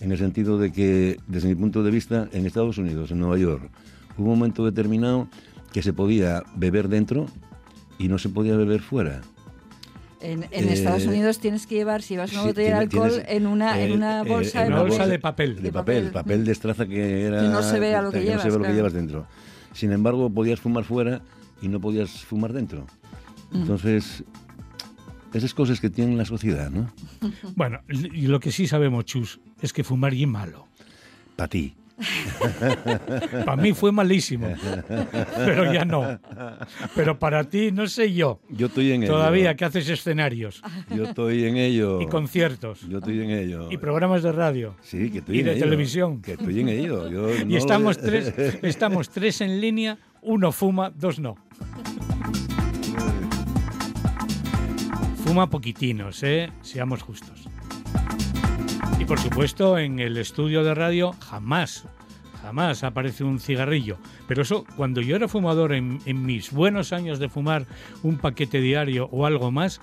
en 0.00 0.12
el 0.12 0.18
sentido 0.18 0.58
de 0.58 0.70
que, 0.70 1.18
desde 1.26 1.48
mi 1.48 1.54
punto 1.54 1.82
de 1.82 1.90
vista, 1.90 2.28
en 2.32 2.46
Estados 2.46 2.78
Unidos, 2.78 3.10
en 3.10 3.20
Nueva 3.20 3.38
York, 3.38 3.70
hubo 4.18 4.32
un 4.32 4.38
momento 4.38 4.64
determinado 4.64 5.28
que 5.72 5.82
se 5.82 5.92
podía 5.92 6.42
beber 6.56 6.88
dentro 6.88 7.26
y 7.98 8.08
no 8.08 8.18
se 8.18 8.28
podía 8.28 8.56
beber 8.56 8.80
fuera. 8.80 9.22
En, 10.24 10.68
Estados 10.68 11.04
eh, 11.04 11.08
Unidos 11.08 11.38
tienes 11.38 11.66
que 11.66 11.74
llevar, 11.74 12.00
si 12.00 12.16
vas 12.16 12.32
a 12.32 12.34
una 12.34 12.48
botella 12.48 12.76
de 12.76 12.82
alcohol, 12.84 13.22
en 13.26 13.46
una, 13.46 13.80
en 13.80 13.92
una 13.92 14.22
bolsa, 14.22 14.64
de, 14.64 14.70
bolsa 14.70 15.06
de 15.06 15.18
papel. 15.18 15.62
De, 15.62 15.70
papel, 15.70 16.10
papel, 16.10 16.44
de 16.44 16.52
estraza 16.52 16.86
que 16.86 17.26
era... 17.26 17.42
Que 17.42 17.48
no 17.48 17.62
se 17.62 17.78
vea 17.78 18.00
lo 18.00 18.10
que, 18.10 18.22
llevas. 18.22 18.36
No 18.36 18.42
se 18.42 18.50
ve 18.50 18.58
lo 18.58 18.64
que 18.64 18.74
llevas 18.74 18.92
dentro. 18.94 19.26
Sin 19.74 19.92
embargo, 19.92 20.30
podías 20.30 20.60
fumar 20.60 20.84
fuera 20.84 21.20
y 21.60 21.68
no 21.68 21.78
podías 21.80 22.24
fumar 22.24 22.54
dentro. 22.54 22.86
Mm. 23.50 23.60
Entonces, 23.60 24.24
esas 25.34 25.52
cosas 25.52 25.80
que 25.80 25.90
tiene 25.90 26.16
la 26.16 26.24
sociedad, 26.24 26.70
¿no? 26.70 26.90
Bueno, 27.54 27.80
y 27.88 28.26
lo 28.26 28.40
que 28.40 28.50
sí 28.50 28.66
sabemos, 28.66 29.04
Chus, 29.04 29.40
es 29.60 29.72
que 29.72 29.84
fumar 29.84 30.14
es 30.14 30.26
malo. 30.26 30.66
Para 31.36 31.48
ti. 31.48 31.74
para 33.44 33.56
mí 33.56 33.72
fue 33.72 33.92
malísimo, 33.92 34.48
pero 35.36 35.72
ya 35.72 35.84
no. 35.84 36.18
Pero 36.94 37.18
para 37.18 37.44
ti, 37.44 37.70
no 37.70 37.86
sé 37.86 38.12
yo. 38.12 38.40
Yo 38.48 38.66
estoy 38.66 38.92
en 38.92 39.06
Todavía 39.06 39.54
que 39.54 39.64
haces 39.64 39.88
escenarios. 39.88 40.62
Yo 40.94 41.04
estoy 41.04 41.44
en 41.44 41.56
ello. 41.56 42.00
Y 42.00 42.06
conciertos. 42.06 42.80
Yo 42.88 42.98
estoy 42.98 43.22
en 43.22 43.30
ello. 43.30 43.70
Y 43.70 43.76
programas 43.76 44.22
de 44.22 44.32
radio. 44.32 44.74
Sí, 44.82 45.10
que 45.10 45.18
estoy 45.18 45.38
y 45.38 45.42
de 45.42 45.54
televisión. 45.56 46.20
Que 46.20 46.32
estoy 46.32 46.60
en 46.60 46.68
ello. 46.68 47.04
y 47.48 47.56
estamos, 47.56 47.98
tres, 47.98 48.34
estamos 48.62 49.10
tres 49.10 49.40
en 49.40 49.60
línea, 49.60 49.98
uno 50.22 50.52
fuma, 50.52 50.90
dos 50.90 51.18
no. 51.18 51.36
Fuma 55.24 55.48
poquitinos, 55.48 56.22
¿eh? 56.22 56.50
Seamos 56.62 57.02
justos. 57.02 57.48
Y 58.98 59.04
por 59.06 59.18
supuesto, 59.18 59.76
en 59.76 59.98
el 59.98 60.16
estudio 60.16 60.62
de 60.62 60.74
radio 60.74 61.12
jamás, 61.20 61.84
jamás 62.40 62.84
aparece 62.84 63.24
un 63.24 63.40
cigarrillo. 63.40 63.98
Pero 64.28 64.42
eso, 64.42 64.64
cuando 64.76 65.00
yo 65.00 65.16
era 65.16 65.28
fumador 65.28 65.72
en, 65.72 66.00
mis 66.06 66.52
buenos 66.52 66.92
años 66.92 67.18
de 67.18 67.28
fumar 67.28 67.66
un 68.02 68.18
paquete 68.18 68.60
diario 68.60 69.08
o 69.10 69.26
algo 69.26 69.50
más, 69.50 69.80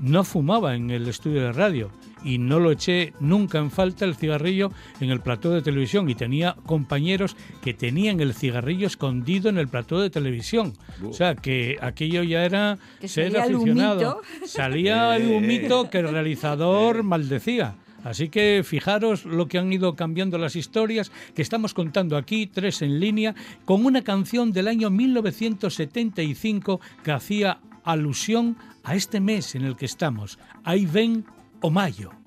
no 0.00 0.24
fumaba 0.24 0.74
en 0.74 0.90
el 0.90 1.08
estudio 1.08 1.42
de 1.42 1.52
radio 1.52 1.90
y 2.24 2.38
no 2.38 2.60
lo 2.60 2.70
eché 2.70 3.12
nunca 3.20 3.58
en 3.58 3.70
falta 3.70 4.04
el 4.04 4.14
cigarrillo 4.14 4.70
en 5.00 5.10
el 5.10 5.20
plató 5.20 5.50
de 5.50 5.60
televisión 5.60 6.08
y 6.08 6.14
tenía 6.14 6.56
compañeros 6.64 7.36
que 7.62 7.74
tenían 7.74 8.20
el 8.20 8.32
cigarrillo 8.32 8.86
escondido 8.86 9.48
en 9.48 9.58
el 9.58 9.68
plató 9.68 10.00
de 10.00 10.08
televisión. 10.08 10.72
O 11.04 11.12
sea, 11.12 11.34
que 11.34 11.78
aquello 11.80 12.22
ya 12.22 12.44
era 12.44 12.78
ser 13.04 13.36
aficionado. 13.36 14.22
Salía 14.46 15.16
el 15.16 15.30
humito 15.30 15.90
que 15.90 15.98
el 15.98 16.08
realizador 16.08 17.02
maldecía. 17.02 17.74
Así 18.04 18.28
que 18.28 18.62
fijaros 18.64 19.24
lo 19.24 19.48
que 19.48 19.58
han 19.58 19.72
ido 19.72 19.94
cambiando 19.94 20.38
las 20.38 20.56
historias 20.56 21.12
que 21.34 21.42
estamos 21.42 21.74
contando 21.74 22.16
aquí, 22.16 22.46
tres 22.46 22.82
en 22.82 23.00
línea, 23.00 23.34
con 23.64 23.84
una 23.84 24.02
canción 24.02 24.52
del 24.52 24.68
año 24.68 24.90
1975 24.90 26.80
que 27.04 27.12
hacía 27.12 27.60
alusión 27.84 28.56
a 28.84 28.94
este 28.94 29.20
mes 29.20 29.54
en 29.54 29.64
el 29.64 29.76
que 29.76 29.86
estamos. 29.86 30.38
Ahí 30.64 30.86
ven 30.86 31.24
o 31.60 31.70
mayo. 31.70 32.21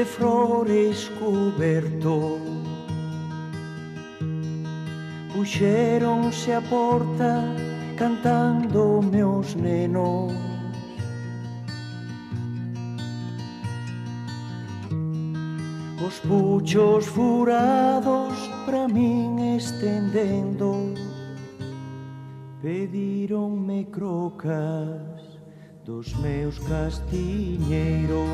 de 0.00 0.06
flores 0.06 1.10
coberto. 1.18 2.40
Puxéronse 5.30 6.52
a 6.52 6.62
porta 6.62 7.44
cantando 7.98 9.02
meus 9.02 9.54
nenos. 9.54 10.32
Os 16.06 16.18
puchos 16.20 17.06
furados 17.06 18.38
pra 18.64 18.88
min 18.88 19.56
estendendo 19.58 20.94
Pedironme 22.62 23.84
crocas 23.84 25.20
dos 25.84 26.14
meus 26.14 26.58
castiñeiros. 26.60 28.30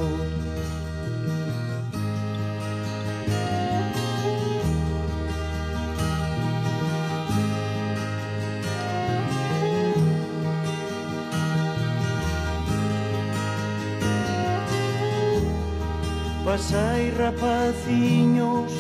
Moas 16.57 16.73
hai 16.73 17.11
rapaciños 17.11 18.73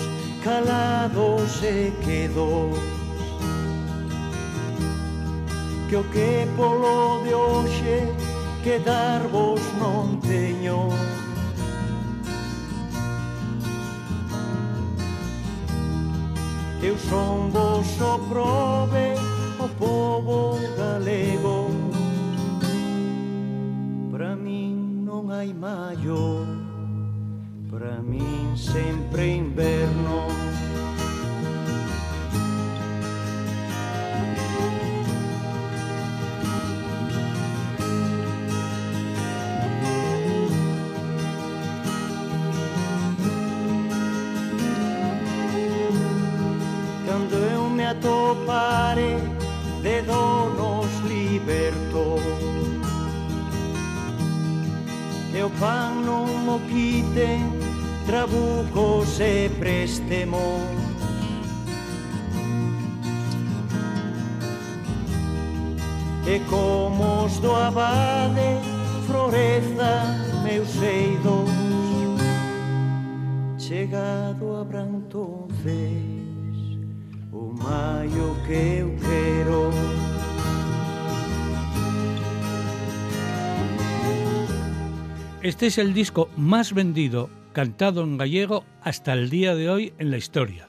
calados 0.42 1.62
e 1.62 1.92
quedos 2.02 2.78
Que 5.86 5.96
o 5.96 6.04
que 6.04 6.48
polo 6.56 7.22
de 7.22 7.34
hoxe 7.34 8.08
que 8.64 8.78
darvos 8.78 9.60
non 9.78 10.16
teño. 10.24 10.88
Eu 16.80 16.96
son 16.96 17.50
vos 17.52 18.00
o 18.00 18.18
prove 18.30 19.20
o 19.60 19.68
povo 19.76 20.56
galego. 20.80 21.68
Pra 24.10 24.34
min 24.34 25.04
non 25.04 25.28
hai 25.30 25.52
maior 25.52 26.75
Pra 27.68 28.00
mim 28.00 28.56
sempre 28.56 29.22
é 29.22 29.36
inverno. 29.36 30.28
Este 85.46 85.68
es 85.68 85.78
el 85.78 85.94
disco 85.94 86.28
más 86.36 86.72
vendido 86.72 87.30
cantado 87.52 88.02
en 88.02 88.18
gallego 88.18 88.64
hasta 88.82 89.12
el 89.12 89.30
día 89.30 89.54
de 89.54 89.70
hoy 89.70 89.92
en 89.96 90.10
la 90.10 90.16
historia. 90.16 90.68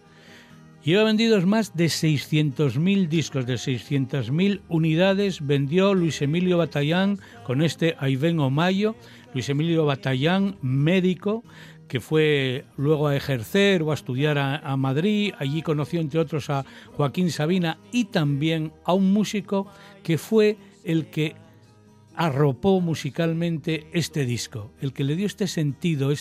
Lleva 0.84 1.04
vendidos 1.04 1.48
más 1.48 1.76
de 1.76 1.86
600.000 1.86 3.08
discos, 3.08 3.48
de 3.48 3.56
600.000 3.56 4.62
unidades 4.70 5.44
vendió 5.44 5.96
Luis 5.96 6.22
Emilio 6.22 6.60
Batallán 6.60 7.18
con 7.44 7.64
este 7.64 7.96
Aiven 7.98 8.40
o 8.40 8.52
Mayo. 8.52 8.96
Luis 9.34 9.50
Emilio 9.50 9.84
Batallán, 9.88 10.60
médico, 10.62 11.44
que 11.88 12.00
fue 12.00 12.64
luego 12.78 13.08
a 13.08 13.16
ejercer 13.16 13.82
o 13.82 13.90
a 13.90 13.96
estudiar 13.96 14.38
a, 14.38 14.78
Madrid. 14.78 15.34
Allí 15.40 15.64
conoció, 15.64 16.02
entre 16.02 16.20
otros, 16.20 16.52
a 16.52 16.66
Joaquín 16.92 17.32
Sabina 17.32 17.80
y 17.92 18.06
también 18.06 18.74
a 18.86 18.94
un 18.94 19.12
músico 19.12 19.66
que 20.04 20.20
fue 20.20 20.56
el 20.84 21.08
que 21.08 21.36
arropó 22.18 22.82
musicalmente 22.82 23.88
este 23.94 24.26
disco, 24.26 24.72
el 24.82 24.92
que 24.92 25.04
le 25.04 25.16
dio 25.16 25.28
este 25.28 25.48
sentido, 25.48 26.12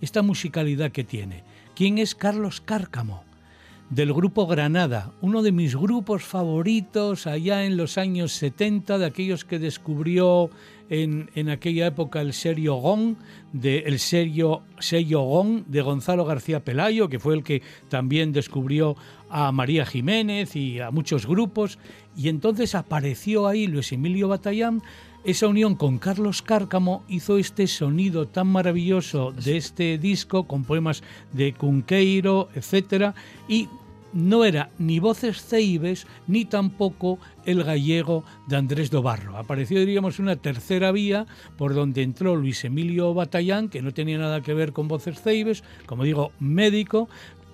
esta 0.00 0.22
musicalidad 0.22 0.92
que 0.92 1.04
tiene. 1.04 1.42
¿Quién 1.74 1.98
es 1.98 2.14
Carlos 2.14 2.60
Cárcamo? 2.60 3.24
Del 3.90 4.14
grupo 4.14 4.46
Granada, 4.46 5.12
uno 5.20 5.42
de 5.42 5.50
mis 5.50 5.74
grupos 5.74 6.22
favoritos 6.22 7.26
allá 7.26 7.64
en 7.64 7.76
los 7.76 7.98
años 7.98 8.30
70, 8.34 8.98
de 8.98 9.04
aquellos 9.04 9.44
que 9.44 9.58
descubrió 9.58 10.50
en, 10.88 11.28
en 11.34 11.48
aquella 11.48 11.88
época 11.88 12.20
el 12.20 12.32
serio 12.32 12.76
Gong, 12.76 13.16
de, 13.52 13.78
el 13.78 13.98
serio 13.98 14.62
sello 14.78 15.22
Gong 15.22 15.64
de 15.66 15.82
Gonzalo 15.82 16.24
García 16.24 16.64
Pelayo, 16.64 17.08
que 17.08 17.18
fue 17.18 17.34
el 17.34 17.42
que 17.42 17.62
también 17.88 18.32
descubrió 18.32 18.94
a 19.28 19.50
María 19.50 19.84
Jiménez 19.84 20.54
y 20.54 20.78
a 20.78 20.92
muchos 20.92 21.26
grupos, 21.26 21.80
y 22.16 22.28
entonces 22.28 22.76
apareció 22.76 23.48
ahí 23.48 23.66
Luis 23.66 23.90
Emilio 23.90 24.28
Batallán 24.28 24.82
esa 25.24 25.48
unión 25.48 25.74
con 25.74 25.98
Carlos 25.98 26.42
Cárcamo 26.42 27.04
hizo 27.08 27.36
este 27.36 27.66
sonido 27.66 28.26
tan 28.28 28.46
maravilloso 28.46 29.32
de 29.32 29.56
este 29.56 29.98
disco 29.98 30.46
con 30.46 30.64
poemas 30.64 31.02
de 31.32 31.52
Cunqueiro, 31.52 32.48
etc. 32.54 33.14
Y 33.46 33.68
no 34.12 34.44
era 34.44 34.70
ni 34.78 34.98
voces 34.98 35.42
ceibes 35.42 36.06
ni 36.26 36.44
tampoco 36.44 37.18
el 37.44 37.62
gallego 37.62 38.24
de 38.48 38.56
Andrés 38.56 38.90
Dobarro. 38.90 39.36
Apareció, 39.36 39.78
diríamos, 39.78 40.18
una 40.18 40.36
tercera 40.36 40.90
vía 40.90 41.26
por 41.56 41.74
donde 41.74 42.02
entró 42.02 42.34
Luis 42.34 42.64
Emilio 42.64 43.14
Batallán, 43.14 43.68
que 43.68 43.82
no 43.82 43.92
tenía 43.92 44.18
nada 44.18 44.40
que 44.40 44.54
ver 44.54 44.72
con 44.72 44.88
voces 44.88 45.20
ceibes, 45.20 45.62
como 45.86 46.04
digo, 46.04 46.32
médico. 46.40 47.08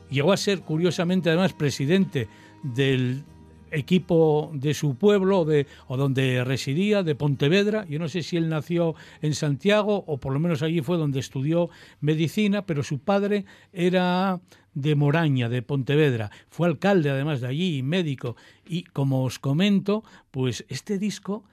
Llegó 0.09 0.33
a 0.33 0.37
ser, 0.37 0.61
curiosamente, 0.61 1.31
además, 1.31 1.53
presidente 1.53 2.29
del 2.63 3.25
equipo 3.71 4.51
de 4.55 4.75
su 4.75 4.97
pueblo 4.97 5.45
de, 5.45 5.67
o 5.89 5.97
donde 5.97 6.45
residía, 6.45 7.03
de 7.03 7.15
Pontevedra. 7.15 7.85
Yo 7.87 7.99
no 7.99 8.09
sé 8.09 8.23
si 8.23 8.37
él 8.37 8.49
nació 8.49 8.95
en 9.23 9.35
Santiago 9.35 10.05
o 10.07 10.19
por 10.19 10.33
lo 10.33 10.41
menos 10.41 10.63
allí 10.63 10.81
fue 10.81 10.97
donde 10.97 11.21
estudió 11.21 11.71
medicina, 12.01 12.67
pero 12.67 12.83
su 12.83 12.99
padre 12.99 13.45
era 13.73 14.41
de 14.75 14.95
Moraña, 14.95 15.49
de 15.49 15.63
Pontevedra. 15.63 16.31
Fue 16.49 16.69
alcalde 16.69 17.11
además 17.11 17.41
de 17.41 17.49
allí, 17.49 17.83
médico. 17.83 18.37
Y 18.69 18.85
como 18.85 19.25
os 19.25 19.39
comento, 19.39 20.05
pues 20.31 20.65
este 20.69 20.99
disco 20.99 21.45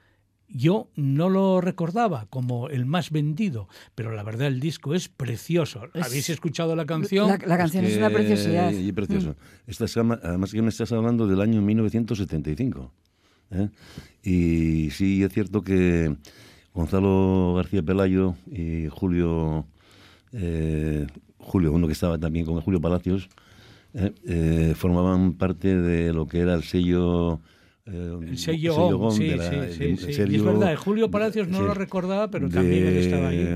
yo 0.54 0.88
no 0.94 1.28
lo 1.28 1.60
recordaba 1.60 2.26
como 2.30 2.68
el 2.68 2.86
más 2.86 3.10
vendido, 3.10 3.68
pero 3.94 4.12
la 4.12 4.22
verdad 4.22 4.46
el 4.46 4.60
disco 4.60 4.94
es 4.94 5.08
precioso. 5.08 5.82
¿Habéis 5.94 6.30
escuchado 6.30 6.76
la 6.76 6.86
canción? 6.86 7.28
La, 7.28 7.38
la 7.44 7.58
canción 7.58 7.84
es, 7.84 7.92
es, 7.92 7.98
una 7.98 8.08
preciosidad. 8.08 8.72
Y 8.72 8.92
precioso. 8.92 9.30
Mm. 9.30 9.70
Estás, 9.70 9.96
además 9.96 10.52
que 10.52 10.62
me 10.62 10.68
estás 10.68 10.92
hablando 10.92 11.26
del 11.26 11.40
año 11.40 11.60
1975. 11.60 12.92
¿eh? 13.50 13.68
Y 14.22 14.90
sí, 14.92 15.22
es 15.22 15.32
cierto 15.32 15.62
que 15.62 16.16
Gonzalo 16.72 17.54
García 17.56 17.82
Pelayo 17.82 18.36
y 18.50 18.88
Julio, 18.88 19.66
eh, 20.32 21.06
Julio, 21.38 21.72
uno 21.72 21.86
que 21.86 21.92
estaba 21.92 22.16
también 22.18 22.46
con 22.46 22.60
Julio 22.60 22.80
Palacios, 22.80 23.28
eh, 23.94 24.12
eh, 24.26 24.74
formaban 24.76 25.34
parte 25.34 25.76
de 25.76 26.12
lo 26.12 26.26
que 26.26 26.40
era 26.40 26.54
el 26.54 26.64
sello 26.64 27.40
el 27.86 28.38
sello, 28.38 28.74
sello 28.74 29.10
sí, 29.10 29.28
la, 29.28 29.50
sí, 29.50 29.84
el, 29.84 29.98
sí, 29.98 30.12
sello, 30.14 30.32
y 30.32 30.36
es 30.36 30.42
verdad, 30.42 30.76
Julio 30.76 31.10
Palacios 31.10 31.48
no 31.48 31.62
lo 31.62 31.74
recordaba, 31.74 32.30
pero 32.30 32.48
de, 32.48 32.54
también 32.54 32.86
él 32.86 32.96
estaba 32.96 33.28
ahí. 33.28 33.46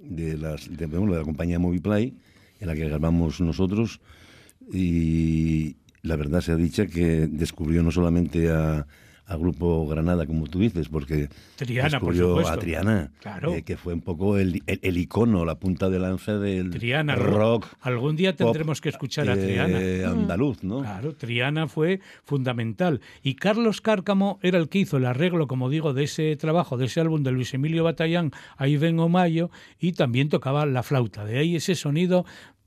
De, 0.00 0.36
las, 0.36 0.76
de, 0.76 0.86
bueno, 0.86 1.12
de 1.12 1.18
la 1.18 1.24
compañía 1.24 1.58
Moviplay, 1.58 2.14
en 2.60 2.66
la 2.66 2.74
que 2.74 2.88
grabamos 2.88 3.40
nosotros, 3.40 4.00
y 4.72 5.76
la 6.02 6.16
verdad 6.16 6.40
se 6.40 6.52
ha 6.52 6.56
dicho 6.56 6.86
que 6.86 7.28
descubrió 7.28 7.82
no 7.82 7.90
solamente 7.90 8.50
a, 8.50 8.86
al 9.26 9.38
grupo 9.38 9.86
Granada, 9.88 10.24
como 10.26 10.46
tú 10.46 10.60
dices, 10.60 10.88
porque 10.88 11.28
Triana, 11.56 11.88
descubrió 11.88 12.46
a 12.46 12.56
Triana, 12.56 13.10
claro. 13.20 13.54
eh, 13.54 13.62
que 13.62 13.76
fue 13.76 13.92
un 13.94 14.00
poco 14.00 14.38
el, 14.38 14.62
el, 14.66 14.78
el, 14.82 14.98
icono, 14.98 15.44
la 15.44 15.56
punta 15.56 15.90
de 15.90 15.98
lanza 15.98 16.38
del 16.38 16.70
Triana, 16.70 17.16
rock. 17.16 17.66
Algún 17.80 18.14
día 18.14 18.36
tendremos 18.36 18.78
pop, 18.78 18.82
que 18.84 18.88
escuchar 18.90 19.28
a 19.28 19.34
Triana. 19.34 19.80
Eh, 19.80 20.04
andaluz, 20.04 20.62
¿no? 20.62 20.80
Claro, 20.80 21.14
Triana 21.14 21.66
fue 21.66 22.00
fundamental. 22.24 23.00
Y 23.22 23.34
Carlos 23.34 23.80
Cárcamo 23.80 24.38
era 24.42 24.58
el 24.58 24.68
que 24.68 24.78
hizo 24.78 24.96
el 24.96 25.06
arreglo, 25.06 25.48
como 25.48 25.70
digo, 25.70 25.92
de 25.92 26.04
ese 26.04 26.36
trabajo, 26.36 26.76
de 26.76 26.86
ese 26.86 27.00
álbum 27.00 27.22
de 27.24 27.32
Luis 27.32 27.52
Emilio 27.52 27.82
Batallán, 27.82 28.30
Ahí 28.56 28.76
vengo 28.76 29.08
Mayo, 29.08 29.50
y 29.80 29.92
también 29.92 30.28
tocaba 30.28 30.66
la 30.66 30.82
flauta. 30.82 31.24
De 31.24 31.38
ahí 31.38 31.56
ese 31.56 31.74
sonido 31.74 32.24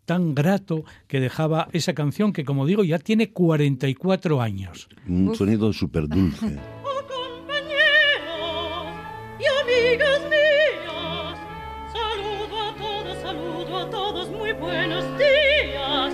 tan 0.09 0.33
grato 0.33 0.85
que 1.07 1.19
dejaba 1.19 1.67
esa 1.71 1.93
canción 1.93 2.33
que, 2.33 2.43
como 2.43 2.65
digo, 2.65 2.83
ya 2.83 2.97
tiene 2.97 3.29
44 3.29 4.41
años. 4.41 4.89
Un 5.07 5.29
Uf. 5.29 5.37
sonido 5.37 5.71
súper 5.71 6.07
dulce. 6.07 6.57
Oh, 6.83 7.01
compañeros 7.13 8.87
y 9.39 9.45
amigas 9.61 10.21
mías, 10.33 11.37
saludo 11.93 12.57
a 12.69 12.75
todos, 12.75 13.17
saludo 13.21 13.77
a 13.77 13.89
todos, 13.91 14.29
muy 14.31 14.51
buenos 14.53 15.05
días. 15.19 16.13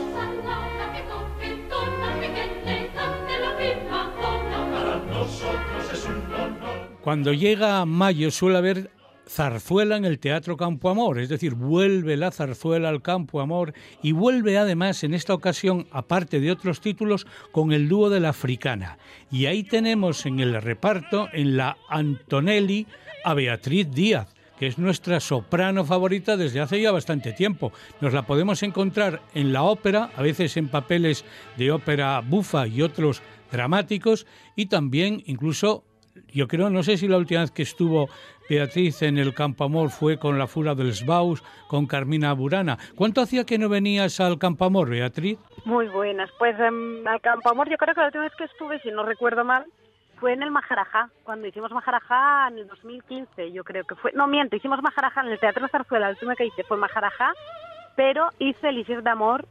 Cuando 7.01 7.33
llega 7.33 7.85
mayo 7.85 8.31
suele 8.31 8.57
haber 8.57 8.89
zarzuela 9.27 9.97
en 9.97 10.05
el 10.05 10.19
Teatro 10.19 10.57
Campo 10.57 10.89
Amor, 10.89 11.19
es 11.19 11.29
decir, 11.29 11.55
vuelve 11.55 12.17
la 12.17 12.31
zarzuela 12.31 12.89
al 12.89 13.01
Campo 13.01 13.41
Amor 13.41 13.73
y 14.01 14.11
vuelve 14.11 14.57
además 14.57 15.03
en 15.03 15.13
esta 15.13 15.33
ocasión, 15.33 15.87
aparte 15.91 16.39
de 16.39 16.51
otros 16.51 16.81
títulos, 16.81 17.25
con 17.51 17.71
el 17.71 17.89
dúo 17.89 18.09
de 18.09 18.19
la 18.19 18.29
Africana. 18.29 18.97
Y 19.31 19.47
ahí 19.47 19.63
tenemos 19.63 20.25
en 20.25 20.39
el 20.39 20.61
reparto, 20.61 21.27
en 21.33 21.57
la 21.57 21.77
Antonelli, 21.89 22.87
a 23.23 23.33
Beatriz 23.33 23.89
Díaz 23.91 24.35
que 24.57 24.67
es 24.67 24.77
nuestra 24.77 25.19
soprano 25.19 25.83
favorita 25.83 26.37
desde 26.37 26.61
hace 26.61 26.81
ya 26.81 26.91
bastante 26.91 27.33
tiempo. 27.33 27.73
Nos 27.99 28.13
la 28.13 28.25
podemos 28.25 28.63
encontrar 28.63 29.21
en 29.33 29.51
la 29.51 29.63
ópera, 29.63 30.11
a 30.15 30.21
veces 30.21 30.55
en 30.57 30.69
papeles 30.69 31.25
de 31.57 31.71
ópera 31.71 32.21
bufa 32.21 32.65
y 32.65 32.81
otros 32.81 33.21
dramáticos, 33.51 34.25
y 34.55 34.67
también 34.67 35.21
incluso 35.25 35.83
yo 36.31 36.47
creo, 36.47 36.69
no 36.69 36.83
sé 36.83 36.97
si 36.97 37.07
la 37.07 37.17
última 37.17 37.41
vez 37.41 37.51
que 37.51 37.63
estuvo 37.63 38.09
Beatriz 38.49 39.01
en 39.01 39.17
el 39.17 39.33
Campo 39.33 39.63
Amor 39.63 39.89
fue 39.89 40.17
con 40.17 40.37
la 40.37 40.47
Fura 40.47 40.75
del 40.75 40.93
Sbaus, 40.93 41.43
con 41.67 41.87
Carmina 41.87 42.33
Burana. 42.33 42.77
¿Cuánto 42.95 43.21
hacía 43.21 43.45
que 43.45 43.57
no 43.57 43.69
venías 43.69 44.19
al 44.19 44.37
Campo 44.37 44.65
Amor, 44.65 44.89
Beatriz? 44.89 45.39
Muy 45.65 45.87
buenas. 45.87 46.29
Pues 46.37 46.55
um, 46.59 47.07
al 47.07 47.21
Campo 47.21 47.49
Amor 47.49 47.69
yo 47.69 47.77
creo 47.77 47.95
que 47.95 48.01
la 48.01 48.07
última 48.07 48.23
vez 48.23 48.33
que 48.37 48.43
estuve, 48.43 48.79
si 48.81 48.91
no 48.91 49.03
recuerdo 49.03 49.43
mal, 49.43 49.65
fue 50.19 50.33
en 50.33 50.43
el 50.43 50.51
Majarajá, 50.51 51.09
cuando 51.23 51.47
hicimos 51.47 51.71
Majarajá 51.71 52.47
en 52.49 52.59
el 52.59 52.67
2015, 52.67 53.51
yo 53.51 53.63
creo 53.63 53.83
que 53.83 53.95
fue. 53.95 54.11
No, 54.13 54.27
miento, 54.27 54.55
hicimos 54.55 54.81
Majarajá 54.81 55.21
en 55.21 55.27
el 55.27 55.39
Teatro 55.39 55.67
Zarzuela, 55.67 56.07
la 56.07 56.11
última 56.11 56.35
que 56.35 56.45
hice 56.45 56.63
fue 56.63 56.77
Majarajá, 56.77 57.33
pero 57.95 58.29
hice 58.39 58.69
Elixir 58.69 59.01
de 59.03 59.09
Amor 59.09 59.45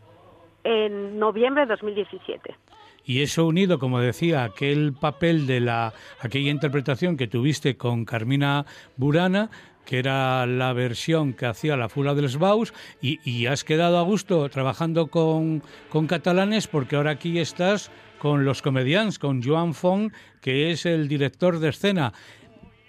en 0.63 1.19
noviembre 1.19 1.65
de 1.65 1.69
2017 1.69 2.57
y 3.05 3.23
eso 3.23 3.47
unido, 3.47 3.79
como 3.79 4.01
decía, 4.01 4.45
aquel 4.45 4.93
papel 4.93 5.47
de 5.47 5.61
la 5.61 5.93
aquella 6.21 6.51
interpretación 6.51 7.17
que 7.17 7.27
tuviste 7.27 7.77
con 7.77 8.05
Carmina 8.05 8.65
Burana, 8.97 9.51
que 9.85 9.99
era 9.99 10.47
la 10.47 10.73
versión 10.73 11.35
que 11.35 11.47
hacía 11.47 11.77
la 11.77 11.89
Fula 11.89 12.15
del 12.15 12.29
Sbaus, 12.29 12.73
y, 13.01 13.21
y, 13.29 13.47
has 13.47 13.65
quedado 13.65 13.99
a 13.99 14.03
gusto 14.03 14.49
trabajando 14.49 15.09
con, 15.09 15.63
con 15.91 16.07
catalanes 16.07 16.67
porque 16.67 16.97
ahora 16.97 17.13
aquí 17.13 17.39
estás 17.39 17.91
con 18.19 18.47
los 18.47 18.63
comedians, 18.63 19.19
con 19.19 19.43
Joan 19.43 19.75
Font, 19.75 20.15
que 20.41 20.71
es 20.71 20.87
el 20.87 21.09
director 21.09 21.59
de 21.59 21.69
escena. 21.69 22.13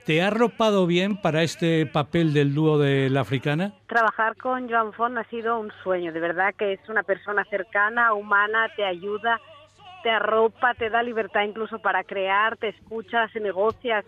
¿Te 0.06 0.22
ha 0.22 0.28
arropado 0.28 0.86
bien 0.86 1.20
para 1.20 1.42
este 1.42 1.86
papel 1.88 2.32
del 2.32 2.54
dúo 2.54 2.78
de 2.78 3.10
la 3.10 3.22
africana? 3.22 3.74
Trabajar 3.88 4.38
con 4.38 4.70
Joan 4.70 4.94
Font 4.94 5.18
ha 5.18 5.24
sido 5.26 5.60
un 5.60 5.72
sueño, 5.84 6.14
de 6.14 6.20
verdad 6.20 6.54
que 6.58 6.74
es 6.74 6.80
una 6.88 7.02
persona 7.02 7.44
cercana, 7.50 8.14
humana, 8.14 8.70
te 8.76 8.86
ayuda, 8.86 9.42
te 10.06 10.12
arropa, 10.12 10.76
te 10.76 10.92
da 10.92 11.02
libertad 11.02 11.42
incluso 11.42 11.80
para 11.80 12.04
crear, 12.04 12.58
te 12.58 12.68
escucha, 12.68 13.28
se 13.30 13.40
negocias. 13.40 14.06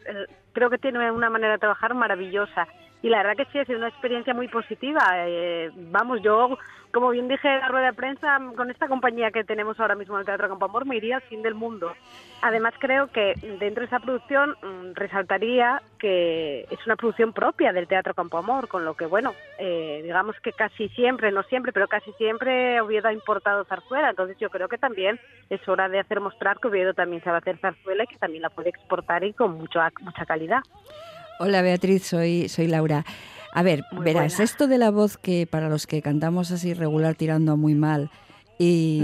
Creo 0.53 0.69
que 0.69 0.77
tiene 0.77 1.11
una 1.11 1.31
manera 1.31 1.53
de 1.53 1.57
trabajar 1.57 1.95
maravillosa. 1.95 2.67
Y 3.01 3.09
la 3.09 3.17
verdad 3.17 3.35
que 3.37 3.51
sí 3.51 3.59
ha 3.59 3.65
sido 3.65 3.77
una 3.77 3.89
experiencia 3.89 4.33
muy 4.33 4.47
positiva. 4.47 5.01
Eh, 5.27 5.71
vamos, 5.75 6.21
yo, 6.23 6.57
como 6.91 7.11
bien 7.11 7.27
dije 7.27 7.47
en 7.47 7.59
la 7.59 7.67
rueda 7.67 7.87
de 7.87 7.93
prensa, 7.93 8.39
con 8.55 8.71
esta 8.71 8.87
compañía 8.87 9.29
que 9.29 9.43
tenemos 9.43 9.79
ahora 9.79 9.95
mismo 9.95 10.15
en 10.15 10.21
el 10.21 10.25
Teatro 10.25 10.49
Campo 10.49 10.65
Amor, 10.65 10.85
me 10.85 10.97
iría 10.97 11.17
al 11.17 11.21
fin 11.23 11.43
del 11.43 11.53
mundo. 11.53 11.93
Además, 12.41 12.73
creo 12.79 13.07
que 13.07 13.33
dentro 13.59 13.81
de 13.81 13.85
esa 13.85 13.99
producción 13.99 14.55
mm, 14.61 14.93
resaltaría 14.95 15.81
que 15.99 16.61
es 16.71 16.85
una 16.85 16.95
producción 16.95 17.33
propia 17.33 17.71
del 17.71 17.87
Teatro 17.87 18.15
Campo 18.15 18.39
Amor, 18.39 18.67
con 18.67 18.83
lo 18.83 18.95
que, 18.95 19.05
bueno, 19.05 19.33
eh, 19.59 20.01
digamos 20.03 20.35
que 20.41 20.51
casi 20.51 20.89
siempre, 20.89 21.31
no 21.31 21.43
siempre, 21.43 21.71
pero 21.71 21.87
casi 21.87 22.11
siempre 22.13 22.81
Oviedo 22.81 23.09
ha 23.09 23.13
importado 23.13 23.63
zarzuela. 23.65 24.09
Entonces, 24.09 24.37
yo 24.39 24.49
creo 24.49 24.69
que 24.69 24.77
también 24.79 25.19
es 25.51 25.67
hora 25.67 25.87
de 25.87 25.99
hacer 25.99 26.19
mostrar 26.19 26.59
que 26.59 26.67
Oviedo 26.67 26.95
también 26.95 27.23
sabe 27.23 27.37
hacer 27.37 27.59
zarzuela 27.59 28.05
y 28.05 28.07
que 28.07 28.17
también 28.17 28.41
la 28.41 28.49
puede 28.49 28.69
exportar 28.69 29.23
y 29.23 29.33
con 29.33 29.51
mucho, 29.51 29.79
mucha 30.01 30.25
calidad. 30.25 30.61
Hola 31.39 31.61
Beatriz, 31.61 32.03
soy, 32.05 32.49
soy 32.49 32.67
Laura. 32.67 33.05
A 33.53 33.63
ver, 33.63 33.83
verás, 33.91 34.39
esto 34.39 34.67
de 34.67 34.77
la 34.77 34.91
voz 34.91 35.17
que 35.17 35.47
para 35.47 35.69
los 35.69 35.87
que 35.87 36.01
cantamos 36.01 36.51
así 36.51 36.73
regular 36.73 37.15
tirando 37.15 37.57
muy 37.57 37.75
mal 37.75 38.09
y, 38.59 39.03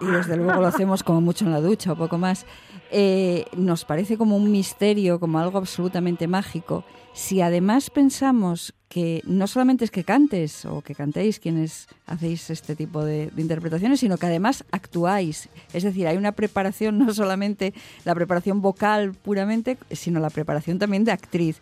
y 0.00 0.06
desde 0.06 0.36
luego 0.36 0.60
lo 0.60 0.66
hacemos 0.66 1.02
como 1.02 1.20
mucho 1.20 1.44
en 1.44 1.52
la 1.52 1.60
ducha 1.60 1.92
o 1.92 1.96
poco 1.96 2.18
más, 2.18 2.46
eh, 2.90 3.44
nos 3.56 3.84
parece 3.84 4.16
como 4.16 4.36
un 4.36 4.50
misterio, 4.50 5.20
como 5.20 5.38
algo 5.38 5.58
absolutamente 5.58 6.26
mágico. 6.28 6.84
Si 7.12 7.40
además 7.40 7.90
pensamos 7.90 8.74
que 8.88 9.20
no 9.26 9.46
solamente 9.46 9.84
es 9.84 9.90
que 9.90 10.04
cantes 10.04 10.64
o 10.64 10.80
que 10.80 10.94
cantéis 10.94 11.40
quienes 11.40 11.88
hacéis 12.06 12.50
este 12.50 12.76
tipo 12.76 13.04
de, 13.04 13.32
interpretaciones, 13.36 14.00
sino 14.00 14.16
que 14.16 14.26
además 14.26 14.64
actuáis. 14.70 15.48
Es 15.72 15.82
decir, 15.82 16.06
hay 16.06 16.16
una 16.16 16.32
preparación, 16.32 16.98
no 17.04 17.12
solamente 17.12 17.74
la 18.04 18.14
preparación 18.14 18.62
vocal 18.62 19.12
puramente, 19.12 19.76
sino 19.90 20.20
la 20.20 20.30
preparación 20.30 20.78
también 20.78 21.04
de 21.04 21.12
actriz. 21.12 21.60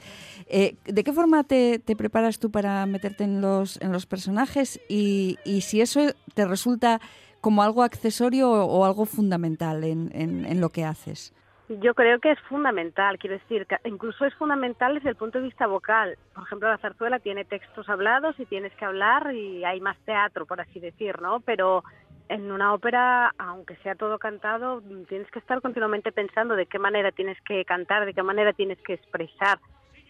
Eh, 0.49 0.77
¿De 0.85 1.03
qué 1.05 1.13
forma 1.13 1.45
te, 1.45 1.81
preparas 1.97 2.39
tú 2.39 2.51
para 2.51 2.85
meterte 2.87 3.25
en 3.25 3.41
los, 3.41 3.81
en 3.81 3.93
los 3.93 4.05
personajes 4.05 4.81
y, 4.89 5.39
y 5.45 5.63
si 5.63 5.81
eso 5.81 6.01
te 6.35 6.45
resulta 6.45 7.01
como 7.41 7.63
algo 7.63 7.83
accesorio 7.83 8.51
o, 8.51 8.85
algo 8.85 9.05
fundamental 9.05 9.85
en, 9.85 10.11
en, 10.15 10.61
lo 10.61 10.71
que 10.71 10.85
haces? 10.85 11.33
Yo 11.69 11.95
creo 11.95 12.21
que 12.21 12.31
es 12.31 12.41
fundamental, 12.41 13.19
quiero 13.19 13.39
decir, 13.39 13.67
que 13.67 13.77
incluso 13.89 14.27
es 14.27 14.35
fundamental 14.35 14.95
desde 14.95 15.11
el 15.11 15.17
punto 15.17 15.39
de 15.39 15.45
vista 15.45 15.67
vocal. 15.67 16.19
Por 16.35 16.45
ejemplo, 16.45 16.69
la 16.69 16.77
zarzuela 16.77 17.19
tiene 17.21 17.47
textos 17.47 17.89
hablados 17.89 18.39
y 18.39 18.45
tienes 18.45 18.75
que 18.75 18.85
hablar 18.85 19.35
y 19.35 19.65
hay 19.65 19.81
más 19.81 19.99
teatro, 20.01 20.45
por 20.45 20.61
así 20.61 20.79
decir, 20.79 21.23
¿no? 21.23 21.41
Pero 21.41 21.83
en 22.29 22.53
una 22.53 22.75
ópera, 22.75 23.33
aunque 23.39 23.77
sea 23.77 23.95
todo 23.95 24.19
cantado, 24.19 24.83
tienes 25.09 25.31
que 25.31 25.39
estar 25.39 25.63
continuamente 25.63 26.13
pensando 26.13 26.55
de 26.55 26.67
qué 26.67 26.79
manera 26.79 27.13
tienes 27.13 27.41
que 27.43 27.65
cantar, 27.65 28.05
de 28.05 28.13
qué 28.13 28.23
manera 28.23 28.53
tienes 28.53 28.79
que 28.83 28.95
expresar 28.95 29.59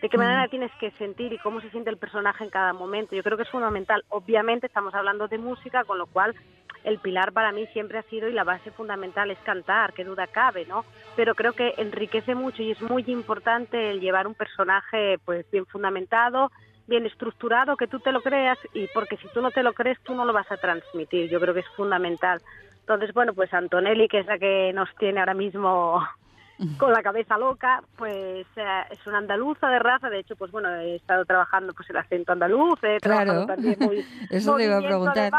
de 0.04 0.10
qué 0.10 0.18
manera 0.18 0.48
tienes 0.48 0.70
que 0.78 0.90
sentir 0.98 1.32
y 1.32 1.38
cómo 1.38 1.62
se 1.62 1.70
siente 1.70 1.88
el 1.88 1.96
personaje 1.96 2.44
en 2.44 2.50
cada 2.50 2.74
momento. 2.74 3.16
Yo 3.16 3.22
creo 3.22 3.38
que 3.38 3.44
es 3.44 3.48
fundamental. 3.48 4.04
Obviamente 4.10 4.66
estamos 4.66 4.94
hablando 4.94 5.28
de 5.28 5.38
música, 5.38 5.84
con 5.84 5.96
lo 5.96 6.04
cual 6.04 6.34
el 6.85 6.99
pilar 6.99 7.33
para 7.33 7.51
mí 7.51 7.66
siempre 7.73 7.99
ha 7.99 8.03
sido 8.05 8.29
y 8.29 8.33
la 8.33 8.44
base 8.44 8.70
fundamental 8.70 9.31
es 9.31 9.38
cantar, 9.38 9.94
qué 9.94 10.05
duda 10.05 10.27
cabe, 10.27 10.66
¿no? 10.66 10.85
Pero 11.16 11.35
creo 11.35 11.55
que 11.55 11.75
enriquece 11.79 12.35
mucho 12.35 12.62
y 12.62 12.73
es 12.73 12.83
muy 12.83 13.03
importante 13.09 13.90
el 13.90 14.01
llevar 14.01 14.27
un 14.27 14.35
personaje 14.35 15.18
pues 15.25 15.51
bien 15.51 15.66
fundamentado, 15.66 16.51
bien 16.87 17.07
estructurado, 17.07 17.77
que 17.77 17.87
tú 17.87 18.01
te 18.01 18.12
lo 18.12 18.20
creas 18.20 18.59
y 18.75 18.87
porque 18.88 19.16
si 19.16 19.29
tú 19.29 19.40
no 19.40 19.51
te 19.51 19.62
lo 19.62 19.73
crees 19.73 19.99
tú 20.03 20.14
no 20.14 20.25
lo 20.25 20.33
vas 20.33 20.51
a 20.53 20.59
transmitir. 20.59 21.31
Yo 21.31 21.40
creo 21.40 21.55
que 21.55 21.61
es 21.61 21.68
fundamental. 21.77 22.40
Entonces, 22.81 23.14
bueno, 23.14 23.33
pues 23.33 23.53
Antonelli, 23.55 24.09
que 24.09 24.18
es 24.18 24.27
la 24.27 24.38
que 24.38 24.70
nos 24.75 24.94
tiene 24.97 25.20
ahora 25.20 25.33
mismo 25.33 26.07
con 26.78 26.92
la 26.92 27.02
cabeza 27.02 27.36
loca, 27.36 27.82
pues 27.96 28.46
eh, 28.56 28.82
es 28.90 29.06
una 29.06 29.18
andaluza 29.18 29.68
de 29.68 29.78
raza, 29.78 30.08
de 30.08 30.20
hecho, 30.20 30.36
pues 30.36 30.50
bueno, 30.52 30.72
he 30.76 30.96
estado 30.96 31.24
trabajando 31.24 31.72
pues 31.74 31.88
el 31.90 31.96
acento 31.96 32.32
andaluz, 32.32 32.78
he 32.82 32.98
claro. 33.00 33.46
también 33.46 33.76
muy 33.80 34.04
Eso 34.30 34.56
te 34.56 34.64
iba 34.64 34.78
a 34.78 34.82
preguntar. 34.82 35.32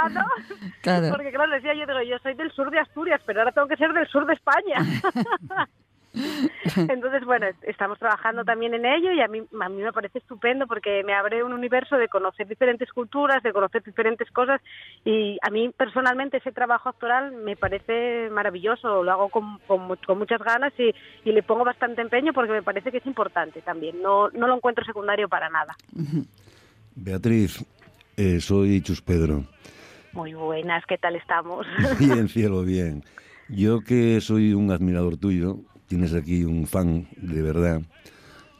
claro. 0.81 1.09
Porque 1.11 1.31
claro, 1.31 1.53
decía 1.53 1.73
yo, 1.73 1.85
digo, 1.85 2.01
yo 2.01 2.17
soy 2.19 2.33
del 2.33 2.51
sur 2.51 2.69
de 2.69 2.79
Asturias, 2.79 3.21
pero 3.25 3.39
ahora 3.39 3.51
tengo 3.51 3.67
que 3.67 3.77
ser 3.77 3.93
del 3.93 4.07
sur 4.07 4.25
de 4.25 4.33
España. 4.33 4.77
Entonces, 6.75 7.25
bueno, 7.25 7.47
estamos 7.63 7.99
trabajando 7.99 8.43
también 8.43 8.73
en 8.73 8.85
ello 8.85 9.11
y 9.11 9.21
a 9.21 9.27
mí, 9.27 9.41
a 9.61 9.69
mí 9.69 9.81
me 9.81 9.93
parece 9.93 10.19
estupendo 10.19 10.67
porque 10.67 11.03
me 11.03 11.13
abre 11.13 11.43
un 11.43 11.53
universo 11.53 11.97
de 11.97 12.07
conocer 12.07 12.47
diferentes 12.47 12.91
culturas, 12.91 13.43
de 13.43 13.53
conocer 13.53 13.83
diferentes 13.83 14.29
cosas 14.31 14.61
y 15.03 15.37
a 15.41 15.49
mí 15.49 15.69
personalmente 15.69 16.37
ese 16.37 16.51
trabajo 16.51 16.89
actoral 16.89 17.31
me 17.31 17.55
parece 17.55 18.29
maravilloso, 18.31 19.03
lo 19.03 19.11
hago 19.11 19.29
con, 19.29 19.59
con, 19.67 20.17
muchas 20.17 20.41
ganas 20.41 20.73
y, 20.77 20.93
y, 21.27 21.31
le 21.31 21.43
pongo 21.43 21.63
bastante 21.63 22.01
empeño 22.01 22.33
porque 22.33 22.51
me 22.51 22.63
parece 22.63 22.91
que 22.91 22.97
es 22.97 23.05
importante 23.05 23.61
también, 23.61 24.01
no, 24.01 24.29
no 24.29 24.47
lo 24.47 24.55
encuentro 24.55 24.85
secundario 24.85 25.27
para 25.29 25.49
nada. 25.49 25.75
Beatriz, 26.95 27.65
eh, 28.15 28.39
soy 28.39 28.81
Chus 28.81 29.01
Pedro. 29.01 29.43
Muy 30.13 30.33
buenas, 30.33 30.85
¿qué 30.87 30.97
tal 30.97 31.17
estamos? 31.17 31.67
Bien, 31.99 32.27
cielo, 32.29 32.63
bien. 32.63 33.03
Yo 33.49 33.81
que 33.81 34.21
soy 34.21 34.53
un 34.53 34.71
admirador 34.71 35.17
tuyo, 35.17 35.57
tienes 35.87 36.13
aquí 36.13 36.43
un 36.43 36.67
fan 36.67 37.07
de 37.17 37.41
verdad. 37.41 37.81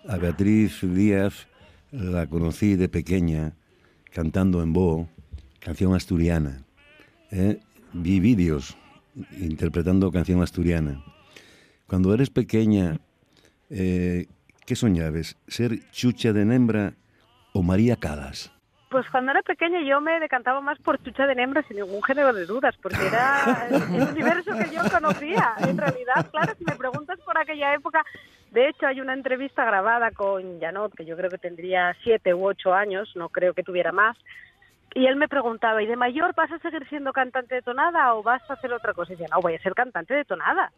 A 0.07 0.17
Beatriz 0.17 0.81
Díaz 0.81 1.47
la 1.91 2.27
conocí 2.27 2.75
de 2.75 2.89
pequeña 2.89 3.53
cantando 4.11 4.61
en 4.61 4.73
Bo, 4.73 5.09
canción 5.59 5.93
asturiana. 5.93 6.63
¿eh? 7.31 7.59
Vi 7.93 8.19
vídeos 8.19 8.77
interpretando 9.39 10.11
canción 10.11 10.41
asturiana. 10.41 11.03
Cuando 11.88 12.13
eres 12.13 12.29
pequeña, 12.29 12.99
eh, 13.69 14.27
¿qué 14.65 14.75
soñabas? 14.75 15.38
¿Ser 15.47 15.89
Chucha 15.91 16.33
de 16.33 16.45
Nembra 16.45 16.95
o 17.53 17.61
María 17.61 17.95
Calas? 17.97 18.54
Pues 18.95 19.10
cuando 19.10 19.31
era 19.31 19.41
pequeña 19.41 19.81
yo 19.81 19.99
me 19.99 20.21
decantaba 20.21 20.62
más 20.62 20.79
por 20.79 21.03
Chucha 21.03 21.27
de 21.27 21.36
Nembra 21.36 21.62
sin 21.63 21.75
ningún 21.75 22.01
género 22.01 22.31
de 22.31 22.45
dudas, 22.45 22.77
porque 22.81 23.08
era 23.08 23.67
el 23.69 24.03
universo 24.03 24.53
que 24.58 24.73
yo 24.73 24.89
conocía. 24.89 25.53
En 25.67 25.77
realidad, 25.77 26.25
claro, 26.31 26.53
si 26.58 26.63
me 26.63 26.77
preguntas 26.77 27.19
por 27.25 27.38
aquella 27.38 27.73
época, 27.73 28.05
de 28.51 28.69
hecho 28.69 28.88
hay 28.88 29.01
una 29.01 29.12
entrevista 29.12 29.65
grabada 29.65 30.12
con 30.12 30.62
Janot, 30.62 30.95
que 30.95 31.03
yo 31.03 31.17
creo 31.17 31.29
que 31.29 31.38
tendría 31.38 31.93
siete 32.03 32.34
u 32.34 32.47
ocho 32.47 32.73
años, 32.73 33.12
no 33.15 33.27
creo 33.27 33.53
que 33.53 33.63
tuviera 33.63 33.91
más, 33.91 34.15
y 34.93 35.08
él 35.08 35.17
me 35.17 35.27
preguntaba, 35.27 35.84
¿y 35.84 35.88
de 35.88 35.97
mayor 35.97 36.34
vas 36.34 36.53
a 36.53 36.60
seguir 36.60 36.88
siendo 36.88 37.12
cantante 37.12 37.55
de 37.55 37.63
tonada 37.63 38.15
o 38.15 38.23
vas 38.23 38.49
a 38.49 38.53
hacer 38.53 38.71
otra 38.71 38.93
cosa? 38.93 39.12
Y 39.12 39.17
decía, 39.17 39.36
no, 39.36 39.41
voy 39.41 39.55
a 39.55 39.62
ser 39.62 39.73
cantante 39.73 40.13
de 40.13 40.23
tonada. 40.23 40.71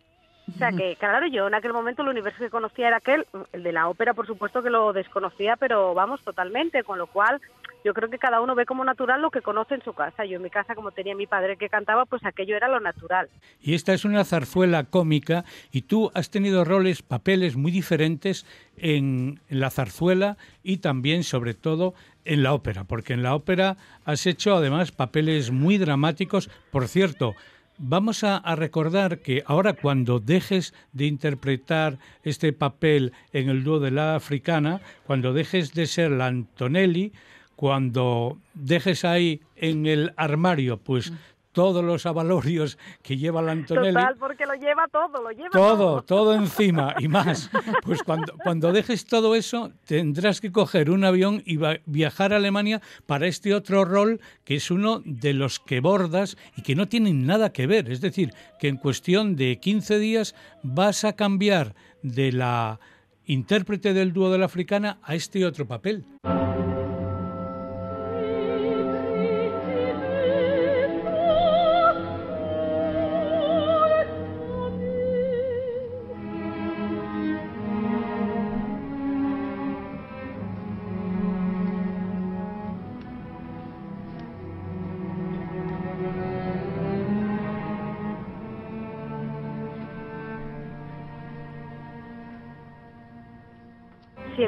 O 0.49 0.57
sea 0.57 0.71
que, 0.71 0.95
claro, 0.95 1.27
yo 1.27 1.47
en 1.47 1.53
aquel 1.53 1.73
momento 1.73 2.01
el 2.01 2.07
universo 2.07 2.39
que 2.39 2.49
conocía 2.49 2.87
era 2.87 2.97
aquel, 2.97 3.27
el 3.51 3.63
de 3.63 3.73
la 3.73 3.89
ópera 3.89 4.13
por 4.13 4.25
supuesto 4.25 4.63
que 4.63 4.69
lo 4.69 4.93
desconocía, 4.93 5.55
pero 5.57 5.93
vamos, 5.93 6.23
totalmente, 6.23 6.83
con 6.83 6.97
lo 6.97 7.07
cual 7.07 7.41
yo 7.87 7.93
creo 7.93 8.09
que 8.09 8.19
cada 8.19 8.41
uno 8.41 8.53
ve 8.53 8.65
como 8.65 8.83
natural 8.83 9.21
lo 9.21 9.31
que 9.31 9.41
conoce 9.41 9.75
en 9.75 9.81
su 9.81 9.93
casa. 9.93 10.25
Yo 10.25 10.35
en 10.35 10.41
mi 10.41 10.49
casa, 10.49 10.75
como 10.75 10.91
tenía 10.91 11.15
mi 11.15 11.25
padre 11.25 11.55
que 11.55 11.69
cantaba, 11.69 12.05
pues 12.05 12.25
aquello 12.25 12.57
era 12.57 12.67
lo 12.67 12.81
natural. 12.81 13.29
Y 13.61 13.75
esta 13.75 13.93
es 13.93 14.03
una 14.03 14.25
zarzuela 14.25 14.83
cómica 14.83 15.45
y 15.71 15.83
tú 15.83 16.11
has 16.13 16.29
tenido 16.29 16.65
roles, 16.65 17.01
papeles 17.01 17.55
muy 17.55 17.71
diferentes 17.71 18.45
en 18.75 19.39
la 19.47 19.69
zarzuela 19.69 20.35
y 20.63 20.79
también, 20.79 21.23
sobre 21.23 21.53
todo, 21.53 21.93
en 22.25 22.43
la 22.43 22.53
ópera, 22.53 22.83
porque 22.83 23.13
en 23.13 23.23
la 23.23 23.33
ópera 23.33 23.77
has 24.03 24.25
hecho 24.25 24.57
además 24.57 24.91
papeles 24.91 25.51
muy 25.51 25.77
dramáticos. 25.77 26.49
Por 26.71 26.89
cierto, 26.89 27.35
Vamos 27.79 28.23
a, 28.23 28.41
recordar 28.55 29.19
que 29.19 29.43
ahora 29.45 29.73
cuando 29.73 30.19
dejes 30.19 30.73
de 30.93 31.05
interpretar 31.05 31.99
este 32.23 32.51
papel 32.51 33.13
en 33.33 33.49
el 33.49 33.63
dúo 33.63 33.79
de 33.79 33.91
la 33.91 34.15
africana, 34.15 34.81
cuando 35.05 35.31
dejes 35.31 35.75
de 35.75 35.85
ser 35.85 36.09
la 36.09 36.25
Antonelli, 36.25 37.13
cuando 37.57 38.37
dejes 38.53 39.03
ahí 39.03 39.41
en 39.55 39.87
el 39.87 40.13
armario, 40.15 40.77
pues 40.77 41.11
todos 41.57 41.83
los 41.83 42.05
avalorios 42.05 42.77
que 43.01 43.17
lleva 43.17 43.41
la 43.41 43.53
Antonelli. 43.53 43.95
Total, 43.95 44.15
porque 44.19 44.45
lo 44.45 44.53
lleva 44.53 44.87
todo, 44.89 45.23
lo 45.23 45.31
lleva 45.31 45.49
todo. 45.49 45.75
Todo, 45.75 46.01
todo 46.03 46.35
encima 46.35 46.93
y 46.99 47.07
más. 47.07 47.49
Pues 47.83 48.03
cuando, 48.03 48.35
cuando 48.43 48.71
dejes 48.71 49.07
todo 49.07 49.33
eso, 49.33 49.71
tendrás 49.85 50.39
que 50.39 50.51
coger 50.51 50.91
un 50.91 51.03
avión 51.03 51.41
y 51.47 51.57
viajar 51.87 52.31
a 52.31 52.35
Alemania 52.35 52.79
para 53.07 53.25
este 53.25 53.55
otro 53.55 53.85
rol 53.85 54.21
que 54.43 54.57
es 54.57 54.69
uno 54.69 55.01
de 55.03 55.33
los 55.33 55.59
que 55.59 55.79
bordas 55.79 56.37
y 56.57 56.61
que 56.61 56.75
no 56.75 56.87
tienen 56.87 57.25
nada 57.25 57.51
que 57.51 57.65
ver. 57.65 57.89
Es 57.89 58.01
decir, 58.01 58.35
que 58.59 58.67
en 58.67 58.77
cuestión 58.77 59.35
de 59.35 59.57
15 59.59 59.97
días 59.97 60.35
vas 60.61 61.05
a 61.05 61.13
cambiar 61.13 61.73
de 62.03 62.33
la 62.33 62.79
intérprete 63.25 63.95
del 63.95 64.13
dúo 64.13 64.31
de 64.31 64.37
la 64.37 64.45
africana 64.45 64.99
a 65.01 65.15
este 65.15 65.43
otro 65.43 65.67
papel. 65.67 66.05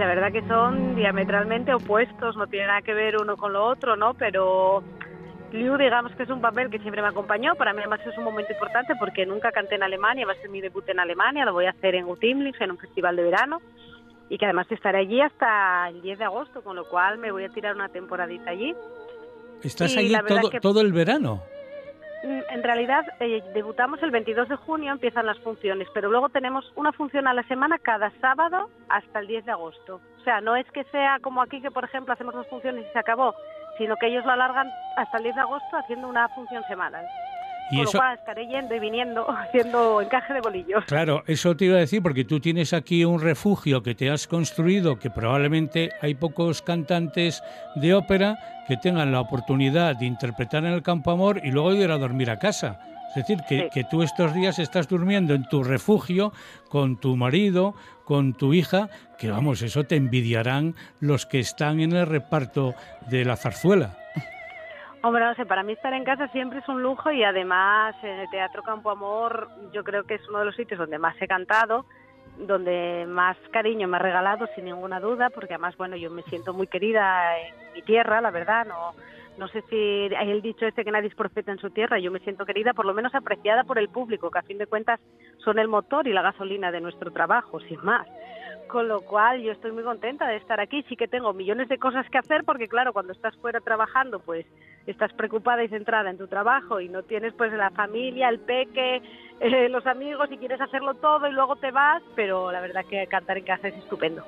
Verdad 0.10 0.32
que 0.32 0.47
son 0.47 0.95
diametralmente 0.95 1.74
opuestos, 1.74 2.36
no 2.38 2.47
tiene 2.47 2.68
nada 2.68 2.82
que 2.82 2.93
ver 2.93 3.18
uno 3.22 3.38
con 3.38 3.53
lo 3.53 3.66
otro, 3.66 3.95
¿no? 3.95 4.14
Pero 4.14 4.84
Liu, 5.51 5.78
digamos 5.78 6.12
que 6.16 6.24
es 6.24 6.30
un 6.30 6.41
papel 6.41 6.70
que 6.70 6.80
siempre 6.80 7.01
me 7.01 7.07
acompañó. 7.07 7.55
Para 7.55 7.74
mí, 7.74 7.80
además, 7.80 7.99
es 8.05 8.18
un 8.18 8.24
momento 8.24 8.51
importante 8.53 8.93
porque 8.99 9.26
nunca 9.26 9.51
canté 9.51 9.76
en 9.76 9.84
Alemania. 9.84 10.26
Va 10.28 10.34
a 10.34 10.41
ser 10.41 10.49
mi 10.49 10.62
debut 10.62 10.88
en 10.89 10.99
Alemania. 10.99 11.43
Lo 11.45 11.53
voy 11.53 11.66
a 11.66 11.72
hacer 11.72 11.95
en 11.95 12.05
Utimlich, 12.05 12.60
en 12.62 12.72
un 12.72 12.78
festival 12.78 13.16
de 13.16 13.24
verano. 13.24 13.60
Y 14.30 14.38
que 14.38 14.45
además 14.45 14.68
estaré 14.72 14.99
allí 14.99 15.20
hasta 15.22 15.89
el 15.89 16.01
10 16.03 16.20
de 16.20 16.26
agosto, 16.26 16.62
con 16.62 16.76
lo 16.76 16.86
cual 16.88 17.18
me 17.18 17.32
voy 17.32 17.45
a 17.45 17.49
tirar 17.49 17.74
una 17.76 17.89
temporadita 17.89 18.51
allí. 18.51 18.76
¿Estás 19.64 19.95
Y 19.95 19.99
allí 19.99 20.16
todo, 20.28 20.49
que- 20.51 20.60
todo 20.60 20.82
el 20.82 20.93
verano? 20.93 21.41
Mm, 22.24 22.41
En 22.49 22.63
realidad, 22.63 23.05
eh, 23.20 23.41
debutamos 23.53 24.01
el 24.03 24.11
22 24.11 24.49
de 24.49 24.55
junio, 24.57 24.91
empiezan 24.91 25.26
las 25.26 25.39
funciones, 25.39 25.88
pero 25.93 26.09
luego 26.09 26.30
tenemos 26.30 26.72
una 26.76 26.91
función 26.91 27.28
a 27.28 27.34
la 27.34 27.43
semana 27.43 27.78
cada 27.80 28.11
sábado 28.20 28.70
hasta 28.89 29.20
el 29.20 29.28
10 29.28 29.45
de 29.45 29.51
agosto. 29.51 30.01
O 30.20 30.24
sea, 30.24 30.41
no 30.41 30.55
es 30.55 30.70
que 30.72 30.84
sea 30.86 31.20
como 31.22 31.41
aquí, 31.41 31.61
que 31.61 31.72
por 31.72 31.86
ejemplo 31.86 32.13
hacemos 32.13 32.34
dos 32.34 32.47
funciones 32.47 32.86
y 32.86 32.91
se 32.91 32.99
acabó, 32.99 33.34
sino 33.78 33.95
que 33.95 34.07
ellos 34.07 34.26
lo 34.26 34.32
alargan 34.32 34.70
hasta 34.97 35.17
el 35.17 35.24
10 35.24 35.36
de 35.36 35.41
agosto 35.41 35.78
haciendo 35.78 36.07
una 36.09 36.28
función 36.30 36.63
semanal. 36.67 37.05
Y 37.72 37.78
Con 37.78 37.84
eso, 37.88 37.97
lo 37.97 37.99
cual 38.01 38.17
estaré 38.17 38.47
yendo 38.47 38.76
y 38.76 38.80
viniendo 38.80 39.30
haciendo 39.30 40.01
encaje 40.01 40.34
de 40.34 40.41
bolillos. 40.41 40.84
Claro, 40.86 41.24
eso 41.28 41.55
te 41.55 41.65
iba 41.65 41.76
a 41.78 41.80
decir 41.80 42.01
porque 42.01 42.26
tú 42.26 42.39
tienes 42.39 42.74
aquí 42.74 43.05
un 43.05 43.22
refugio 43.22 43.84
que 43.84 43.95
te 43.95 44.09
has 44.09 44.28
construido, 44.28 44.97
que 44.97 45.09
probablemente 45.09 45.91
hay 46.01 46.15
pocos 46.15 46.61
cantantes 46.61 47.43
de 47.76 47.93
ópera 47.93 48.38
que 48.67 48.78
tengan 48.78 49.11
la 49.11 49.22
oportunidad 49.22 49.95
de 49.95 50.05
interpretar 50.05 50.65
en 50.65 50.74
el 50.74 50.84
Campo 50.84 51.11
Amor 51.11 51.41
y 51.43 51.51
luego 51.51 51.74
ir 51.74 51.91
a 51.91 51.97
dormir 51.97 52.30
a 52.30 52.39
casa. 52.39 52.80
Es 53.09 53.15
decir, 53.15 53.39
que, 53.47 53.61
Sí. 53.63 53.70
que 53.74 53.84
tú 53.86 54.03
estos 54.03 54.36
días 54.36 54.59
estás 54.59 54.88
durmiendo 54.88 55.34
en 55.34 55.43
tu 55.49 55.63
refugio 55.63 56.32
con 56.70 56.99
tu 56.99 57.15
marido, 57.15 57.74
con 58.05 58.34
tu 58.34 58.53
hija, 58.53 58.89
que 59.17 59.32
vamos, 59.32 59.63
eso 59.63 59.84
te 59.84 59.95
envidiarán 59.95 60.76
los 60.99 61.26
que 61.26 61.39
están 61.39 61.80
en 61.80 61.93
el 61.93 62.05
reparto 62.05 62.76
de 63.09 63.26
la 63.26 63.36
zarzuela. 63.36 63.97
Hombre, 65.02 65.24
no 65.24 65.34
sé, 65.36 65.45
para 65.45 65.64
mí 65.64 65.74
estar 65.74 65.93
en 65.93 66.04
casa 66.04 66.28
siempre 66.28 66.60
es 66.60 66.68
un 66.68 66.84
lujo 66.84 67.10
y 67.12 67.24
además 67.24 67.95
en 68.04 68.20
el 68.20 68.30
Teatro 68.30 68.64
Campo 68.64 68.89
Amor 68.89 69.50
yo 69.72 69.84
creo 69.84 70.04
que 70.04 70.16
es 70.16 70.28
uno 70.28 70.39
de 70.39 70.45
los 70.45 70.56
sitios 70.56 70.78
donde 70.78 71.00
más 71.00 71.16
he 71.22 71.28
cantado, 71.28 71.86
donde 72.38 73.06
más 73.08 73.38
cariño 73.52 73.88
me 73.88 73.95
ha 73.95 74.02
regalado 74.02 74.47
sin 74.56 74.66
ninguna 74.66 75.00
duda, 75.00 75.30
porque 75.30 75.54
además, 75.54 75.78
bueno, 75.78 75.95
yo 75.95 76.10
me 76.12 76.24
siento 76.24 76.54
muy 76.54 76.68
querida 76.68 77.38
en 77.39 77.74
mi 77.76 77.82
tierra, 77.82 78.20
la 78.20 78.32
verdad, 78.32 78.66
no 78.66 78.93
no 79.39 79.47
sé 79.47 79.64
si 79.70 80.14
hay 80.16 80.32
el 80.32 80.41
dicho 80.41 80.66
este 80.66 80.84
que 80.84 80.91
nadie 80.91 81.08
es 81.08 81.16
profeta 81.16 81.52
en 81.52 81.60
su 81.60 81.70
tierra, 81.70 81.97
yo 81.97 82.12
me 82.12 82.20
siento 82.20 82.45
querida, 82.45 82.74
por 82.74 82.86
lo 82.86 82.93
menos 82.93 83.16
apreciada 83.16 83.64
por 83.64 83.80
el 83.80 83.88
público, 83.88 84.30
que 84.30 84.39
a 84.39 84.43
fin 84.43 84.58
de 84.58 84.68
cuentas 84.68 85.00
son 85.38 85.60
el 85.60 85.70
motor 85.70 86.08
y 86.08 86.14
la 86.14 86.22
gasolina 86.22 86.72
de 86.72 86.82
nuestro 86.82 87.10
trabajo, 87.12 87.62
sin 87.62 87.82
más. 87.82 88.06
Con 88.70 88.88
lo 88.88 89.01
cual 89.01 89.41
yo 89.41 89.51
estoy 89.51 89.72
muy 89.72 89.84
contenta 89.84 90.28
de 90.28 90.38
estar 90.38 90.59
aquí. 90.59 90.84
Sí 90.88 90.95
que 90.95 91.07
tengo 91.07 91.34
millones 91.34 91.70
de 91.70 91.80
cosas 91.80 92.07
que 92.09 92.20
hacer 92.20 92.43
porque 92.43 92.67
claro, 92.67 92.93
cuando 92.93 93.13
estás 93.13 93.36
fuera 93.38 93.59
trabajando, 93.61 94.20
pues 94.20 94.45
estás 94.86 95.11
preocupada 95.13 95.63
y 95.63 95.70
centrada 95.70 96.11
en 96.11 96.20
tu 96.20 96.28
trabajo 96.28 96.80
y 96.80 96.88
no 96.88 97.01
tienes 97.01 97.34
pues 97.34 97.51
la 97.53 97.72
familia, 97.72 98.30
el 98.30 98.39
peque, 98.39 99.01
eh, 99.39 99.70
los 99.70 99.88
amigos 99.88 100.30
y 100.32 100.38
quieres 100.38 100.61
hacerlo 100.61 100.93
todo 100.93 101.28
y 101.28 101.32
luego 101.32 101.55
te 101.55 101.72
vas, 101.72 102.03
pero 102.15 102.51
la 102.51 102.61
verdad 102.61 102.86
que 102.88 103.07
cantar 103.07 103.39
en 103.39 103.45
casa 103.45 103.70
es 103.70 103.76
estupendo. 103.76 104.24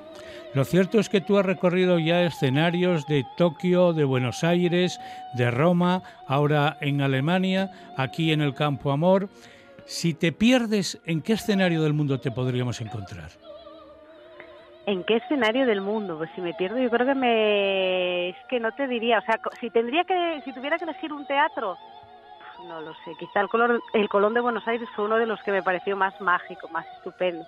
Lo 0.54 0.64
cierto 0.64 0.98
es 0.98 1.08
que 1.08 1.20
tú 1.20 1.38
has 1.38 1.46
recorrido 1.46 2.00
ya 2.00 2.22
escenarios 2.22 3.06
de 3.06 3.24
Tokio, 3.36 3.92
de 3.92 4.02
Buenos 4.04 4.42
Aires, 4.42 4.98
de 5.34 5.52
Roma, 5.52 6.02
ahora 6.26 6.78
en 6.80 7.00
Alemania, 7.00 7.70
aquí 7.96 8.32
en 8.32 8.40
el 8.40 8.54
Campo 8.54 8.90
Amor. 8.90 9.28
Si 9.84 10.14
te 10.14 10.32
pierdes, 10.32 11.00
¿en 11.06 11.22
qué 11.22 11.34
escenario 11.34 11.82
del 11.82 11.92
mundo 11.92 12.18
te 12.18 12.30
podríamos 12.30 12.80
encontrar? 12.80 13.30
¿En 14.84 15.04
qué 15.04 15.16
escenario 15.16 15.64
del 15.64 15.80
mundo? 15.80 16.18
Pues 16.18 16.30
si 16.34 16.40
me 16.40 16.54
pierdo, 16.54 16.78
yo 16.78 16.90
creo 16.90 17.06
que 17.06 17.14
me 17.14 18.30
es 18.30 18.36
que 18.48 18.58
no 18.58 18.72
te 18.72 18.88
diría, 18.88 19.18
o 19.18 19.22
sea, 19.22 19.38
si 19.60 19.70
tendría 19.70 20.02
que 20.04 20.42
si 20.44 20.52
tuviera 20.52 20.76
que 20.76 20.84
elegir 20.84 21.12
un 21.12 21.24
teatro, 21.24 21.78
no 22.66 22.80
lo 22.80 22.92
sé, 23.04 23.14
quizá 23.18 23.40
el 23.40 23.48
color 23.48 23.80
el 23.92 24.08
Colón 24.08 24.34
de 24.34 24.40
Buenos 24.40 24.66
Aires 24.66 24.88
fue 24.94 25.04
uno 25.04 25.16
de 25.16 25.26
los 25.26 25.40
que 25.42 25.52
me 25.52 25.62
pareció 25.62 25.96
más 25.96 26.20
mágico, 26.20 26.68
más 26.68 26.86
estupendo. 26.96 27.44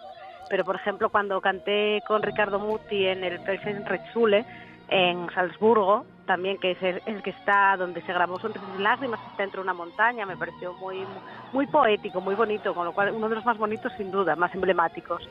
Pero 0.49 0.65
por 0.65 0.77
ejemplo, 0.77 1.09
cuando 1.11 1.41
canté 1.41 2.03
con 2.07 2.23
Ricardo 2.23 2.59
Muti 2.59 3.07
en 3.07 3.25
el 3.25 3.41
Felsen 3.41 3.85
Rexule 3.87 4.45
en 4.89 5.29
Salzburgo, 5.35 6.05
también 6.27 6.59
que 6.59 6.73
es 6.73 6.83
el, 6.83 7.23
que 7.23 7.31
está 7.31 7.77
donde 7.77 8.03
se 8.03 8.13
grabó 8.13 8.39
Sonrisas 8.39 8.69
y 8.79 8.83
Lágrimas, 8.83 9.21
está 9.31 9.43
dentro 9.43 9.63
de 9.63 9.65
una 9.65 9.75
montaña, 9.75 10.27
me 10.27 10.37
pareció 10.37 10.75
muy 10.75 11.05
muy 11.53 11.67
poético, 11.67 12.21
muy 12.21 12.35
bonito, 12.35 12.75
con 12.75 12.85
lo 12.85 12.93
cual 12.93 13.13
uno 13.13 13.29
de 13.29 13.37
los 13.37 13.45
más 13.45 13.57
bonitos 13.57 13.93
sin 13.97 14.11
duda, 14.11 14.37
más 14.37 14.55
emblemáticos. 14.55 15.29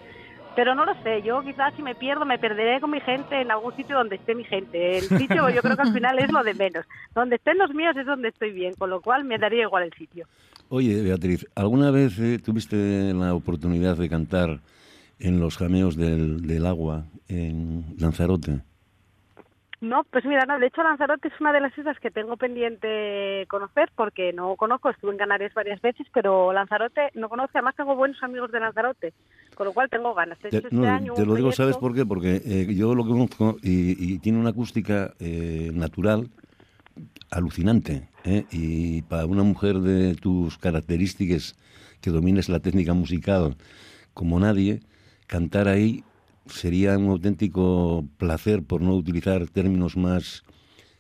Pero 0.56 0.76
no 0.76 0.86
lo 0.86 0.94
sé, 1.02 1.22
yo 1.24 1.42
quizás 1.42 1.74
si 1.76 1.82
me 1.82 1.96
pierdo 1.96 2.26
me 2.26 2.38
perderé 2.38 2.80
con 2.80 2.92
mi 2.92 3.00
gente 3.02 3.42
en 3.42 3.50
algún 3.50 3.76
sitio 3.76 3.98
donde 3.98 4.18
esté 4.18 4.36
mi 4.36 4.44
gente. 4.44 4.98
El 4.98 5.04
sitio 5.04 5.50
yo 5.50 5.62
creo 5.62 5.76
que 5.76 5.82
al 5.82 5.94
final 5.94 6.20
es 6.20 6.32
lo 6.32 6.44
de 6.44 6.54
menos. 6.54 6.86
Donde 7.16 7.38
estén 7.38 7.58
los 7.58 7.74
míos 7.74 7.96
es 7.98 8.06
donde 8.06 8.30
estoy 8.30 8.52
bien, 8.52 8.74
con 8.76 8.90
lo 8.90 9.02
cual 9.02 9.24
me 9.24 9.38
daría 9.38 9.64
igual 9.64 9.84
el 9.84 9.94
sitio. 9.94 10.28
Oye, 10.70 11.02
Beatriz, 11.02 11.46
¿alguna 11.56 11.92
vez 11.92 12.20
eh, 12.20 12.40
tuviste 12.40 13.14
la 13.14 13.34
oportunidad 13.34 13.98
de 13.98 14.10
cantar 14.10 14.60
en 15.20 15.40
los 15.40 15.58
jameos 15.58 15.96
del, 15.96 16.46
del 16.46 16.66
agua 16.66 17.06
en 17.28 17.96
Lanzarote? 17.98 18.62
No, 19.84 20.06
pues 20.06 20.24
mira, 20.24 20.46
no, 20.46 20.58
de 20.60 20.68
hecho 20.68 20.82
Lanzarote 20.82 21.28
es 21.28 21.34
una 21.42 21.52
de 21.52 21.60
las 21.60 21.78
islas 21.78 22.00
que 22.00 22.10
tengo 22.10 22.38
pendiente 22.38 23.46
conocer 23.50 23.92
porque 23.96 24.32
no 24.32 24.56
conozco, 24.56 24.90
estuve 24.90 25.12
en 25.12 25.18
Canarias 25.18 25.54
varias 25.54 25.82
veces, 25.82 26.08
pero 26.14 26.54
Lanzarote 26.54 27.10
no 27.16 27.28
conozco, 27.28 27.52
además 27.58 27.76
tengo 27.76 27.94
buenos 27.94 28.22
amigos 28.24 28.50
de 28.54 28.62
Lanzarote, 28.62 29.14
con 29.56 29.68
lo 29.68 29.74
cual 29.74 29.90
tengo 29.90 30.14
ganas. 30.14 30.40
De 30.42 30.50
Te, 30.52 30.58
este 30.60 30.74
no, 30.74 30.86
año 30.88 31.14
te 31.16 31.26
lo 31.26 31.36
digo, 31.36 31.50
proyecto- 31.50 31.64
¿sabes 31.64 31.76
por 31.78 31.94
qué? 31.94 32.06
Porque 32.06 32.42
eh, 32.46 32.74
yo 32.74 32.96
lo 32.96 33.06
conozco 33.06 33.58
y, 33.62 34.14
y 34.14 34.20
tiene 34.20 34.40
una 34.40 34.52
acústica 34.52 35.14
eh, 35.20 35.70
natural 35.74 36.30
alucinante. 37.30 38.08
¿eh? 38.24 38.46
Y 38.52 39.02
para 39.04 39.26
una 39.26 39.44
mujer 39.44 39.80
de 39.80 40.16
tus 40.16 40.58
características, 40.58 41.56
que 42.02 42.10
domines 42.10 42.48
la 42.48 42.60
técnica 42.62 42.94
musical 42.94 43.56
como 44.14 44.40
nadie, 44.40 44.80
cantar 45.28 45.68
ahí 45.68 46.04
sería 46.48 46.98
un 46.98 47.10
auténtico 47.10 48.06
placer, 48.18 48.64
por 48.64 48.82
no 48.82 48.94
utilizar 48.96 49.48
términos 49.48 49.98
más... 49.98 50.44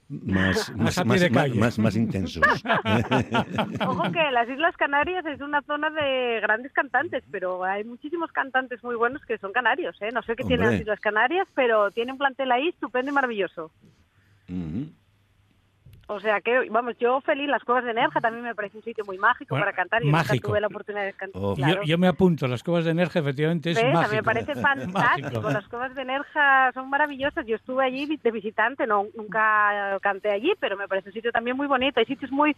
Más, 0.09 0.71
Más 1.79 1.95
intensos. 1.95 2.43
Ojo 3.87 4.11
que 4.11 4.31
las 4.31 4.47
Islas 4.47 4.75
Canarias 4.77 5.25
es 5.25 5.41
una 5.41 5.61
zona 5.63 5.89
de 5.89 6.39
grandes 6.41 6.71
cantantes, 6.73 7.23
pero 7.31 7.63
hay 7.63 7.83
muchísimos 7.83 8.31
cantantes 8.31 8.83
muy 8.83 8.95
buenos 8.95 9.23
que 9.25 9.37
son 9.39 9.53
canarios, 9.53 9.95
¿eh? 10.01 10.09
No 10.13 10.21
sé 10.21 10.35
qué 10.35 10.43
tienen 10.43 10.71
las 10.71 10.81
Islas 10.81 10.99
Canarias, 10.99 11.47
pero 11.55 11.89
tienen 11.91 12.17
plantel 12.17 12.51
ahí 12.51 12.67
estupendo 12.67 13.11
y 13.11 13.13
maravilloso. 13.13 13.71
Ujú. 14.49 14.91
O 16.13 16.19
sea 16.19 16.41
que, 16.41 16.69
vamos, 16.69 16.95
yo 16.99 17.21
feliz, 17.21 17.47
las 17.49 17.63
Cuevas 17.63 17.83
de 17.83 17.93
Nerja 17.93 18.21
también 18.21 18.43
me 18.43 18.53
parece 18.53 18.77
un 18.77 18.83
sitio 18.83 19.03
muy 19.05 19.17
mágico 19.17 19.55
Bueno, 19.55 19.65
para 19.65 19.75
cantar 19.75 20.03
y 20.03 20.05
nunca 20.05 20.17
mágico. 20.19 20.49
tuve 20.49 20.61
la 20.61 20.67
oportunidad 20.67 21.05
de 21.05 21.13
cantar. 21.13 21.41
Oh. 21.43 21.55
claro. 21.55 21.81
Yo, 21.81 21.83
yo 21.83 21.97
me 21.97 22.07
apunto, 22.07 22.47
las 22.47 22.61
cuevas 22.63 22.85
de 22.85 22.93
Nerja 22.93 23.19
efectivamente 23.19 23.71
es. 23.71 23.77
A 23.77 23.87
mágico. 23.87 24.09
mí 24.11 24.15
me 24.17 24.23
parece 24.23 24.55
fantástico. 24.61 25.49
Las 25.49 25.67
cuevas 25.67 25.95
de 25.95 26.05
Nerja 26.05 26.71
son 26.73 26.89
maravillosas. 26.89 27.45
Yo 27.45 27.55
estuve 27.55 27.83
allí 27.83 28.05
de 28.21 28.31
visitante, 28.31 28.85
no 28.85 29.07
nunca 29.15 29.97
canté 30.01 30.31
allí, 30.31 30.53
pero 30.59 30.77
me 30.77 30.87
parece 30.87 31.09
un 31.09 31.13
sitio 31.13 31.31
también 31.31 31.57
muy 31.57 31.67
bonito. 31.67 31.99
Hay 31.99 32.05
sitios 32.05 32.31
muy, 32.31 32.55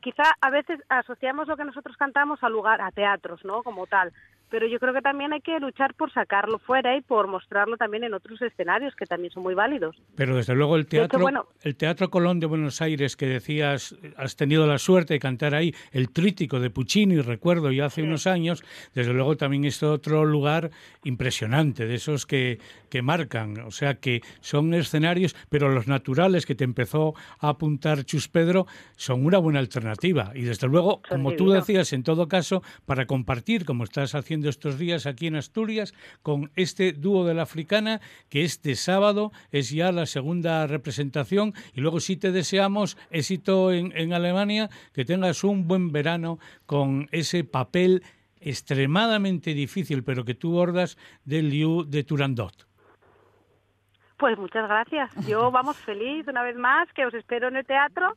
quizá 0.00 0.24
a 0.40 0.50
veces 0.50 0.80
asociamos 0.88 1.46
lo 1.46 1.56
que 1.56 1.64
nosotros 1.64 1.96
cantamos 1.96 2.42
al 2.42 2.52
lugar, 2.52 2.80
a 2.80 2.90
teatros, 2.90 3.44
¿no? 3.44 3.62
Como 3.62 3.86
tal. 3.86 4.12
Pero 4.54 4.68
yo 4.68 4.78
creo 4.78 4.94
que 4.94 5.00
también 5.02 5.32
hay 5.32 5.40
que 5.40 5.58
luchar 5.58 5.94
por 5.94 6.12
sacarlo 6.12 6.60
fuera 6.60 6.96
y 6.96 7.00
por 7.00 7.26
mostrarlo 7.26 7.76
también 7.76 8.04
en 8.04 8.14
otros 8.14 8.40
escenarios 8.40 8.94
que 8.94 9.04
también 9.04 9.32
son 9.32 9.42
muy 9.42 9.52
válidos. 9.54 9.96
Pero 10.14 10.36
desde 10.36 10.54
luego 10.54 10.76
el 10.76 10.82
hecho, 10.82 10.90
teatro, 10.90 11.18
bueno- 11.18 11.48
el 11.62 11.74
Teatro 11.74 12.08
Colón 12.08 12.38
de 12.38 12.46
Buenos 12.46 12.80
Aires 12.80 13.16
que 13.16 13.26
decías, 13.26 13.96
has 14.16 14.36
tenido 14.36 14.64
la 14.68 14.78
suerte 14.78 15.14
de 15.14 15.18
cantar 15.18 15.56
ahí, 15.56 15.74
el 15.90 16.10
Trítico 16.10 16.60
de 16.60 16.70
Puccini, 16.70 17.20
recuerdo 17.20 17.72
ya 17.72 17.86
hace 17.86 18.04
unos 18.04 18.28
años, 18.28 18.62
desde 18.94 19.12
luego 19.12 19.36
también 19.36 19.64
es 19.64 19.82
otro 19.82 20.24
lugar 20.24 20.70
impresionante, 21.02 21.86
de 21.86 21.96
esos 21.96 22.24
que, 22.24 22.58
que 22.90 23.02
marcan, 23.02 23.58
o 23.60 23.70
sea 23.72 23.94
que 23.94 24.20
son 24.40 24.72
escenarios, 24.74 25.34
pero 25.48 25.68
los 25.68 25.88
naturales 25.88 26.46
que 26.46 26.54
te 26.54 26.62
empezó 26.62 27.14
a 27.40 27.48
apuntar 27.48 28.04
Chus 28.04 28.28
Pedro 28.28 28.66
son 28.96 29.26
una 29.26 29.38
buena 29.38 29.58
alternativa. 29.58 30.30
Y 30.34 30.42
desde 30.42 30.68
luego, 30.68 31.02
como 31.08 31.32
tú 31.34 31.50
decías, 31.50 31.92
en 31.92 32.04
todo 32.04 32.28
caso, 32.28 32.62
para 32.86 33.06
compartir, 33.06 33.64
como 33.64 33.82
estás 33.84 34.14
haciendo 34.14 34.43
estos 34.50 34.78
días 34.78 35.06
aquí 35.06 35.26
en 35.26 35.36
Asturias, 35.36 35.94
con 36.22 36.50
este 36.56 36.92
dúo 36.92 37.24
de 37.24 37.34
la 37.34 37.42
africana, 37.42 38.00
que 38.28 38.44
este 38.44 38.74
sábado 38.74 39.32
es 39.50 39.70
ya 39.70 39.92
la 39.92 40.06
segunda 40.06 40.66
representación. 40.66 41.54
Y 41.74 41.80
luego 41.80 42.00
sí 42.00 42.16
te 42.16 42.32
deseamos 42.32 42.96
éxito 43.10 43.72
en 43.72 44.12
Alemania, 44.12 44.70
que 44.92 45.04
tengas 45.04 45.44
un 45.44 45.68
buen 45.68 45.92
verano 45.92 46.38
con 46.66 47.08
ese 47.12 47.44
papel 47.44 48.02
extremadamente 48.40 49.54
difícil, 49.54 50.04
pero 50.04 50.24
que 50.24 50.34
tú 50.34 50.52
bordas 50.52 50.98
del 51.24 51.48
Liu 51.48 51.84
de 51.84 52.04
Turandot. 52.04 52.68
Pues 54.18 54.38
muchas 54.38 54.68
gracias. 54.68 55.10
Yo, 55.26 55.50
vamos, 55.50 55.76
feliz 55.78 56.26
una 56.28 56.42
vez 56.42 56.56
más, 56.56 56.88
que 56.92 57.04
os 57.06 57.14
espero 57.14 57.48
en 57.48 57.56
el 57.56 57.66
teatro 57.66 58.16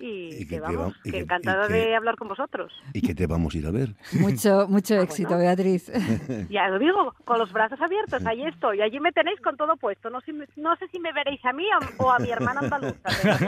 y, 0.00 0.42
Y 0.42 0.46
que 0.48 0.60
vamos, 0.60 0.92
va- 0.92 0.96
y 1.00 1.02
que 1.02 1.10
que- 1.12 1.18
encantada 1.20 1.64
y 1.64 1.68
que- 1.68 1.74
de 1.74 1.96
hablar 1.96 2.16
con 2.16 2.28
vosotros. 2.28 2.72
¿Y 2.92 3.00
que 3.00 3.14
te 3.14 3.26
vamos 3.26 3.54
a 3.54 3.58
ir 3.58 3.66
a 3.66 3.70
ver? 3.70 3.94
Mucho, 4.20 4.66
mucho 4.68 5.00
éxito, 5.00 5.30
bueno. 5.30 5.44
Beatriz. 5.44 5.90
Ya 6.50 6.68
lo 6.68 6.78
digo, 6.78 7.14
con 7.24 7.38
los 7.38 7.52
brazos 7.52 7.80
abiertos, 7.80 8.24
ahí 8.26 8.42
estoy, 8.46 8.80
allí 8.82 9.00
me 9.00 9.12
tenéis 9.12 9.40
con 9.40 9.56
todo 9.56 9.76
puesto. 9.76 10.10
No 10.10 10.20
sé, 10.20 10.32
no 10.56 10.76
sé 10.76 10.88
si 10.88 10.98
me 11.00 11.12
veréis 11.12 11.42
a 11.44 11.52
mí 11.52 11.64
o, 11.98 12.04
o 12.04 12.10
a 12.12 12.18
mi 12.18 12.30
hermana 12.30 12.60
andaluza. 12.60 12.94
pero 13.22 13.38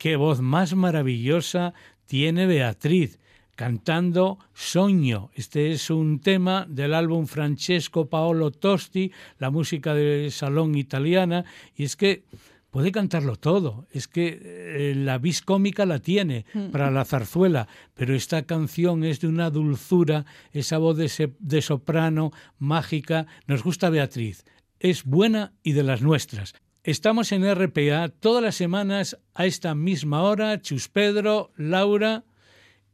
Qué 0.00 0.16
voz 0.16 0.40
más 0.40 0.74
maravillosa 0.74 1.74
tiene 2.06 2.46
Beatriz 2.46 3.18
cantando 3.54 4.38
Sogno. 4.54 5.30
Este 5.34 5.72
es 5.72 5.90
un 5.90 6.20
tema 6.20 6.64
del 6.66 6.94
álbum 6.94 7.26
Francesco 7.26 8.08
Paolo 8.08 8.50
Tosti, 8.50 9.12
la 9.36 9.50
música 9.50 9.92
de 9.92 10.30
salón 10.30 10.74
italiana, 10.74 11.44
y 11.76 11.84
es 11.84 11.96
que 11.96 12.24
puede 12.70 12.92
cantarlo 12.92 13.36
todo. 13.36 13.88
Es 13.90 14.08
que 14.08 14.40
eh, 14.42 14.94
la 14.96 15.18
vis 15.18 15.42
cómica 15.42 15.84
la 15.84 15.98
tiene 15.98 16.46
para 16.72 16.90
la 16.90 17.04
zarzuela, 17.04 17.68
pero 17.92 18.14
esta 18.14 18.46
canción 18.46 19.04
es 19.04 19.20
de 19.20 19.28
una 19.28 19.50
dulzura, 19.50 20.24
esa 20.52 20.78
voz 20.78 20.96
de 20.96 21.60
soprano 21.60 22.30
mágica. 22.58 23.26
Nos 23.46 23.62
gusta 23.62 23.90
Beatriz. 23.90 24.46
Es 24.78 25.04
buena 25.04 25.52
y 25.62 25.72
de 25.72 25.82
las 25.82 26.00
nuestras. 26.00 26.54
Estamos 26.82 27.30
en 27.32 27.44
RPA 27.54 28.08
todas 28.08 28.42
las 28.42 28.54
semanas 28.54 29.18
a 29.34 29.44
esta 29.44 29.74
misma 29.74 30.22
hora. 30.22 30.62
Chus 30.62 30.88
Pedro, 30.88 31.50
Laura 31.56 32.24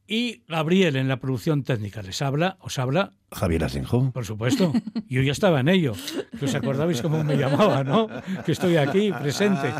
y 0.08 0.42
Gabriel 0.48 0.96
en 0.96 1.06
la 1.06 1.18
producción 1.18 1.62
técnica. 1.62 2.02
Les 2.02 2.20
habla, 2.20 2.56
os 2.60 2.80
habla, 2.80 3.12
Javier 3.30 3.62
Asenjo. 3.62 4.10
por 4.10 4.24
supuesto. 4.24 4.72
Yo 5.08 5.22
ya 5.22 5.30
estaba 5.30 5.60
en 5.60 5.68
ello. 5.68 5.92
Que 6.36 6.46
os 6.46 6.54
acordabais 6.56 7.00
cómo 7.00 7.22
me 7.22 7.36
llamaba, 7.36 7.84
¿no? 7.84 8.08
Que 8.44 8.52
estoy 8.52 8.76
aquí 8.76 9.12
presente. 9.12 9.72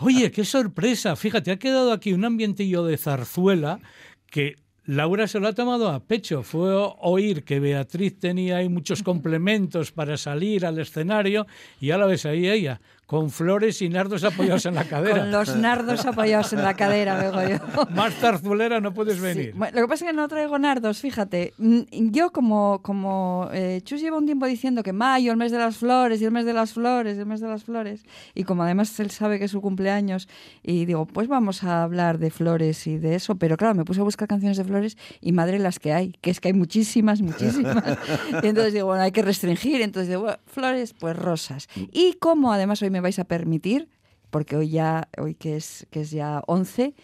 Oye, 0.00 0.32
qué 0.32 0.44
sorpresa. 0.44 1.14
Fíjate, 1.14 1.52
ha 1.52 1.58
quedado 1.58 1.92
aquí 1.92 2.12
un 2.12 2.24
ambientillo 2.24 2.84
de 2.84 2.96
zarzuela 2.96 3.78
que 4.26 4.56
Laura 4.84 5.28
se 5.28 5.38
lo 5.38 5.46
ha 5.46 5.52
tomado 5.52 5.88
a 5.88 6.00
pecho. 6.00 6.42
Fue 6.42 6.74
oír 7.00 7.44
que 7.44 7.60
Beatriz 7.60 8.18
tenía 8.18 8.56
ahí 8.56 8.68
muchos 8.68 9.04
complementos 9.04 9.92
para 9.92 10.16
salir 10.16 10.66
al 10.66 10.80
escenario 10.80 11.46
y 11.80 11.86
ya 11.88 11.98
la 11.98 12.06
ves 12.06 12.26
ahí 12.26 12.48
ella, 12.48 12.80
con 13.12 13.28
flores 13.28 13.82
y 13.82 13.90
nardos 13.90 14.24
apoyados 14.24 14.64
en 14.64 14.74
la 14.74 14.84
cadera. 14.84 15.18
Con 15.20 15.30
los 15.32 15.54
nardos 15.54 16.06
apoyados 16.06 16.50
en 16.54 16.62
la 16.62 16.72
cadera, 16.72 17.14
vengo 17.22 17.42
yo. 17.46 17.86
Más 17.94 18.14
zarzulera 18.14 18.80
no 18.80 18.94
puedes 18.94 19.16
Sí, 19.16 19.20
venir. 19.20 19.52
bueno, 19.54 19.74
lo 19.76 19.82
que 19.82 19.88
pasa 19.88 20.06
es 20.06 20.10
que 20.12 20.16
no 20.16 20.26
traigo 20.28 20.58
nardos, 20.58 20.98
fíjate. 20.98 21.52
Mm, 21.58 21.80
Yo 22.10 22.32
como, 22.32 22.80
como 22.80 23.50
eh, 23.52 23.82
Chus 23.84 24.00
lleva 24.00 24.16
un 24.16 24.24
tiempo 24.24 24.46
diciendo 24.46 24.82
que 24.82 24.94
mayo, 24.94 25.30
el 25.30 25.36
mes 25.36 25.52
de 25.52 25.58
las 25.58 25.76
flores, 25.76 26.22
y 26.22 26.24
el 26.24 26.30
mes 26.30 26.46
de 26.46 26.54
las 26.54 26.72
flores, 26.72 27.18
y 27.18 27.20
el 27.20 27.26
mes 27.26 27.42
de 27.42 27.48
las 27.48 27.64
flores, 27.64 28.06
y 28.34 28.44
como 28.44 28.62
además 28.62 28.98
él 28.98 29.10
sabe 29.10 29.38
que 29.38 29.44
es 29.44 29.50
su 29.50 29.60
cumpleaños, 29.60 30.26
y 30.62 30.86
digo, 30.86 31.04
pues 31.04 31.28
vamos 31.28 31.64
a 31.64 31.82
hablar 31.82 32.16
de 32.18 32.30
flores 32.30 32.86
y 32.86 32.96
de 32.96 33.14
eso, 33.16 33.34
pero 33.34 33.58
claro, 33.58 33.74
me 33.74 33.84
puse 33.84 34.00
a 34.00 34.04
buscar 34.04 34.26
canciones 34.26 34.56
de 34.56 34.64
flores 34.64 34.96
y 35.20 35.32
madre 35.32 35.58
las 35.58 35.78
que 35.78 35.92
hay, 35.92 36.12
que 36.22 36.30
es 36.30 36.40
que 36.40 36.48
hay 36.48 36.54
muchísimas, 36.54 37.20
muchísimas. 37.20 37.84
y 38.42 38.46
entonces 38.46 38.72
digo, 38.72 38.86
bueno, 38.86 39.02
hay 39.02 39.12
que 39.12 39.20
restringir, 39.20 39.82
entonces 39.82 40.08
digo, 40.08 40.22
bueno, 40.22 40.38
flores, 40.46 40.94
pues 40.98 41.14
rosas. 41.14 41.68
Y 41.92 42.14
como 42.14 42.54
además 42.54 42.80
hoy 42.80 42.88
me 42.88 43.01
vais 43.02 43.18
a 43.18 43.24
permitir, 43.24 43.88
porque 44.30 44.56
hoy 44.56 44.70
ya, 44.70 45.08
hoy 45.18 45.34
que 45.34 45.56
es, 45.56 45.86
que 45.90 46.00
es 46.00 46.10
ya 46.10 46.42
11, 46.46 46.94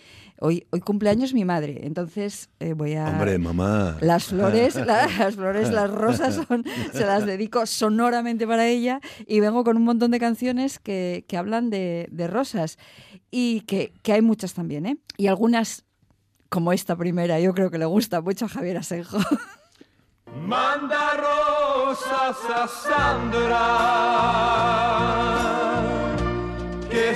hoy, 0.40 0.66
hoy 0.70 0.80
cumpleaños 0.80 1.34
mi 1.34 1.44
madre, 1.44 1.80
entonces 1.82 2.48
eh, 2.60 2.72
voy 2.72 2.94
a... 2.94 3.08
Hombre, 3.08 3.38
mamá. 3.38 3.98
Las 4.00 4.24
flores, 4.26 4.76
la- 4.86 5.08
las 5.18 5.34
flores, 5.34 5.70
las 5.70 5.90
rosas 5.90 6.40
son, 6.48 6.64
se 6.92 7.04
las 7.04 7.26
dedico 7.26 7.66
sonoramente 7.66 8.46
para 8.46 8.66
ella 8.66 9.00
y 9.26 9.40
vengo 9.40 9.62
con 9.64 9.76
un 9.76 9.84
montón 9.84 10.10
de 10.10 10.18
canciones 10.18 10.78
que, 10.78 11.26
que 11.28 11.36
hablan 11.36 11.68
de, 11.68 12.08
de 12.10 12.26
rosas 12.28 12.78
y 13.30 13.60
que, 13.62 13.92
que 14.02 14.14
hay 14.14 14.22
muchas 14.22 14.54
también, 14.54 14.86
¿eh? 14.86 14.96
Y 15.18 15.26
algunas, 15.26 15.84
como 16.48 16.72
esta 16.72 16.96
primera, 16.96 17.38
yo 17.40 17.52
creo 17.52 17.70
que 17.70 17.76
le 17.78 17.84
gusta 17.84 18.22
mucho 18.22 18.46
a 18.46 18.48
Javier 18.48 18.78
Asenjo. 18.78 19.18
Manda 20.46 21.14
rosas 21.14 22.36
a 22.54 22.68
Sandra, 22.68 23.58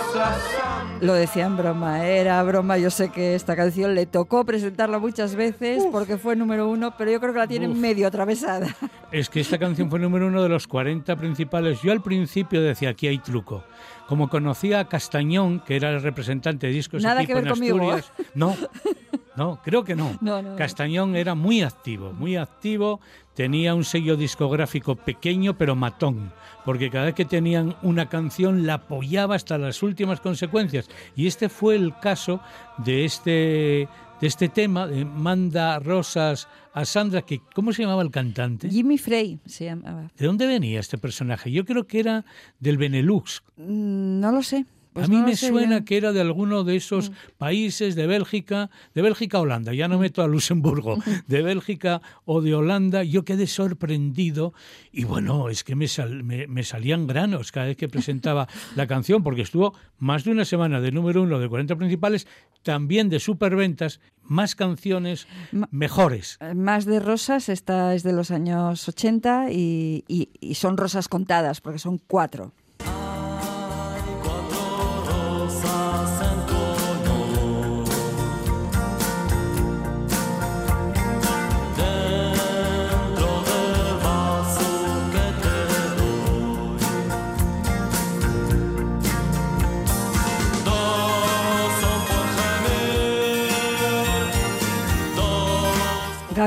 a. 0.55 0.83
Lo 0.99 1.13
decía 1.13 1.45
en 1.45 1.57
broma, 1.57 2.07
era 2.07 2.41
broma. 2.43 2.77
Yo 2.79 2.89
sé 2.89 3.09
que 3.09 3.35
esta 3.35 3.55
canción 3.55 3.93
le 3.93 4.07
tocó 4.07 4.43
presentarla 4.45 4.97
muchas 4.97 5.35
veces 5.35 5.83
porque 5.91 6.17
fue 6.17 6.35
número 6.35 6.67
uno, 6.67 6.95
pero 6.97 7.11
yo 7.11 7.19
creo 7.19 7.33
que 7.33 7.39
la 7.39 7.47
tiene 7.47 7.67
Uf. 7.67 7.77
medio 7.77 8.07
atravesada. 8.07 8.67
Es 9.11 9.29
que 9.29 9.39
esta 9.39 9.59
canción 9.59 9.89
fue 9.91 9.99
número 9.99 10.25
uno 10.27 10.41
de 10.41 10.49
los 10.49 10.67
40 10.67 11.15
principales. 11.15 11.81
Yo 11.83 11.91
al 11.91 12.01
principio 12.01 12.61
decía, 12.61 12.89
aquí 12.89 13.07
hay 13.07 13.19
truco. 13.19 13.63
Como 14.07 14.27
conocía 14.27 14.79
a 14.79 14.89
Castañón, 14.89 15.59
que 15.59 15.75
era 15.75 15.91
el 15.91 16.01
representante 16.01 16.65
de 16.67 16.73
discos 16.73 17.03
Nada 17.03 17.25
que 17.25 17.35
ver 17.35 17.43
en 17.43 17.49
conmigo. 17.53 17.77
Asturias. 17.91 18.11
No, 18.33 18.55
no, 19.37 19.61
creo 19.63 19.83
que 19.83 19.95
no. 19.95 20.17
No, 20.21 20.41
no, 20.41 20.49
no. 20.51 20.55
Castañón 20.55 21.15
era 21.15 21.35
muy 21.35 21.61
activo, 21.61 22.11
muy 22.13 22.35
activo. 22.35 22.99
Tenía 23.35 23.75
un 23.75 23.83
sello 23.83 24.17
discográfico 24.17 24.95
pequeño 24.95 25.57
pero 25.57 25.75
matón, 25.75 26.33
porque 26.65 26.89
cada 26.89 27.05
vez 27.05 27.13
que 27.15 27.25
tenían 27.25 27.75
una 27.83 28.09
canción 28.09 28.65
la 28.65 28.75
apoyaba 28.75 29.35
hasta 29.35 29.57
las 29.57 29.83
últimas 29.83 30.19
consecuencias. 30.19 30.89
Y 31.15 31.27
este 31.27 31.47
fue 31.49 31.75
el 31.75 31.93
caso 31.99 32.41
de 32.79 33.05
este, 33.05 33.87
de 34.19 34.27
este 34.27 34.49
tema, 34.49 34.87
de 34.87 35.05
Manda 35.05 35.77
Rosas 35.79 36.47
a 36.73 36.85
Sandra, 36.85 37.21
que 37.21 37.41
¿cómo 37.55 37.73
se 37.73 37.83
llamaba 37.83 38.01
el 38.03 38.11
cantante? 38.11 38.69
Jimmy 38.69 38.97
Frey 38.97 39.39
se 39.45 39.65
llamaba. 39.65 40.11
¿De 40.17 40.25
dónde 40.25 40.45
venía 40.47 40.79
este 40.79 40.97
personaje? 40.97 41.51
Yo 41.51 41.63
creo 41.65 41.85
que 41.87 41.99
era 41.99 42.25
del 42.59 42.77
Benelux. 42.77 43.43
Mm, 43.57 44.19
No 44.19 44.31
lo 44.31 44.41
sé. 44.43 44.65
Pues 44.97 45.07
a 45.09 45.11
mí 45.11 45.17
no 45.17 45.27
me 45.27 45.35
suena 45.35 45.67
bien. 45.75 45.85
que 45.85 45.97
era 45.97 46.11
de 46.11 46.21
alguno 46.21 46.63
de 46.63 46.75
esos 46.75 47.11
países 47.37 47.95
de 47.95 48.07
Bélgica, 48.07 48.69
de 48.95 49.01
Bélgica 49.01 49.39
Holanda, 49.39 49.73
ya 49.73 49.87
no 49.87 49.99
meto 49.99 50.21
a 50.23 50.27
Luxemburgo, 50.27 50.97
de 51.27 51.41
Bélgica 51.41 52.01
o 52.25 52.41
de 52.41 52.55
Holanda. 52.55 53.03
Yo 53.03 53.23
quedé 53.23 53.47
sorprendido 53.47 54.53
y 54.91 55.03
bueno, 55.05 55.49
es 55.49 55.63
que 55.63 55.75
me, 55.75 55.87
sal- 55.87 56.23
me, 56.23 56.47
me 56.47 56.63
salían 56.63 57.07
granos 57.07 57.51
cada 57.51 57.67
vez 57.67 57.77
que 57.77 57.87
presentaba 57.87 58.47
la 58.75 58.87
canción, 58.87 59.23
porque 59.23 59.41
estuvo 59.43 59.73
más 59.99 60.23
de 60.23 60.31
una 60.31 60.45
semana 60.45 60.81
de 60.81 60.91
número 60.91 61.21
uno 61.23 61.39
de 61.39 61.47
40 61.47 61.75
principales, 61.75 62.27
también 62.63 63.09
de 63.09 63.19
superventas, 63.19 63.99
más 64.23 64.55
canciones 64.55 65.27
mejores. 65.71 66.37
Eh, 66.41 66.53
Más 66.53 66.85
de 66.85 66.99
rosas, 66.99 67.49
esta 67.49 67.93
es 67.95 68.03
de 68.03 68.13
los 68.13 68.31
años 68.31 68.87
80 68.87 69.51
y, 69.51 70.03
y- 70.07 70.29
y 70.39 70.55
son 70.55 70.75
rosas 70.77 71.07
contadas, 71.07 71.61
porque 71.61 71.79
son 71.79 71.97
cuatro. 71.97 72.53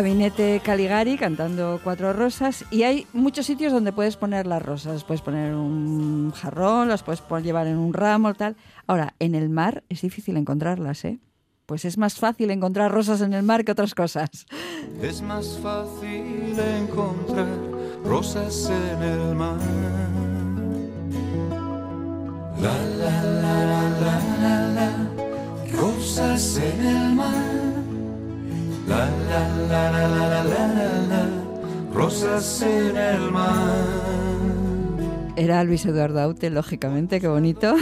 Gabinete 0.00 0.62
Caligari 0.64 1.18
cantando 1.18 1.78
Cuatro 1.84 2.14
Rosas 2.14 2.64
y 2.70 2.84
hay 2.84 3.06
muchos 3.12 3.44
sitios 3.44 3.70
donde 3.70 3.92
puedes 3.92 4.16
poner 4.16 4.46
las 4.46 4.62
rosas. 4.62 5.04
Puedes 5.04 5.20
poner 5.20 5.54
un 5.54 6.32
jarrón, 6.32 6.88
las 6.88 7.02
puedes 7.02 7.22
llevar 7.44 7.66
en 7.66 7.76
un 7.76 7.92
ramo, 7.92 8.32
tal. 8.32 8.56
Ahora, 8.86 9.14
en 9.18 9.34
el 9.34 9.50
mar 9.50 9.84
es 9.90 10.00
difícil 10.00 10.38
encontrarlas, 10.38 11.04
¿eh? 11.04 11.20
Pues 11.66 11.84
es 11.84 11.98
más 11.98 12.14
fácil 12.14 12.50
encontrar 12.50 12.90
rosas 12.90 13.20
en 13.20 13.34
el 13.34 13.42
mar 13.42 13.62
que 13.62 13.72
otras 13.72 13.94
cosas. 13.94 14.46
Es 15.02 15.20
más 15.20 15.58
fácil 15.62 16.58
encontrar 16.58 17.46
rosas 18.02 18.70
en 18.70 19.02
el 19.02 19.34
mar. 19.34 19.58
La 22.58 22.72
la 22.72 23.22
la 23.22 23.64
la 23.66 23.90
la 24.00 24.20
la 24.40 24.68
la, 24.70 25.78
rosas 25.78 26.56
en 26.56 26.86
el 26.86 27.14
mar. 27.14 27.69
La 28.90 29.06
la 29.06 29.48
la 29.68 29.90
la 29.92 30.08
la 30.08 30.28
la 30.28 30.42
la 30.42 30.66
la, 30.66 30.88
la, 31.10 31.22
rosas 31.94 32.62
en 32.62 32.96
el 32.96 33.30
mar. 33.30 33.76
Era 35.36 35.62
Luis 35.62 35.86
Eduardo 35.86 36.20
Aute, 36.20 36.50
lógicamente, 36.50 37.20
qué 37.20 37.28
bonito. 37.28 37.76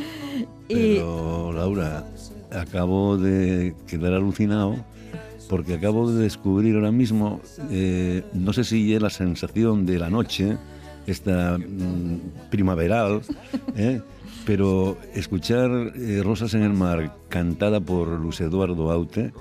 y 0.68 0.96
Pero, 0.96 1.54
Laura, 1.54 2.04
acabo 2.50 3.16
de 3.16 3.74
quedar 3.86 4.12
alucinado 4.12 4.76
porque 5.48 5.72
acabo 5.72 6.12
de 6.12 6.24
descubrir 6.24 6.74
ahora 6.74 6.92
mismo, 6.92 7.40
eh, 7.70 8.22
no 8.34 8.52
sé 8.52 8.64
si 8.64 8.92
es 8.92 9.00
la 9.00 9.08
sensación 9.08 9.86
de 9.86 9.98
la 9.98 10.10
noche, 10.10 10.58
esta 11.06 11.56
mm, 11.56 12.50
primaveral, 12.50 13.22
¿eh? 13.76 14.02
pero 14.44 14.98
escuchar 15.14 15.70
eh, 15.96 16.20
Rosas 16.22 16.52
en 16.52 16.62
el 16.62 16.74
Mar 16.74 17.16
cantada 17.30 17.80
por 17.80 18.08
Luis 18.08 18.38
Eduardo 18.42 18.90
Aute 18.90 19.32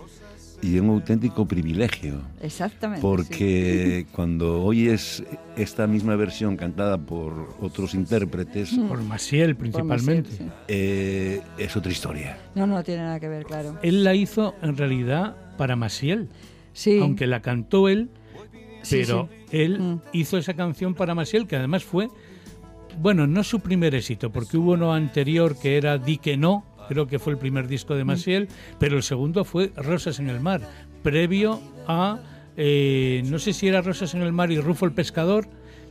y 0.61 0.77
un 0.79 0.89
auténtico 0.89 1.45
privilegio. 1.47 2.21
exactamente. 2.41 3.01
sí. 3.01 3.07
Porque 3.07 4.05
cuando 4.11 4.63
oyes 4.63 5.23
esta 5.57 5.87
misma 5.87 6.15
versión 6.15 6.55
cantada 6.57 6.97
por 6.97 7.55
otros 7.61 7.93
intérpretes, 7.95 8.71
Por 8.87 9.01
Maciel 9.03 9.55
Por 9.55 9.61
principalmente. 9.61 10.29
Maciel, 10.31 10.49
sí. 10.49 10.53
eh, 10.67 11.41
es 11.57 11.75
otra 11.75 11.91
historia. 11.91 12.37
No, 12.55 12.67
no 12.67 12.83
tiene 12.83 13.03
nada 13.03 13.19
que 13.19 13.27
ver, 13.27 13.43
claro. 13.45 13.77
Él 13.81 14.03
la 14.03 14.13
hizo 14.15 14.55
en 14.61 14.77
realidad 14.77 15.35
para 15.57 15.75
Maciel, 15.75 16.29
Sí, 16.73 16.99
aunque 16.99 17.27
la 17.27 17.41
cantó 17.41 17.89
él, 17.89 18.09
sí, 18.81 18.99
pero 19.01 19.27
sí. 19.49 19.57
él 19.57 19.79
Mm. 19.79 20.01
hizo 20.13 20.37
esa 20.37 20.53
canción 20.53 20.93
para 20.93 21.13
Maciel, 21.15 21.45
que 21.47 21.55
además 21.57 21.83
fue, 21.83 22.07
bueno, 23.01 23.27
no 23.27 23.43
su 23.43 23.59
primer 23.59 23.93
éxito, 23.95 24.31
porque 24.31 24.57
hubo 24.57 24.71
uno 24.73 24.93
anterior 24.93 25.57
que 25.59 25.75
era 25.77 25.97
Di 25.97 26.17
que 26.17 26.37
no, 26.37 26.65
creo 26.91 27.07
que 27.07 27.19
fue 27.19 27.31
el 27.31 27.39
primer 27.39 27.67
disco 27.69 27.93
Mm. 27.93 27.97
de 27.97 28.03
Maciel, 28.03 28.47
pero 28.77 28.97
el 28.97 29.03
segundo 29.03 29.45
fue 29.45 29.71
Rosas 29.77 30.19
en 30.19 30.29
el 30.29 30.41
Mar, 30.41 30.61
previo 31.03 31.61
a, 31.87 32.19
eh, 32.57 33.23
no 33.27 33.39
sé 33.39 33.53
si 33.53 33.67
era 33.69 33.81
Rosas 33.81 34.13
en 34.13 34.21
el 34.23 34.33
Mar 34.33 34.51
y 34.51 34.59
Rufo 34.59 34.85
el 34.85 34.91
Pescador, 34.91 35.47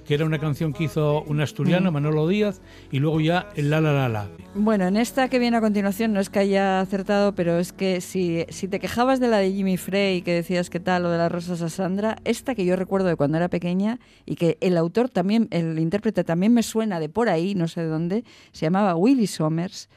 que 0.06 0.14
era 0.14 0.24
una 0.24 0.38
canción 0.38 0.72
que 0.72 0.84
hizo 0.84 1.22
un 1.22 1.40
asturiano, 1.40 1.90
Mm. 1.90 1.94
Manolo 1.94 2.26
Díaz, 2.26 2.60
y 2.90 2.98
luego 2.98 3.20
ya 3.20 3.48
el 3.54 3.70
La 3.70 3.80
La 3.80 3.92
La 3.92 4.08
La. 4.08 4.28
Bueno, 4.54 4.86
en 4.88 4.96
esta 4.96 5.28
que 5.28 5.38
viene 5.38 5.56
a 5.56 5.60
continuación 5.60 6.12
no 6.12 6.18
es 6.20 6.28
que 6.28 6.40
haya 6.40 6.80
acertado, 6.80 7.34
pero 7.34 7.58
es 7.58 7.72
que 7.72 8.00
si, 8.00 8.44
si 8.48 8.66
te 8.66 8.80
quejabas 8.80 9.20
de 9.20 9.28
la 9.28 9.38
de 9.38 9.52
Jimmy 9.52 9.76
Frey, 9.76 10.22
que 10.22 10.32
decías 10.34 10.68
que 10.68 10.80
tal, 10.80 11.04
o 11.06 11.10
de 11.10 11.18
las 11.18 11.30
rosas 11.30 11.62
a 11.62 11.68
Sandra, 11.68 12.16
esta 12.24 12.54
que 12.56 12.64
yo 12.64 12.74
recuerdo 12.76 13.06
de 13.08 13.16
cuando 13.16 13.36
era 13.36 13.48
pequeña 13.48 14.00
y 14.26 14.34
que 14.34 14.58
el 14.60 14.76
autor 14.76 15.08
también, 15.10 15.46
el 15.52 15.78
intérprete 15.78 16.24
también 16.24 16.52
me 16.54 16.62
suena 16.64 16.98
de 16.98 17.08
por 17.08 17.28
ahí, 17.28 17.54
no 17.54 17.68
sé 17.68 17.82
de 17.82 17.86
dónde, 17.88 18.24
se 18.52 18.66
llamaba 18.66 18.96
Willie 18.96 19.28
Somers 19.28 19.88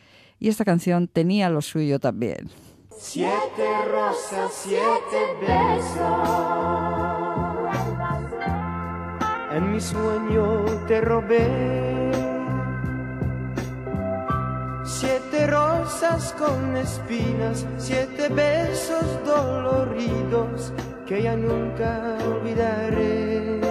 y 0.44 0.50
esta 0.50 0.66
canción 0.66 1.08
tenía 1.08 1.50
lo 1.50 1.62
suyo 1.62 2.00
también. 2.00 2.50
Siete 2.98 3.66
rosas, 3.90 4.52
siete 4.52 5.38
besos. 5.40 6.28
En 9.54 9.72
mi 9.72 9.80
sueño 9.80 10.66
te 10.86 11.00
robé. 11.00 12.12
Siete 14.84 15.48
rosas 15.48 16.36
con 16.38 16.76
espinas, 16.76 17.66
siete 17.78 18.28
besos 18.28 19.06
doloridos 19.24 20.74
que 21.08 21.24
ya 21.24 21.38
nunca 21.38 22.18
olvidaré. 22.28 23.62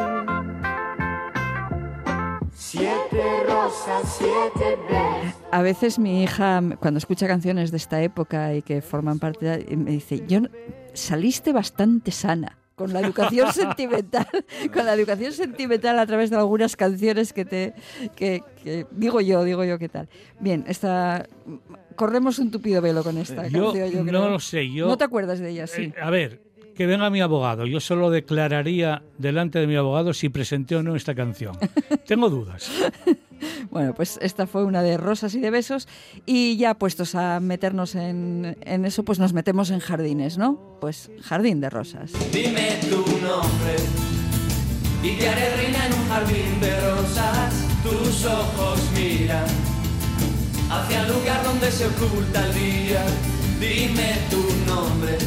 Siete 2.54 3.44
rosas, 3.46 4.16
siete 4.18 4.78
besos. 4.88 5.31
A 5.52 5.60
veces 5.62 5.98
mi 5.98 6.22
hija, 6.22 6.62
cuando 6.80 6.98
escucha 6.98 7.26
canciones 7.28 7.70
de 7.70 7.76
esta 7.76 8.02
época 8.02 8.54
y 8.54 8.62
que 8.62 8.80
forman 8.80 9.18
parte, 9.18 9.44
de, 9.46 9.76
me 9.76 9.90
dice, 9.92 10.24
yo 10.26 10.40
saliste 10.94 11.52
bastante 11.52 12.10
sana 12.10 12.58
con 12.74 12.92
la 12.94 13.00
educación 13.00 13.52
sentimental, 13.52 14.26
con 14.72 14.86
la 14.86 14.94
educación 14.94 15.32
sentimental 15.32 15.98
a 15.98 16.06
través 16.06 16.30
de 16.30 16.36
algunas 16.36 16.74
canciones 16.74 17.34
que 17.34 17.44
te, 17.44 17.74
que, 18.16 18.42
que- 18.64 18.86
digo 18.92 19.20
yo, 19.20 19.44
digo 19.44 19.62
yo 19.62 19.78
qué 19.78 19.90
tal. 19.90 20.08
Bien, 20.40 20.64
esta, 20.66 21.28
corremos 21.96 22.38
un 22.38 22.50
tupido 22.50 22.80
velo 22.80 23.04
con 23.04 23.18
esta 23.18 23.46
Yo 23.46 23.64
canción, 23.72 23.90
yo 23.90 24.04
no 24.04 24.08
creo. 24.08 24.30
lo 24.30 24.40
sé, 24.40 24.70
yo... 24.72 24.86
No 24.88 24.96
te 24.96 25.04
acuerdas 25.04 25.38
de 25.38 25.50
ella, 25.50 25.66
sí. 25.66 25.82
Eh, 25.82 25.94
a 26.02 26.08
ver, 26.08 26.40
que 26.74 26.86
venga 26.86 27.10
mi 27.10 27.20
abogado. 27.20 27.66
Yo 27.66 27.78
solo 27.80 28.08
declararía 28.10 29.02
delante 29.18 29.58
de 29.58 29.66
mi 29.66 29.76
abogado 29.76 30.14
si 30.14 30.30
presenté 30.30 30.76
o 30.76 30.82
no 30.82 30.96
esta 30.96 31.14
canción. 31.14 31.54
Tengo 32.06 32.30
dudas. 32.30 32.70
Bueno, 33.70 33.94
pues 33.94 34.18
esta 34.22 34.46
fue 34.46 34.64
una 34.64 34.82
de 34.82 34.96
rosas 34.96 35.34
y 35.34 35.40
de 35.40 35.50
besos 35.50 35.88
y 36.26 36.56
ya 36.56 36.74
puestos 36.74 37.14
a 37.14 37.40
meternos 37.40 37.94
en, 37.94 38.56
en 38.62 38.84
eso, 38.84 39.04
pues 39.04 39.18
nos 39.18 39.32
metemos 39.32 39.70
en 39.70 39.80
jardines, 39.80 40.38
¿no? 40.38 40.78
Pues 40.80 41.10
jardín 41.22 41.60
de 41.60 41.70
rosas. 41.70 42.12
Dime 42.32 42.78
tu 42.88 42.98
nombre 42.98 43.76
y 45.02 45.16
te 45.16 45.28
haré 45.28 45.56
reina 45.56 45.86
en 45.86 45.92
un 45.94 46.08
jardín 46.08 46.60
de 46.60 46.80
rosas. 46.80 47.54
Tus 47.82 48.24
ojos 48.26 48.80
miran 48.94 49.46
hacia 50.70 51.02
el 51.02 51.12
lugar 51.12 51.44
donde 51.44 51.70
se 51.70 51.86
oculta 51.86 52.46
el 52.46 52.54
día. 52.54 53.04
Dime 53.58 54.18
tu 54.30 54.42
nombre 54.66 55.18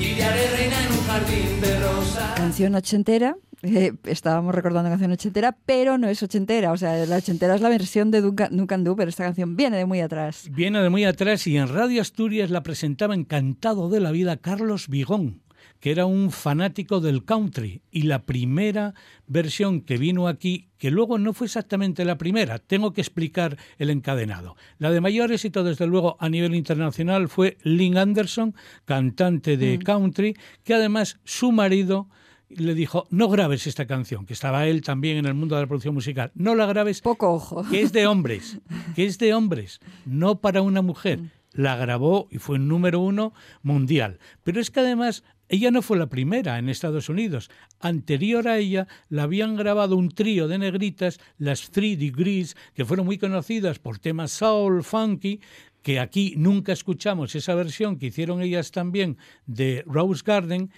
y 0.00 0.14
te 0.14 0.24
haré 0.24 0.50
reina 0.56 0.82
en 0.82 0.92
un 0.92 1.04
jardín 1.04 1.60
de 1.60 1.80
rosas. 1.80 2.32
Canción 2.36 2.74
ochentera. 2.74 3.36
eh, 3.62 3.92
estábamos 4.04 4.54
recordando 4.54 4.88
canción 4.88 5.12
ochentera, 5.12 5.56
pero 5.66 5.98
no 5.98 6.08
es 6.08 6.22
ochentera. 6.22 6.72
O 6.72 6.76
sea, 6.76 7.04
la 7.06 7.16
ochentera 7.16 7.54
es 7.54 7.60
la 7.60 7.68
versión 7.68 8.10
de 8.10 8.22
Duncan, 8.22 8.56
Duncan 8.56 8.84
Du, 8.84 8.96
pero 8.96 9.10
esta 9.10 9.24
canción 9.24 9.56
viene 9.56 9.76
de 9.76 9.84
muy 9.84 10.00
atrás. 10.00 10.48
Viene 10.50 10.82
de 10.82 10.88
muy 10.88 11.04
atrás 11.04 11.46
y 11.46 11.56
en 11.58 11.68
Radio 11.68 12.00
Asturias 12.00 12.50
la 12.50 12.62
presentaba 12.62 13.14
encantado 13.14 13.90
de 13.90 14.00
la 14.00 14.10
vida 14.10 14.38
Carlos 14.38 14.88
Vigón, 14.88 15.42
que 15.80 15.90
era 15.90 16.06
un 16.06 16.30
fanático 16.30 17.00
del 17.00 17.24
country. 17.24 17.82
Y 17.90 18.02
la 18.02 18.22
primera 18.22 18.94
versión 19.26 19.80
que 19.80 19.96
vino 19.96 20.28
aquí, 20.28 20.68
que 20.78 20.90
luego 20.90 21.18
no 21.18 21.32
fue 21.32 21.46
exactamente 21.46 22.04
la 22.04 22.18
primera, 22.18 22.58
tengo 22.58 22.92
que 22.92 23.00
explicar 23.00 23.56
el 23.78 23.90
encadenado. 23.90 24.56
La 24.78 24.90
de 24.90 25.00
mayor 25.00 25.32
éxito, 25.32 25.64
desde 25.64 25.86
luego, 25.86 26.16
a 26.20 26.28
nivel 26.28 26.54
internacional 26.54 27.28
fue 27.28 27.56
Lynn 27.62 27.96
Anderson, 27.96 28.54
cantante 28.84 29.56
de 29.56 29.78
country, 29.78 30.36
que 30.62 30.74
además 30.74 31.18
su 31.24 31.50
marido 31.50 32.08
le 32.50 32.74
dijo, 32.74 33.06
no 33.10 33.28
grabes 33.28 33.66
esta 33.66 33.86
canción, 33.86 34.26
que 34.26 34.32
estaba 34.32 34.66
él 34.66 34.82
también 34.82 35.16
en 35.18 35.26
el 35.26 35.34
mundo 35.34 35.54
de 35.54 35.62
la 35.62 35.68
producción 35.68 35.94
musical, 35.94 36.32
no 36.34 36.54
la 36.56 36.66
grabes 36.66 37.00
Poco 37.00 37.32
ojo. 37.32 37.64
que 37.70 37.80
es 37.80 37.92
de 37.92 38.06
hombres, 38.06 38.58
que 38.96 39.06
es 39.06 39.18
de 39.18 39.34
hombres, 39.34 39.78
no 40.04 40.40
para 40.40 40.60
una 40.60 40.82
mujer. 40.82 41.20
La 41.52 41.76
grabó 41.76 42.28
y 42.30 42.38
fue 42.38 42.58
número 42.58 43.00
uno 43.00 43.32
mundial. 43.62 44.18
Pero 44.44 44.60
es 44.60 44.70
que 44.70 44.80
además 44.80 45.24
ella 45.48 45.72
no 45.72 45.82
fue 45.82 45.98
la 45.98 46.08
primera 46.08 46.58
en 46.58 46.68
Estados 46.68 47.08
Unidos. 47.08 47.50
Anterior 47.80 48.46
a 48.46 48.58
ella 48.58 48.86
la 49.08 49.24
habían 49.24 49.56
grabado 49.56 49.96
un 49.96 50.10
trío 50.10 50.46
de 50.46 50.58
negritas, 50.58 51.18
las 51.38 51.70
Three 51.70 51.96
Degrees, 51.96 52.56
que 52.72 52.84
fueron 52.84 53.06
muy 53.06 53.18
conocidas 53.18 53.80
por 53.80 53.98
temas 53.98 54.30
soul, 54.30 54.84
funky, 54.84 55.40
que 55.82 55.98
aquí 55.98 56.34
nunca 56.36 56.72
escuchamos 56.72 57.34
esa 57.34 57.56
versión 57.56 57.98
que 57.98 58.06
hicieron 58.06 58.42
ellas 58.42 58.70
también 58.70 59.18
de 59.46 59.82
Rose 59.86 60.22
Garden. 60.24 60.70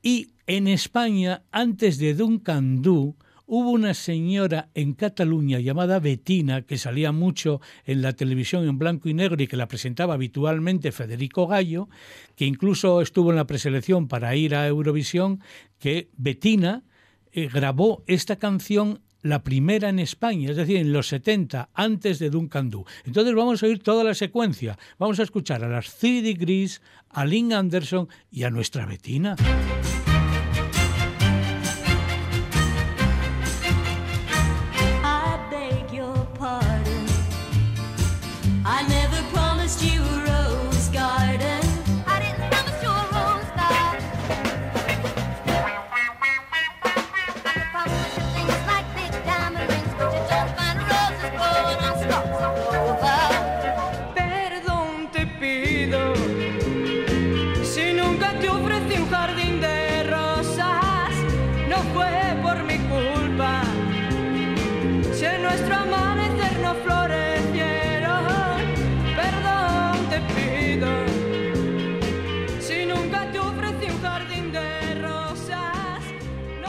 Y 0.00 0.32
en 0.46 0.68
España, 0.68 1.42
antes 1.50 1.98
de 1.98 2.14
Duncan 2.14 2.80
Du, 2.80 3.16
hubo 3.46 3.70
una 3.70 3.94
señora 3.94 4.70
en 4.74 4.94
Cataluña 4.94 5.60
llamada 5.60 5.98
Betina, 5.98 6.62
que 6.62 6.78
salía 6.78 7.12
mucho 7.12 7.60
en 7.84 8.02
la 8.02 8.12
televisión 8.12 8.66
en 8.68 8.78
blanco 8.78 9.08
y 9.08 9.14
negro 9.14 9.42
y 9.42 9.46
que 9.46 9.56
la 9.56 9.68
presentaba 9.68 10.14
habitualmente 10.14 10.92
Federico 10.92 11.46
Gallo, 11.46 11.88
que 12.36 12.46
incluso 12.46 13.00
estuvo 13.00 13.30
en 13.30 13.36
la 13.36 13.46
preselección 13.46 14.08
para 14.08 14.34
ir 14.36 14.54
a 14.54 14.66
Eurovisión, 14.66 15.40
que 15.78 16.10
Betina 16.16 16.84
eh, 17.32 17.48
grabó 17.52 18.02
esta 18.06 18.36
canción 18.36 19.00
la 19.22 19.42
primera 19.42 19.88
en 19.88 19.98
España, 19.98 20.50
es 20.50 20.56
decir, 20.56 20.76
en 20.76 20.92
los 20.92 21.08
70, 21.08 21.70
antes 21.72 22.18
de 22.18 22.28
Duncan 22.28 22.68
Du. 22.68 22.84
Entonces 23.04 23.34
vamos 23.34 23.62
a 23.62 23.66
oír 23.66 23.82
toda 23.82 24.04
la 24.04 24.14
secuencia. 24.14 24.78
Vamos 24.98 25.18
a 25.18 25.22
escuchar 25.22 25.64
a 25.64 25.68
las 25.68 25.96
Three 25.96 26.20
Degrees, 26.20 26.82
a 27.08 27.24
Lynn 27.24 27.54
Anderson 27.54 28.08
y 28.30 28.42
a 28.42 28.50
nuestra 28.50 28.84
Betina. 28.84 29.34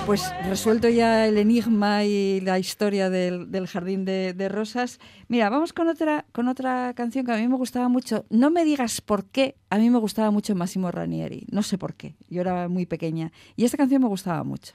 Pues 0.06 0.32
resuelto 0.48 0.88
ya 0.88 1.26
el 1.26 1.40
enigma 1.40 2.04
y 2.04 2.40
la 2.42 2.60
historia 2.60 3.10
del, 3.10 3.68
jardín 3.68 4.06
de, 4.06 4.50
rosas. 4.50 5.00
Mira, 5.30 5.50
vamos 5.50 5.74
con 5.74 5.88
otra, 5.88 6.26
con 6.32 6.48
otra 6.48 6.94
canción 6.94 7.26
que 7.26 7.32
a 7.32 7.38
mí 7.38 7.48
me 7.48 7.56
gustaba 7.56 7.90
mucho. 7.90 8.24
No 8.30 8.52
me 8.52 8.66
digas 8.66 9.02
por 9.02 9.26
qué, 9.26 9.56
a 9.72 9.80
mí 9.80 9.90
me 9.90 9.98
gustaba 9.98 10.30
mucho 10.30 10.54
Massimo 10.54 10.92
Ranieri. 10.92 11.48
No 11.50 11.64
sé 11.64 11.80
por 11.80 11.96
qué, 11.96 12.16
yo 12.30 12.42
era 12.42 12.70
muy 12.70 12.86
pequeña. 12.86 13.32
Y 13.56 13.66
esta 13.66 13.78
canción 13.78 14.04
me 14.04 14.08
gustaba 14.08 14.44
mucho. 14.44 14.74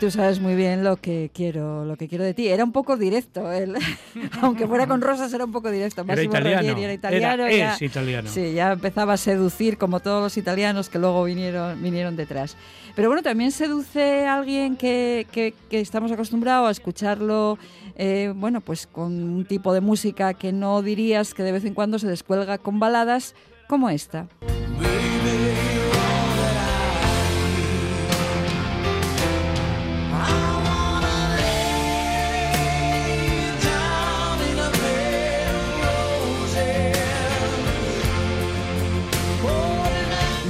Tú 0.00 0.10
sabes 0.10 0.40
muy 0.40 0.54
bien 0.56 0.82
lo 0.82 0.96
que 0.96 1.30
quiero, 1.32 1.84
lo 1.84 1.96
que 1.96 2.08
quiero 2.08 2.24
de 2.24 2.32
ti. 2.34 2.48
Era 2.48 2.64
un 2.64 2.72
poco 2.72 2.96
directo, 2.96 3.52
él. 3.52 3.74
aunque 4.42 4.66
fuera 4.66 4.86
con 4.86 5.00
rosas, 5.02 5.32
era 5.32 5.44
un 5.44 5.52
poco 5.52 5.70
directo. 5.70 6.02
Era 6.08 6.22
italiano. 6.22 6.78
Era 6.78 6.92
italiano. 6.94 7.44
Era- 7.46 7.56
ya- 7.56 7.74
es 7.74 7.82
italiano. 7.82 8.28
Sí, 8.30 8.54
ya 8.54 8.72
empezaba 8.72 9.12
a 9.12 9.16
seducir 9.18 9.76
como 9.78 10.00
todos 10.00 10.22
los 10.22 10.36
italianos 10.36 10.88
que 10.88 10.98
luego 10.98 11.22
vinieron, 11.24 11.80
vinieron 11.82 12.16
detrás. 12.16 12.56
Pero 12.96 13.08
bueno, 13.08 13.22
también 13.22 13.52
seduce 13.52 14.26
a 14.26 14.36
alguien 14.38 14.76
que, 14.76 15.26
que- 15.30 15.54
que 15.68 15.80
estamos 15.80 16.10
acostumbrados 16.10 16.68
a 16.68 16.70
escucharlo, 16.72 17.58
eh, 17.96 18.32
bueno, 18.34 18.60
pues 18.62 18.86
con 18.86 19.12
un 19.12 19.44
tipo 19.44 19.72
de 19.74 19.80
música 19.82 20.32
que 20.34 20.50
no 20.52 20.80
dirías 20.82 21.34
que 21.34 21.42
de 21.42 21.52
vez 21.52 21.64
en 21.66 21.74
cuando 21.74 21.98
se 21.98 22.08
descuelga 22.08 22.56
con 22.58 22.80
baladas 22.80 23.34
como 23.68 23.90
esta. 23.90 24.26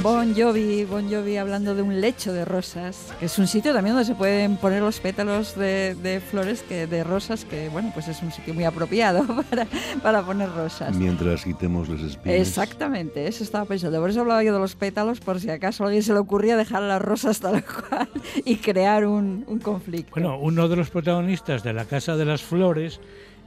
Bon 0.01 0.33
Jovi, 0.33 0.83
Bon 0.85 1.07
Jovi 1.07 1.37
hablando 1.37 1.75
de 1.75 1.83
un 1.83 2.01
lecho 2.01 2.33
de 2.33 2.43
rosas, 2.43 3.13
que 3.19 3.27
es 3.27 3.37
un 3.37 3.45
sitio 3.45 3.71
también 3.71 3.95
donde 3.95 4.07
se 4.07 4.15
pueden 4.15 4.57
poner 4.57 4.81
los 4.81 4.99
pétalos 4.99 5.55
de, 5.55 5.93
de 5.93 6.19
flores, 6.19 6.63
que, 6.63 6.87
de 6.87 7.03
rosas, 7.03 7.45
que 7.45 7.69
bueno, 7.69 7.91
pues 7.93 8.07
es 8.07 8.19
un 8.23 8.31
sitio 8.31 8.55
muy 8.55 8.63
apropiado 8.63 9.23
para, 9.49 9.67
para 10.01 10.23
poner 10.23 10.49
rosas. 10.49 10.95
Mientras 10.97 11.43
quitemos 11.43 11.87
las 11.87 12.01
espinas. 12.01 12.39
Exactamente, 12.39 13.27
eso 13.27 13.43
estaba 13.43 13.65
pensando. 13.65 13.99
Por 13.99 14.09
eso 14.09 14.21
hablaba 14.21 14.43
yo 14.43 14.53
de 14.53 14.59
los 14.59 14.75
pétalos, 14.75 15.19
por 15.19 15.39
si 15.39 15.51
acaso 15.51 15.83
a 15.83 15.87
alguien 15.87 16.01
se 16.01 16.13
le 16.13 16.19
ocurría 16.19 16.57
dejar 16.57 16.81
las 16.81 17.01
rosas 17.01 17.39
tal 17.39 17.63
cual 17.89 18.09
y 18.43 18.55
crear 18.55 19.05
un, 19.05 19.45
un 19.47 19.59
conflicto. 19.59 20.09
Bueno, 20.15 20.39
uno 20.39 20.67
de 20.67 20.77
los 20.77 20.89
protagonistas 20.89 21.61
de 21.61 21.73
La 21.73 21.85
Casa 21.85 22.15
de 22.15 22.25
las 22.25 22.41
Flores, 22.41 22.99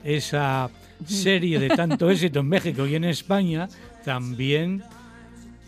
esa 0.05 0.71
serie 1.05 1.59
de 1.59 1.71
tanto 1.71 2.09
éxito 2.11 2.41
en 2.41 2.49
México 2.49 2.87
y 2.87 2.95
en 2.95 3.05
España, 3.05 3.69
también 4.05 4.85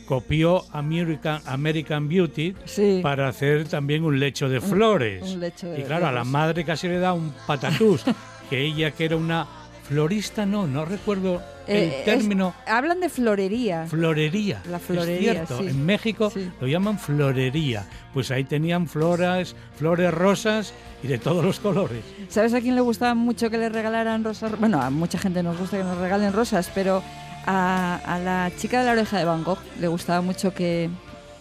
copió 0.07 0.64
American, 0.72 1.40
American 1.46 2.09
Beauty 2.09 2.54
Sí. 2.64 3.00
para 3.02 3.28
hacer 3.28 3.68
también 3.68 4.04
un 4.04 4.18
lecho 4.18 4.48
de 4.48 4.61
flores. 4.61 5.22
un 5.22 5.40
lecho 5.40 5.68
de 5.68 5.80
y 5.80 5.82
claro, 5.82 6.07
a 6.07 6.12
la 6.12 6.24
madre 6.24 6.64
casi 6.64 6.88
le 6.88 6.98
da 6.98 7.12
un 7.12 7.32
patatús, 7.46 8.02
que 8.50 8.62
ella 8.62 8.90
que 8.92 9.04
era 9.07 9.16
una 9.16 9.46
florista, 9.88 10.44
no, 10.46 10.66
no 10.66 10.84
recuerdo 10.84 11.40
el 11.68 11.76
Eh, 11.76 11.98
es- 12.00 12.04
término. 12.04 12.54
hablan 12.66 12.98
de 13.00 13.09
florería. 13.09 13.86
Florería. 13.86 14.61
La 14.68 14.78
es 14.78 14.82
florería, 14.82 15.32
cierto, 15.32 15.59
sí. 15.61 15.68
en 15.68 15.86
México 15.86 16.30
Sí. 16.30 16.50
lo 16.61 16.66
llaman 16.66 16.98
florería. 16.98 17.86
Pues 18.12 18.30
ahí 18.32 18.42
tenían 18.44 18.88
flores, 18.88 19.54
flores 19.78 20.12
rosas 20.12 20.74
y 21.04 21.07
de 21.09 21.18
todos 21.18 21.44
los 21.44 21.61
colores. 21.61 22.02
¿Sabes 22.28 22.52
a 22.54 22.61
quién 22.61 22.74
le 22.74 22.80
gustaba 22.80 23.14
mucho 23.14 23.48
que 23.48 23.59
le 23.59 23.68
regalaran 23.68 24.24
rosas? 24.24 24.59
Bueno, 24.59 24.80
a 24.82 24.90
mucha 24.90 25.18
gente 25.18 25.42
nos 25.44 25.57
gusta 25.57 25.76
que 25.78 25.84
nos 25.84 25.98
regalen 25.98 26.32
rosas, 26.32 26.68
pero 26.74 27.02
a, 27.47 28.01
a 28.05 28.18
la 28.18 28.51
chica 28.57 28.80
de 28.80 28.86
la 28.86 28.92
oreja 28.92 29.18
de 29.18 29.24
Van 29.24 29.44
le 29.80 29.88
gustaba 29.88 30.20
mucho 30.20 30.53
que... 30.53 30.90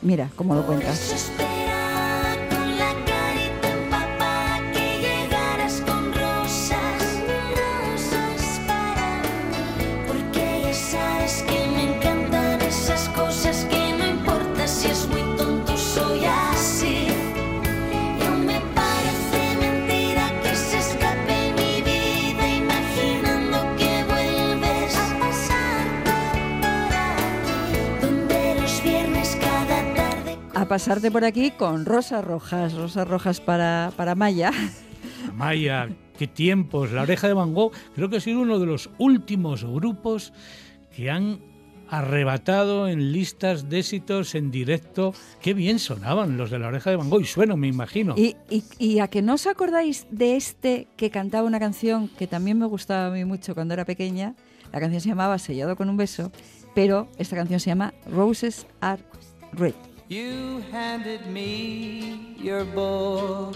Mira 0.01 0.29
cómo 0.35 0.53
lo 0.53 0.65
cuentas. 0.65 1.31
Pasarte 30.75 31.09
por 31.09 31.23
aquí 31.23 31.51
con 31.51 31.85
rosas 31.85 32.21
rojas, 32.25 32.73
rosas 32.73 33.07
rojas 33.07 33.39
para, 33.39 33.93
para 33.95 34.13
Maya. 34.13 34.51
Maya, 35.33 35.87
qué 36.19 36.27
tiempos. 36.27 36.91
La 36.91 37.03
oreja 37.03 37.27
de 37.29 37.33
Van 37.33 37.53
Gogh 37.53 37.71
creo 37.95 38.09
que 38.09 38.17
ha 38.17 38.19
sido 38.19 38.41
uno 38.41 38.59
de 38.59 38.65
los 38.65 38.89
últimos 38.97 39.63
grupos 39.63 40.33
que 40.93 41.09
han 41.09 41.39
arrebatado 41.87 42.89
en 42.89 43.13
listas 43.13 43.69
de 43.69 43.79
éxitos 43.79 44.35
en 44.35 44.51
directo. 44.51 45.13
Qué 45.39 45.53
bien 45.53 45.79
sonaban 45.79 46.35
los 46.35 46.51
de 46.51 46.59
la 46.59 46.67
oreja 46.67 46.89
de 46.89 46.97
Van 46.97 47.09
Gogh 47.09 47.21
y 47.21 47.25
suenan, 47.25 47.57
me 47.57 47.67
imagino. 47.69 48.13
Y, 48.17 48.35
y- 48.49 48.65
y 48.77 48.99
a 48.99 49.07
que 49.07 49.21
no 49.21 49.35
os 49.35 49.47
acordáis 49.47 50.07
de 50.11 50.35
este 50.35 50.89
que 50.97 51.09
cantaba 51.09 51.47
una 51.47 51.59
canción 51.61 52.09
que 52.09 52.27
también 52.27 52.59
me 52.59 52.65
gustaba 52.65 53.07
a 53.07 53.11
mí 53.11 53.23
mucho 53.23 53.55
cuando 53.55 53.73
era 53.75 53.85
pequeña. 53.85 54.35
La 54.73 54.81
canción 54.81 54.99
se 54.99 55.07
llamaba 55.07 55.39
Sellado 55.39 55.77
con 55.77 55.87
un 55.89 55.95
beso, 55.95 56.33
pero 56.73 57.07
esta 57.17 57.37
canción 57.37 57.61
se 57.61 57.69
llama 57.69 57.93
Roses 58.11 58.67
Are 58.81 59.01
Red. 59.53 59.73
You 60.07 60.63
handed 60.71 61.25
me 61.25 62.35
your 62.37 62.63
book. 62.63 63.55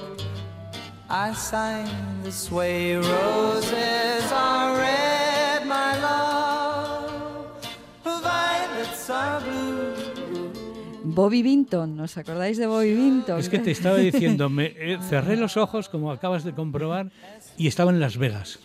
I 1.07 1.31
signed 1.33 2.23
this 2.23 2.51
way. 2.51 2.95
Roses 2.95 4.31
are 4.31 4.75
red, 4.75 5.67
my 5.67 5.95
love. 6.01 7.69
Violets 8.03 9.09
are 9.11 9.41
blue. 9.41 9.93
Bobby 11.03 11.43
Vinton, 11.43 11.99
¿os 11.99 12.17
acordáis 12.17 12.57
de 12.57 12.65
Bobby 12.65 12.95
Vinton? 12.95 13.39
Es 13.39 13.49
que 13.49 13.59
te 13.59 13.69
estaba 13.69 13.97
diciendo, 13.97 14.49
me 14.49 14.73
eh, 14.75 14.97
cerré 15.07 15.37
los 15.37 15.55
ojos, 15.55 15.87
como 15.87 16.11
acabas 16.11 16.43
de 16.43 16.53
comprobar, 16.53 17.11
y 17.57 17.67
estaba 17.67 17.91
en 17.91 17.99
Las 17.99 18.17
Vegas. 18.17 18.59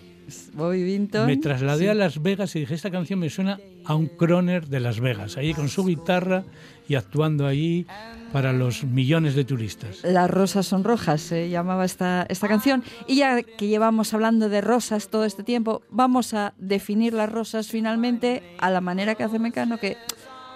Bobby 0.55 0.83
Vinton. 0.83 1.27
Me 1.27 1.37
trasladé 1.37 1.85
sí. 1.85 1.89
a 1.89 1.95
Las 1.95 2.23
Vegas 2.23 2.55
y 2.57 2.61
dije, 2.61 2.75
esta 2.75 2.91
canción 2.91 3.19
me 3.19 3.31
suena 3.31 3.59
a 3.85 3.95
un 3.95 4.07
croner 4.07 4.69
de 4.69 4.81
Las 4.81 5.01
Vegas, 5.01 5.37
ahí 5.37 5.55
con 5.55 5.69
su 5.69 5.85
guitarra 5.85 6.45
y 6.89 6.95
actuando 6.95 7.47
allí 7.47 7.87
para 8.33 8.53
los 8.53 8.85
millones 8.85 9.35
de 9.35 9.45
turistas. 9.45 10.03
Las 10.03 10.31
rosas 10.31 10.67
son 10.67 10.85
rojas, 10.85 11.21
se 11.21 11.49
llamaba 11.49 11.85
esta, 11.85 12.27
esta 12.29 12.49
canción. 12.49 12.83
Y 13.07 13.17
ya 13.17 13.43
que 13.43 13.69
llevamos 13.69 14.13
hablando 14.13 14.49
de 14.49 14.61
rosas 14.61 15.09
todo 15.09 15.25
este 15.25 15.43
tiempo, 15.43 15.83
vamos 15.91 16.35
a 16.35 16.55
definir 16.59 17.13
las 17.13 17.31
rosas 17.31 17.69
finalmente 17.69 18.43
a 18.59 18.71
la 18.71 18.81
manera 18.81 19.15
que 19.15 19.23
hace 19.23 19.39
Mecano, 19.39 19.79
que 19.79 19.97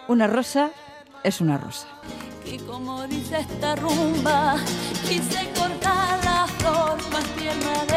una 0.08 0.26
rosa 0.26 0.70
es 1.22 1.40
una 1.40 1.58
rosa. 1.58 1.86
Y 2.44 2.58
como 2.58 3.06
dice 3.06 3.40
esta 3.40 3.76
rumba, 3.76 4.56
quise 5.08 5.48
cortar 5.54 6.24
la 6.24 6.46
flor 6.58 6.96
más 7.12 7.24
tierna 7.36 7.87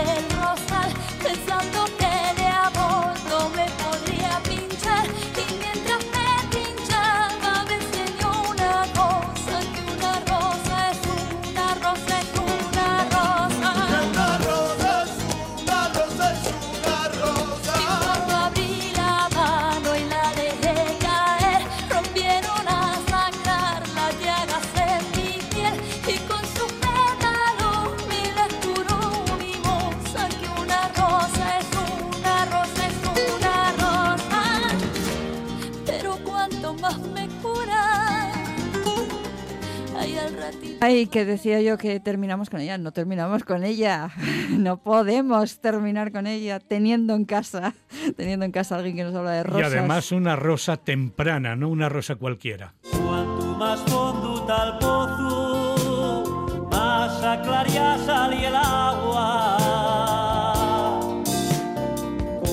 Ay, 40.83 41.05
que 41.05 41.25
decía 41.25 41.61
yo 41.61 41.77
que 41.77 41.99
terminamos 41.99 42.49
con 42.49 42.59
ella. 42.59 42.75
No 42.79 42.91
terminamos 42.91 43.43
con 43.43 43.63
ella. 43.63 44.09
No 44.51 44.77
podemos 44.77 45.59
terminar 45.61 46.11
con 46.11 46.27
ella 46.27 46.59
teniendo 46.59 47.15
en 47.15 47.25
casa, 47.25 47.73
teniendo 48.17 48.45
en 48.45 48.51
casa 48.51 48.75
a 48.75 48.79
alguien 48.79 48.95
que 48.97 49.03
nos 49.03 49.15
habla 49.15 49.31
de 49.31 49.39
Y 49.39 49.43
rosas. 49.43 49.71
además 49.73 50.11
una 50.11 50.35
rosa 50.35 50.77
temprana, 50.77 51.55
no 51.55 51.69
una 51.69 51.87
rosa 51.87 52.15
cualquiera. 52.15 52.73
Quanto 52.91 53.55
més 53.61 53.79
fondo 53.87 54.43
tal 54.45 54.77
pozo, 54.79 56.67
más 56.71 57.23
aclaria 57.23 57.97
salí 58.05 58.43
el 58.45 58.55
agua. 58.55 59.57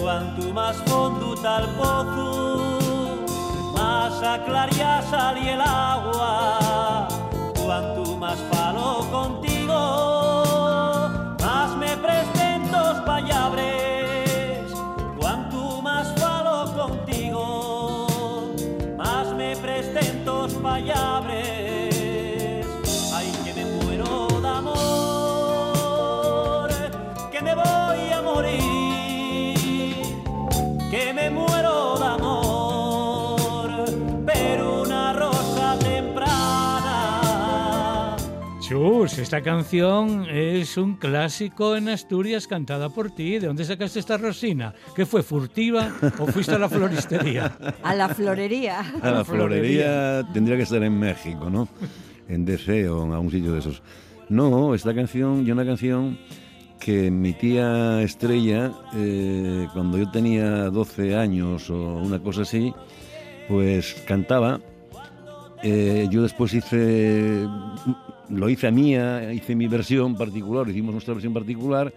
Cuanto 0.01 0.53
más 0.55 0.77
fondo 0.87 1.35
tal 1.43 1.65
pozo, 1.77 3.27
más 3.75 4.23
aclaria 4.23 5.03
salí 5.11 5.49
el 5.49 5.61
agua. 5.61 6.68
Chus, 38.69 39.17
esta 39.17 39.41
canción 39.41 40.27
es 40.29 40.77
un 40.77 40.97
clásico 40.97 41.75
en 41.75 41.89
Asturias 41.89 42.47
cantada 42.47 42.91
por 42.91 43.11
ti. 43.11 43.39
¿De 43.39 43.47
dónde 43.47 43.65
sacaste 43.65 43.99
esta 43.99 44.19
rosina? 44.19 44.75
¿Qué 44.95 45.07
fue, 45.07 45.23
furtiva 45.23 45.91
o 46.19 46.27
fuiste 46.27 46.55
a 46.55 46.59
la 46.59 46.69
floristería? 46.69 47.57
A 47.83 47.95
la 47.95 48.11
florería. 48.11 48.81
A 49.01 49.11
la 49.11 49.25
florería 49.25 50.23
tendría 50.35 50.59
que 50.59 50.65
estar 50.65 50.83
en 50.83 50.99
México, 50.99 51.49
¿no? 51.49 51.67
En 52.29 52.45
DC 52.45 52.91
o 52.91 53.07
en 53.07 53.13
algún 53.13 53.31
sitio 53.31 53.55
de 53.55 53.61
esos. 53.61 53.83
No, 54.29 54.75
esta 54.75 54.95
canción, 54.95 55.47
yo 55.47 55.55
una 55.55 55.65
canción 55.65 56.19
que 56.79 57.11
mi 57.11 57.33
tía 57.33 58.03
Estrella, 58.03 58.71
eh, 58.95 59.67
cuando 59.73 59.97
yo 59.97 60.11
tenía 60.11 60.69
12 60.69 61.17
años 61.17 61.71
o 61.71 61.97
una 61.97 62.19
cosa 62.19 62.43
así, 62.43 62.75
pues 63.49 63.95
cantaba. 64.07 64.61
Eh, 65.63 66.07
yo 66.11 66.23
después 66.23 66.53
hice, 66.53 67.47
lo 68.31 68.49
hice 68.49 68.67
a 68.67 68.71
mía, 68.71 69.33
hice 69.33 69.55
mi 69.55 69.67
versión 69.69 70.17
particular, 70.17 70.69
hicimos 70.69 70.93
nuestra 70.93 71.15
versión 71.15 71.33
particular, 71.33 71.93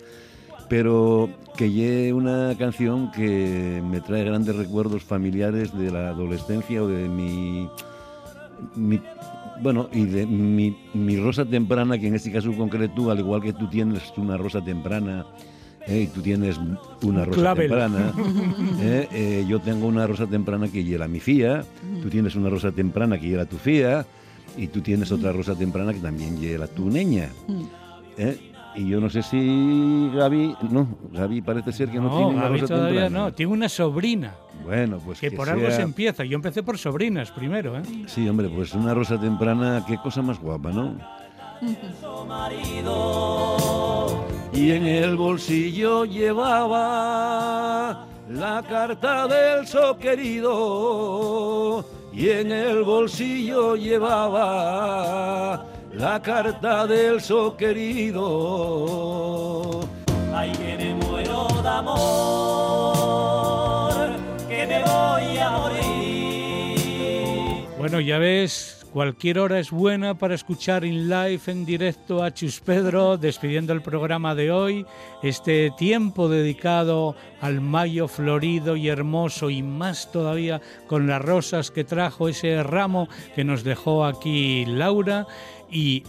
pero 0.70 1.30
que 1.58 2.08
es 2.08 2.14
una 2.14 2.56
canción 2.58 3.12
que 3.12 3.82
me 3.90 4.00
trae 4.02 4.24
grandes 4.24 4.56
recuerdos 4.56 5.04
familiares 5.04 5.78
de 5.78 5.92
la 5.92 6.10
adolescencia 6.10 6.82
o 6.82 6.88
de 6.88 7.10
mi, 7.10 7.68
mi- 8.76 9.02
bueno, 9.62 9.90
y 9.92 10.06
de 10.06 10.26
mi, 10.26 10.76
mi 10.94 11.18
rosa 11.18 11.46
temprana, 11.46 11.98
que 12.00 12.08
en 12.08 12.16
este 12.16 12.32
caso 12.32 12.52
concreto, 12.54 13.12
al 13.12 13.20
igual 13.20 13.42
que 13.42 13.54
tú 13.54 13.68
tienes 13.70 14.02
una 14.18 14.38
rosa 14.38 14.64
temprana, 14.64 15.26
eh, 15.88 16.04
y 16.04 16.08
tú 16.08 16.22
tienes 16.22 16.58
una 17.04 17.26
rosa 17.26 17.40
clavel. 17.42 17.68
temprana, 17.70 18.14
eh, 18.80 19.08
eh, 19.12 19.46
yo 19.48 19.60
tengo 19.60 19.88
una 19.88 20.08
rosa 20.08 20.26
temprana 20.28 20.68
que 20.70 20.84
llega 20.84 21.08
mi 21.08 21.20
fía, 21.20 21.64
tú 22.02 22.10
tienes 22.10 22.36
una 22.36 22.50
rosa 22.50 22.72
temprana 22.72 23.20
que 23.20 23.28
llega 23.28 23.46
tu 23.46 23.58
fía, 23.58 24.06
y 24.58 24.68
tú 24.68 24.82
tienes 24.82 25.12
otra 25.12 25.32
rosa 25.32 25.56
temprana 25.56 25.94
que 25.94 26.00
también 26.00 26.40
llega 26.40 26.68
tu 26.68 26.90
niña. 26.90 27.30
¿eh? 28.18 28.38
Y 28.76 28.88
yo 28.88 29.02
no 29.02 29.10
sé 29.10 29.22
si 29.22 30.10
Gaby, 30.16 30.56
no, 30.70 30.88
Gaby 31.12 31.42
parece 31.42 31.74
ser 31.74 31.90
que 31.90 31.98
no, 32.00 32.04
No, 32.04 32.10
tiene 32.18 32.26
una 32.34 32.42
Gaby 32.44 32.60
rosa 32.62 32.74
todavía 32.76 33.02
temprana. 33.04 33.26
no. 33.26 33.34
Tiene 33.34 33.52
una 33.52 33.68
sobrina, 33.70 34.34
Bueno, 34.64 34.98
pues 35.04 35.20
que, 35.20 35.30
que 35.30 35.36
por 35.36 35.50
algo 35.50 35.70
se 35.72 35.82
empieza. 35.82 36.24
Yo 36.24 36.36
empecé 36.36 36.64
por 36.64 36.78
sobrinas 36.78 37.32
primero, 37.32 37.78
¿eh? 37.78 37.82
Sí, 38.08 38.30
hombre, 38.30 38.48
pues 38.50 38.74
una 38.74 38.94
rosa 38.94 39.20
temprana, 39.20 39.84
qué 39.88 39.98
cosa 39.98 40.22
más 40.22 40.40
guapa, 40.40 40.72
¿no? 40.72 40.96
Y 44.54 44.72
en 44.72 44.86
el 44.86 45.16
bolsillo 45.16 46.06
llevaba 46.06 46.78
la 48.30 48.64
carta 48.68 49.28
del 49.28 49.68
so 49.68 49.98
querido. 49.98 51.86
Y 52.14 52.30
en 52.30 52.52
el 52.52 52.84
bolsillo 52.84 53.76
llevaba 53.78 55.66
la 55.94 56.22
carta 56.22 56.86
del 56.86 57.22
so 57.22 57.56
querido. 57.56 58.20
Ay, 60.34 60.52
que 60.52 60.76
me 60.78 60.94
muero 60.96 61.48
de 61.62 61.70
amor, 61.70 61.94
que 64.48 64.68
me 64.68 64.84
voy 64.84 65.38
a 65.38 65.52
morir. 65.52 66.82
Bueno, 67.78 68.02
ya 68.02 68.18
ves, 68.18 68.81
cualquier 68.92 69.40
hora 69.40 69.60
es 69.60 69.72
buena 69.72 70.18
para 70.18 70.36
escuchar 70.36 70.84
in 70.86 71.10
live, 71.10 71.42
en 71.48 71.66
directo 71.66 72.24
a 72.24 72.34
Chus 72.34 72.60
Pedro, 72.60 73.18
despidiendo 73.18 73.74
el 73.74 73.82
programa 73.82 74.36
de 74.36 74.52
hoy, 74.52 74.86
este 75.24 75.72
tiempo 75.78 76.30
dedicado 76.30 77.16
al 77.40 77.62
mayo 77.62 78.08
florido 78.08 78.76
y 78.76 78.90
hermoso 78.90 79.50
y 79.50 79.64
más 79.64 80.12
todavía 80.12 80.62
con 80.88 81.08
las 81.08 81.22
rosas 81.22 81.72
que 81.72 81.84
trajo 81.84 82.28
ese 82.28 82.62
ramo 82.64 83.08
que 83.36 83.44
nos 83.44 83.64
dejó 83.64 84.06
aquí 84.06 84.66
Laura 84.66 85.26
y 85.72 86.04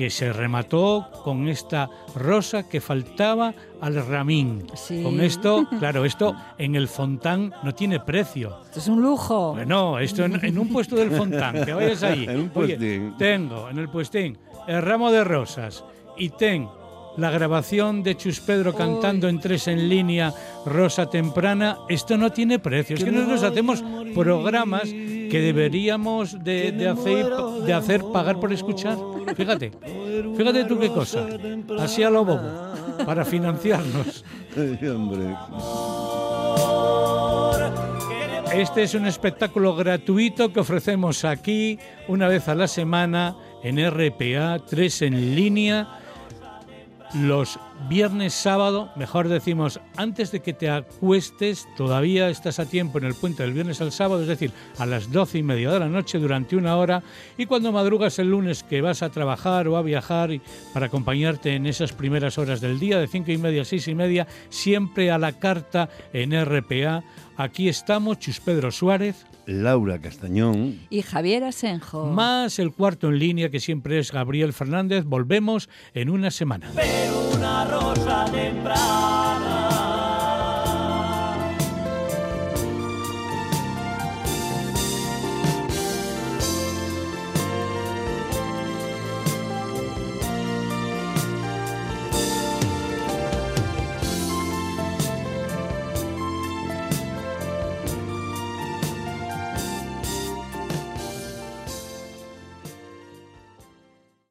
que 0.00 0.08
se 0.08 0.32
remató 0.32 1.10
con 1.22 1.46
esta 1.46 1.90
rosa 2.14 2.66
que 2.66 2.80
faltaba 2.80 3.52
al 3.82 3.96
ramín. 4.06 4.64
Sí. 4.74 5.02
Con 5.02 5.20
esto, 5.20 5.68
claro, 5.78 6.06
esto 6.06 6.34
en 6.56 6.74
el 6.74 6.88
Fontán 6.88 7.52
no 7.62 7.74
tiene 7.74 8.00
precio. 8.00 8.62
Esto 8.64 8.78
es 8.78 8.88
un 8.88 9.02
lujo. 9.02 9.52
Bueno, 9.52 9.98
esto 9.98 10.24
en, 10.24 10.42
en 10.42 10.58
un 10.58 10.68
puesto 10.72 10.96
del 10.96 11.10
Fontán, 11.10 11.66
que 11.66 11.74
vayas 11.74 12.02
ahí. 12.02 12.24
En 12.30 12.36
un 12.40 12.50
Oye, 12.54 12.78
puestín. 12.78 13.14
tengo 13.18 13.68
en 13.68 13.78
el 13.78 13.90
puestín 13.90 14.38
el 14.66 14.80
ramo 14.80 15.12
de 15.12 15.22
rosas 15.22 15.84
y 16.16 16.30
ten 16.30 16.66
la 17.18 17.30
grabación 17.30 18.02
de 18.02 18.16
Chus 18.16 18.40
Pedro 18.40 18.74
cantando 18.74 19.28
en 19.28 19.38
tres 19.38 19.68
en 19.68 19.86
línea 19.86 20.32
Rosa 20.64 21.10
Temprana. 21.10 21.76
Esto 21.90 22.16
no 22.16 22.32
tiene 22.32 22.58
precio. 22.58 22.96
Es 22.96 23.04
que 23.04 23.10
nosotros 23.10 23.42
hacemos 23.42 23.84
programas 24.14 24.84
que 25.30 25.40
deberíamos 25.40 26.42
de, 26.42 26.72
de 26.72 26.88
hacer, 26.88 27.26
de 27.64 27.72
hacer 27.72 28.02
pagar 28.12 28.40
por 28.40 28.52
escuchar. 28.52 28.98
Fíjate, 29.36 29.72
fíjate 30.36 30.64
tú 30.64 30.78
qué 30.78 30.88
cosa. 30.88 31.26
Así 31.78 32.02
a 32.02 32.10
lo 32.10 32.24
bobo, 32.24 32.74
para 33.06 33.24
financiarnos. 33.24 34.24
Este 38.52 38.82
es 38.82 38.94
un 38.94 39.06
espectáculo 39.06 39.76
gratuito 39.76 40.52
que 40.52 40.60
ofrecemos 40.60 41.24
aquí 41.24 41.78
una 42.08 42.26
vez 42.26 42.48
a 42.48 42.54
la 42.56 42.66
semana 42.66 43.36
en 43.62 43.78
RPA 43.78 44.58
3 44.68 45.02
en 45.02 45.36
línea 45.36 45.99
los 47.14 47.58
viernes, 47.88 48.34
sábado, 48.34 48.90
mejor 48.94 49.28
decimos, 49.28 49.80
antes 49.96 50.30
de 50.30 50.40
que 50.40 50.52
te 50.52 50.70
acuestes, 50.70 51.66
todavía 51.76 52.28
estás 52.28 52.58
a 52.58 52.66
tiempo 52.66 52.98
en 52.98 53.04
el 53.04 53.14
puente 53.14 53.42
del 53.42 53.52
viernes 53.52 53.80
al 53.80 53.90
sábado, 53.90 54.22
es 54.22 54.28
decir, 54.28 54.52
a 54.78 54.86
las 54.86 55.10
doce 55.10 55.38
y 55.38 55.42
media 55.42 55.70
de 55.72 55.80
la 55.80 55.88
noche 55.88 56.18
durante 56.18 56.56
una 56.56 56.76
hora, 56.76 57.02
y 57.36 57.46
cuando 57.46 57.72
madrugas 57.72 58.18
el 58.18 58.30
lunes 58.30 58.62
que 58.62 58.80
vas 58.80 59.02
a 59.02 59.10
trabajar 59.10 59.66
o 59.68 59.76
a 59.76 59.82
viajar 59.82 60.30
para 60.72 60.86
acompañarte 60.86 61.54
en 61.54 61.66
esas 61.66 61.92
primeras 61.92 62.38
horas 62.38 62.60
del 62.60 62.78
día, 62.78 62.98
de 62.98 63.08
cinco 63.08 63.32
y 63.32 63.38
media 63.38 63.62
a 63.62 63.64
seis 63.64 63.88
y 63.88 63.94
media, 63.94 64.26
siempre 64.48 65.10
a 65.10 65.18
la 65.18 65.32
carta 65.32 65.88
en 66.12 66.32
RPA. 66.44 67.02
Aquí 67.40 67.70
estamos, 67.70 68.18
Chus 68.18 68.38
Pedro 68.38 68.70
Suárez. 68.70 69.24
Laura 69.46 69.98
Castañón. 69.98 70.78
Y 70.90 71.00
Javier 71.00 71.44
Asenjo. 71.44 72.04
Más 72.04 72.58
el 72.58 72.70
cuarto 72.70 73.08
en 73.08 73.18
línea, 73.18 73.48
que 73.48 73.60
siempre 73.60 73.98
es 73.98 74.12
Gabriel 74.12 74.52
Fernández. 74.52 75.06
Volvemos 75.06 75.70
en 75.94 76.10
una 76.10 76.30
semana. 76.30 76.70
Pero 76.74 77.30
una 77.34 77.64
rosa 77.64 78.26
temprana. 78.26 79.19